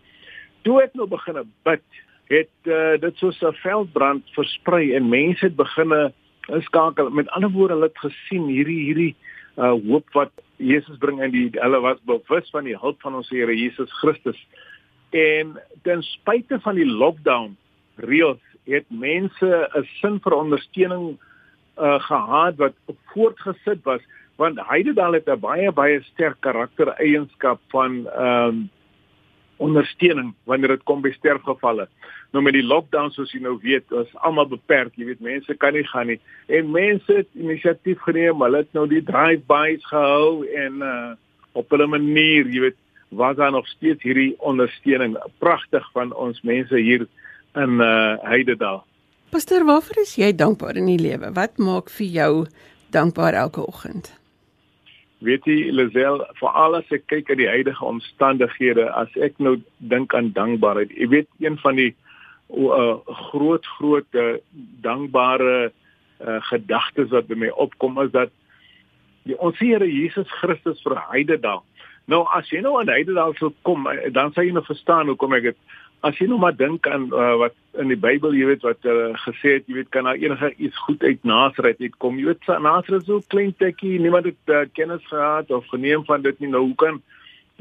toe 0.68 0.80
het 0.80 0.94
nou 1.00 1.08
begine 1.08 1.44
bid, 1.64 1.84
het 2.32 2.72
uh, 2.72 2.96
dit 3.00 3.16
soos 3.16 3.40
'n 3.40 3.56
veldbrand 3.64 4.28
versprei 4.36 4.94
en 4.96 5.08
mense 5.08 5.44
het 5.44 5.56
begine 5.56 6.12
skakel. 6.48 7.10
Met 7.10 7.30
ander 7.30 7.50
woorde, 7.50 7.74
hulle 7.74 7.90
het 7.90 7.98
gesien 7.98 8.46
hierdie 8.46 8.80
hierdie 8.84 9.14
uh, 9.56 9.74
hoop 9.88 10.08
wat 10.12 10.32
Jesus 10.56 10.98
bring 10.98 11.22
in 11.22 11.30
die 11.30 11.48
hulle 11.52 11.80
was 11.80 11.98
bewus 12.08 12.50
van 12.50 12.64
die 12.64 12.76
hulp 12.76 13.00
van 13.00 13.14
ons 13.14 13.30
Here 13.30 13.54
Jesus 13.56 13.92
Christus. 14.00 14.38
En 15.10 15.58
ten 15.82 16.02
spyte 16.02 16.60
van 16.60 16.74
die 16.74 16.88
lockdown 16.88 17.56
reëls 17.96 18.40
het 18.64 18.86
mense 18.88 19.68
'n 19.74 19.86
sin 20.00 20.20
vir 20.20 20.32
ondersteuning 20.32 21.18
uh, 21.78 21.98
gehad 22.00 22.56
wat 22.56 22.74
voortgesit 23.12 23.82
was 23.84 24.00
want 24.36 24.60
Heidedal 24.68 25.12
het 25.12 25.28
'n 25.28 25.40
baie 25.40 25.72
baie 25.72 26.02
sterk 26.02 26.40
karaktereienskap 26.40 27.60
van 27.68 28.06
ehm 28.08 28.48
um, 28.48 28.70
ondersteuning 29.62 30.32
wanneer 30.50 30.76
dit 30.76 30.84
kom 30.88 31.02
by 31.04 31.12
sterfgevalle. 31.14 31.86
Nou 32.32 32.42
met 32.44 32.56
die 32.56 32.64
lockdown 32.64 33.12
soos 33.14 33.32
jy 33.34 33.42
nou 33.44 33.56
weet, 33.62 33.84
is 34.02 34.12
almal 34.26 34.48
beperk, 34.50 34.94
jy 34.96 35.10
weet 35.10 35.24
mense 35.24 35.56
kan 35.60 35.76
nie 35.76 35.84
gaan 35.88 36.10
nie. 36.12 36.18
En 36.48 36.70
mense 36.74 37.18
het 37.20 37.28
inisiatief 37.38 38.00
geneem, 38.06 38.40
hulle 38.42 38.62
het 38.64 38.72
nou 38.76 38.86
die 38.90 39.02
drive-bys 39.08 39.84
gehou 39.90 40.46
en 40.46 40.80
uh 40.82 41.12
op 41.52 41.72
'n 41.72 41.88
manier, 41.88 42.48
jy 42.48 42.60
weet, 42.60 42.78
was 43.10 43.36
daar 43.36 43.52
nog 43.52 43.66
steeds 43.68 44.02
hierdie 44.02 44.34
ondersteuning. 44.40 45.18
Pragtig 45.38 45.84
van 45.92 46.14
ons 46.14 46.40
mense 46.40 46.76
hier 46.76 47.06
in 47.54 47.80
uh 47.80 48.16
Heidedal. 48.22 48.84
Pastor, 49.30 49.64
waarvoor 49.64 49.98
is 50.02 50.14
jy 50.16 50.34
dankbaar 50.34 50.76
in 50.76 50.86
die 50.86 50.98
lewe? 50.98 51.32
Wat 51.32 51.58
maak 51.58 51.90
vir 51.90 52.06
jou 52.06 52.46
dankbaar 52.90 53.34
elke 53.34 53.66
oggend? 53.66 54.21
Weet 55.22 55.46
jy 55.46 55.70
Lisel 55.74 56.22
vir 56.38 56.56
alles 56.64 56.88
ek 56.94 57.06
kyk 57.10 57.30
aan 57.30 57.40
die 57.40 57.50
huidige 57.50 57.84
omstandighede 57.86 58.88
as 58.98 59.12
ek 59.16 59.38
nou 59.38 59.56
dink 59.92 60.14
aan 60.18 60.32
dankbaarheid 60.36 60.92
jy 60.96 61.08
weet 61.12 61.28
een 61.42 61.58
van 61.62 61.78
die 61.80 61.90
uh, 62.52 62.96
groot 63.30 63.66
groot 63.78 64.18
uh, 64.18 64.36
dankbare 64.84 65.56
uh, 65.70 66.40
gedagtes 66.50 67.12
wat 67.14 67.28
by 67.30 67.38
my 67.46 67.52
opkom 67.64 68.00
is 68.02 68.12
dat 68.14 68.32
die 69.28 69.38
ons 69.38 69.58
Here 69.62 69.86
Jesus 69.86 70.30
Christus 70.40 70.82
vir 70.82 70.98
Heidedag 71.10 71.62
nou 72.10 72.24
as 72.34 72.50
jy 72.50 72.62
nou 72.64 72.78
aan 72.80 72.90
Heidedag 72.90 73.38
sou 73.38 73.52
kom 73.68 73.86
dan 74.10 74.34
sal 74.34 74.48
jy 74.48 74.56
nou 74.56 74.66
verstaan 74.66 75.12
hoekom 75.12 75.38
ek 75.38 75.52
dit 75.52 75.78
as 76.02 76.18
jy 76.18 76.26
nou 76.26 76.38
maar 76.42 76.56
dink 76.58 76.86
aan 76.90 77.08
uh, 77.14 77.36
wat 77.40 77.54
in 77.78 77.88
die 77.92 77.98
Bybel, 77.98 78.34
jy 78.34 78.48
weet 78.50 78.66
wat 78.66 78.84
uh, 78.90 79.12
gesê 79.24 79.56
het, 79.58 79.68
jy 79.70 79.78
weet 79.78 79.90
kan 79.94 80.08
daar 80.08 80.18
enige 80.20 80.52
iets 80.58 80.78
goed 80.86 81.02
uit 81.02 81.24
Nasaret 81.24 81.80
uitkom. 81.80 82.18
Jy 82.18 82.32
weet 82.32 82.50
Nasaret 82.64 83.00
is 83.00 83.08
so 83.08 83.22
klein 83.32 83.54
tekkie, 83.58 83.98
niemand 84.02 84.28
het 84.28 84.52
uh, 84.52 84.64
kennis 84.74 85.04
gehad 85.08 85.50
of 85.50 85.68
geneem 85.70 86.04
van 86.08 86.22
dit 86.26 86.38
nie. 86.42 86.50
Nou 86.52 86.66
hoe 86.66 86.78
kan 86.82 87.00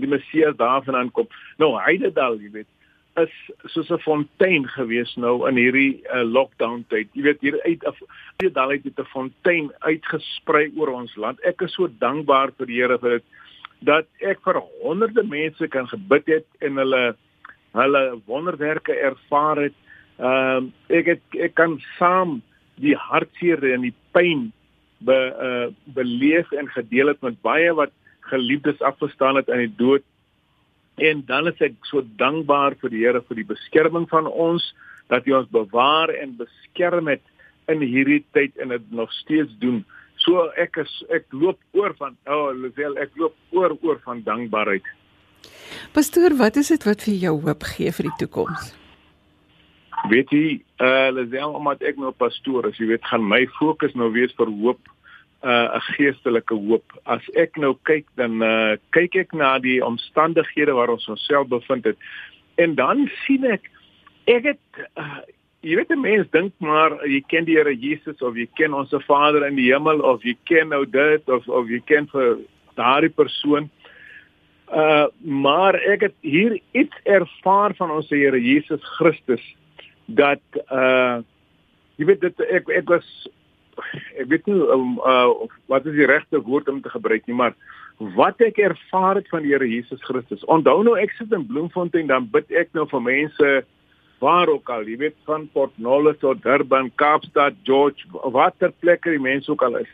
die 0.01 0.09
Messias 0.09 0.57
daarvandaan 0.57 1.11
kom? 1.13 1.29
Nou 1.61 1.75
Heidedal, 1.77 2.39
jy 2.41 2.51
weet 2.57 2.69
is 3.19 3.31
soos 3.73 3.89
'n 3.91 3.99
fontein 3.99 4.67
gewees 4.67 5.15
nou 5.15 5.47
in 5.49 5.57
hierdie 5.59 6.01
uh, 6.07 6.23
lockdown 6.23 6.85
tyd. 6.87 7.09
Jy 7.13 7.23
weet 7.23 7.41
hier 7.41 7.57
uit 7.61 7.83
hier 8.39 8.53
daal 8.53 8.71
uit 8.71 8.85
'n 8.85 9.11
fontein 9.11 9.71
uitgesprei 9.79 10.71
oor 10.77 10.93
ons 10.95 11.15
land. 11.15 11.39
Ek 11.43 11.61
is 11.61 11.73
so 11.73 11.87
dankbaar 11.87 12.51
vir 12.57 12.65
die 12.67 12.79
Here 12.79 12.97
vir 12.97 13.19
dit 13.19 13.23
dat 13.81 14.07
ek 14.21 14.39
vir 14.45 14.61
honderde 14.81 15.23
mense 15.23 15.67
kan 15.67 15.87
gebid 15.87 16.27
het 16.27 16.47
en 16.61 16.77
hulle 16.77 17.15
hulle 17.77 18.19
wonderwerke 18.25 18.93
ervaar 18.93 19.67
het. 19.69 19.77
Ehm 20.19 20.69
uh, 20.69 20.97
ek 20.97 21.05
het 21.15 21.39
ek 21.49 21.55
kan 21.55 21.79
saam 21.97 22.41
die 22.81 22.95
hartseer 22.95 23.63
en 23.73 23.87
die 23.87 23.95
pyn 24.11 24.51
be 25.01 25.17
uh, 25.17 25.73
beleef 25.95 26.51
en 26.51 26.69
gedeel 26.69 27.13
het 27.13 27.21
met 27.21 27.41
baie 27.41 27.73
wat 27.73 27.91
geliefdes 28.31 28.81
afgestaan 28.81 29.35
het 29.35 29.49
aan 29.49 29.65
die 29.65 29.75
dood 29.77 30.05
En 31.01 31.23
dan 31.25 31.47
is 31.47 31.61
ek 31.63 31.77
so 31.89 32.03
dankbaar 32.19 32.75
vir 32.81 32.91
die 32.93 33.03
Here 33.05 33.21
vir 33.25 33.39
die 33.39 33.47
beskerming 33.47 34.07
van 34.11 34.27
ons 34.27 34.65
dat 35.11 35.25
hy 35.25 35.33
ons 35.39 35.49
bewaar 35.51 36.11
en 36.13 36.37
beskerm 36.39 37.09
het 37.11 37.23
in 37.71 37.81
hierdie 37.83 38.21
tyd 38.35 38.55
en 38.61 38.73
dit 38.73 38.91
nog 38.91 39.11
steeds 39.21 39.53
doen. 39.63 39.81
So 40.21 40.49
ek 40.59 40.77
is 40.83 40.91
ek 41.09 41.25
loop 41.33 41.59
oor 41.77 41.95
van 41.97 42.17
oh 42.29 42.51
Lisel, 42.53 42.97
ek 43.01 43.15
loop 43.17 43.35
oor 43.55 43.75
oor 43.81 44.01
van 44.05 44.21
dankbaarheid. 44.27 44.85
Pastoor, 45.93 46.35
wat 46.37 46.55
is 46.55 46.71
dit 46.73 46.83
wat 46.83 47.03
vir 47.07 47.13
jou 47.13 47.35
hoop 47.41 47.63
gee 47.73 47.91
vir 47.91 48.09
die 48.09 48.17
toekoms? 48.25 48.71
Weet 50.09 50.31
jy, 50.33 50.61
eh 50.81 50.87
uh, 50.87 51.09
Lisel, 51.13 51.53
omdat 51.53 51.83
ek 51.85 51.99
nou 52.01 52.11
pastoor 52.11 52.65
is, 52.69 52.79
jy 52.81 52.87
weet, 52.93 53.05
gaan 53.05 53.27
my 53.27 53.45
fokus 53.59 53.93
nou 53.93 54.09
wees 54.11 54.33
vir 54.37 54.49
hoop 54.49 54.79
eh, 55.43 55.49
'n 55.49 55.77
uh, 55.77 55.81
geestelike 55.97 56.55
hoop. 56.55 56.85
As 57.05 57.21
ek 57.35 57.57
nou 57.57 57.77
kyk 57.83 58.05
dan 58.15 58.41
uh, 58.41 58.77
kyk 58.91 59.15
ek 59.15 59.33
na 59.33 59.59
die 59.59 59.81
omstandighede 59.85 60.73
waar 60.73 60.89
ons 60.89 61.07
onsself 61.07 61.47
bevind 61.47 61.85
het 61.85 61.97
en 62.55 62.75
dan 62.75 63.09
sien 63.25 63.45
ek 63.45 63.69
ek 64.25 64.43
het 64.53 64.65
uh, 64.97 65.21
jy 65.61 65.75
weet 65.75 65.91
'n 65.93 66.01
mens 66.01 66.27
dink 66.31 66.53
maar 66.57 66.97
jy 67.05 67.21
ken 67.27 67.45
die 67.45 67.57
Here 67.57 67.73
Jesus 67.73 68.21
of 68.21 68.35
jy 68.35 68.47
ken 68.55 68.73
ons 68.73 68.93
Vader 69.05 69.45
in 69.47 69.55
die 69.55 69.71
hemel 69.73 70.01
of 70.01 70.23
jy 70.23 70.35
ken 70.45 70.69
nou 70.69 70.85
dit 70.85 71.29
of 71.29 71.47
of 71.47 71.69
jy 71.69 71.81
ken 71.85 72.07
vir 72.07 72.37
daardie 72.75 73.13
persoon. 73.13 73.69
Uh 74.71 75.07
maar 75.19 75.75
ek 75.75 76.07
het 76.07 76.15
hier 76.23 76.59
iets 76.71 76.95
ervaar 77.03 77.75
van 77.75 77.91
ons 77.91 78.09
Here 78.09 78.39
Jesus 78.39 78.83
Christus 78.97 79.43
dat 80.05 80.43
uh 80.71 81.19
jy 81.99 82.07
weet 82.07 82.21
dit 82.21 82.43
ek 82.47 82.69
ek 82.69 82.89
was 82.89 83.07
ek 84.15 84.29
weet 84.31 84.47
nie 84.47 84.55
um, 84.71 84.95
uh 85.03 85.27
wat 85.67 85.85
is 85.85 85.97
die 85.97 86.07
regte 86.07 86.39
woord 86.39 86.71
om 86.71 86.81
te 86.81 86.93
gebruik 86.93 87.27
nie 87.27 87.35
maar 87.35 87.55
wat 88.15 88.39
ek 88.41 88.57
ervaar 88.57 89.19
het 89.19 89.27
van 89.29 89.43
die 89.43 89.51
Here 89.53 89.67
Jesus 89.67 90.01
Christus. 90.07 90.45
Onthou 90.49 90.81
nou 90.83 90.95
ek 90.97 91.13
sit 91.17 91.33
in 91.35 91.45
Bloemfontein 91.45 92.07
dan 92.09 92.29
bid 92.31 92.49
ek 92.51 92.71
nou 92.73 92.87
vir 92.89 93.03
mense 93.05 93.51
waar 94.21 94.49
ook 94.49 94.69
al, 94.69 94.85
jy 94.85 94.97
weet 95.01 95.17
van 95.25 95.47
Port 95.53 95.73
Nolloth 95.81 96.19
tot 96.21 96.43
Durban, 96.43 96.91
Kaapstad, 97.01 97.57
George, 97.65 98.05
watter 98.11 98.69
plekke 98.83 99.15
die 99.15 99.21
mense 99.21 99.49
ook 99.49 99.63
al 99.65 99.79
is, 99.79 99.89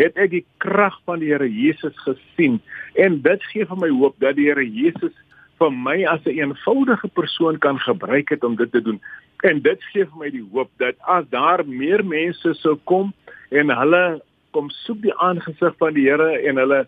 het 0.00 0.18
ek 0.20 0.30
die 0.30 0.44
krag 0.62 0.96
van 1.08 1.22
die 1.22 1.30
Here 1.32 1.48
Jesus 1.48 1.96
gesien 2.04 2.60
en 2.94 3.20
dit 3.24 3.46
gee 3.52 3.66
vir 3.68 3.80
my 3.80 3.90
hoop 3.92 4.18
dat 4.22 4.36
die 4.36 4.48
Here 4.50 4.64
Jesus 4.64 5.14
vir 5.60 5.72
my 5.72 6.04
as 6.04 6.20
'n 6.26 6.36
eenvoudige 6.36 7.08
persoon 7.08 7.58
kan 7.58 7.78
gebruik 7.78 8.28
het 8.28 8.44
om 8.44 8.56
dit 8.56 8.72
te 8.72 8.82
doen. 8.82 9.00
En 9.42 9.62
dit 9.62 9.82
gee 9.92 10.04
vir 10.04 10.18
my 10.18 10.30
die 10.30 10.44
hoop 10.52 10.70
dat 10.76 10.94
as 11.00 11.24
daar 11.30 11.64
meer 11.66 12.04
mense 12.04 12.54
sou 12.54 12.76
kom 12.84 13.14
en 13.50 13.70
hulle 13.70 14.20
kom 14.50 14.70
soek 14.70 15.00
die 15.02 15.16
aangesig 15.16 15.74
van 15.78 15.94
die 15.94 16.08
Here 16.08 16.40
en 16.48 16.56
hulle 16.56 16.86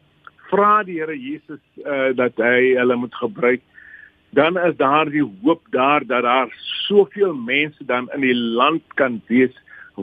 vra 0.51 0.83
die 0.85 1.01
Here 1.01 1.17
Jesus 1.17 1.61
uh, 1.85 2.13
dat 2.17 2.37
hy 2.37 2.77
hulle 2.77 2.97
moet 2.97 3.15
gebruik 3.15 3.63
dan 4.31 4.59
is 4.59 4.77
daar 4.77 5.09
die 5.11 5.25
hoop 5.43 5.63
daar 5.71 6.07
dat 6.07 6.23
daar 6.23 6.49
soveel 6.89 7.35
mense 7.35 7.85
dan 7.85 8.11
in 8.15 8.21
die 8.21 8.35
land 8.35 8.83
kan 8.95 9.23
wees 9.27 9.55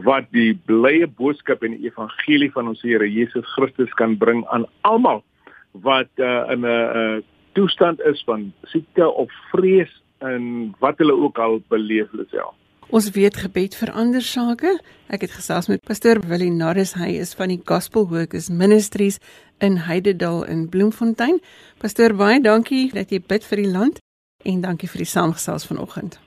wat 0.03 0.27
die 0.35 0.53
blye 0.67 1.07
boodskap 1.07 1.63
en 1.63 1.77
die 1.77 1.87
evangelie 1.87 2.51
van 2.51 2.67
ons 2.67 2.81
Here 2.83 3.07
Jesus 3.07 3.47
Christus 3.55 3.93
kan 3.95 4.17
bring 4.17 4.43
aan 4.51 4.65
almal 4.81 5.23
wat 5.71 6.11
uh, 6.19 6.51
in 6.51 6.65
'n 6.65 6.65
uh, 6.65 7.21
toestand 7.53 8.01
is 8.01 8.23
van 8.25 8.53
siekte 8.63 9.07
of 9.09 9.31
vrees 9.51 9.91
en 10.19 10.75
wat 10.79 10.97
hulle 10.97 11.13
ook 11.13 11.37
al 11.39 11.61
beleef 11.67 12.07
self. 12.29 12.55
Ons 12.89 13.09
weet 13.11 13.37
gebed 13.37 13.75
verander 13.75 14.21
sake. 14.21 14.79
Ek 15.09 15.21
het 15.25 15.31
gesels 15.31 15.67
met 15.67 15.81
pastoor 15.81 16.21
Willie 16.29 16.51
Norris, 16.51 16.93
hy 16.93 17.15
is 17.17 17.33
van 17.33 17.49
die 17.49 17.61
Gospel 17.65 18.07
Workers 18.07 18.49
Ministries 18.49 19.17
in 19.57 19.77
Heidedal 19.77 20.43
in 20.45 20.69
Bloemfontein. 20.69 21.41
Pastoor, 21.81 22.13
baie 22.13 22.41
dankie 22.41 22.91
dat 22.93 23.09
jy 23.09 23.23
bid 23.25 23.43
vir 23.43 23.63
die 23.63 23.71
land 23.71 23.99
en 24.45 24.61
dankie 24.61 24.89
vir 24.89 25.01
die 25.01 25.09
saamgesels 25.09 25.65
vanoggend. 25.65 26.24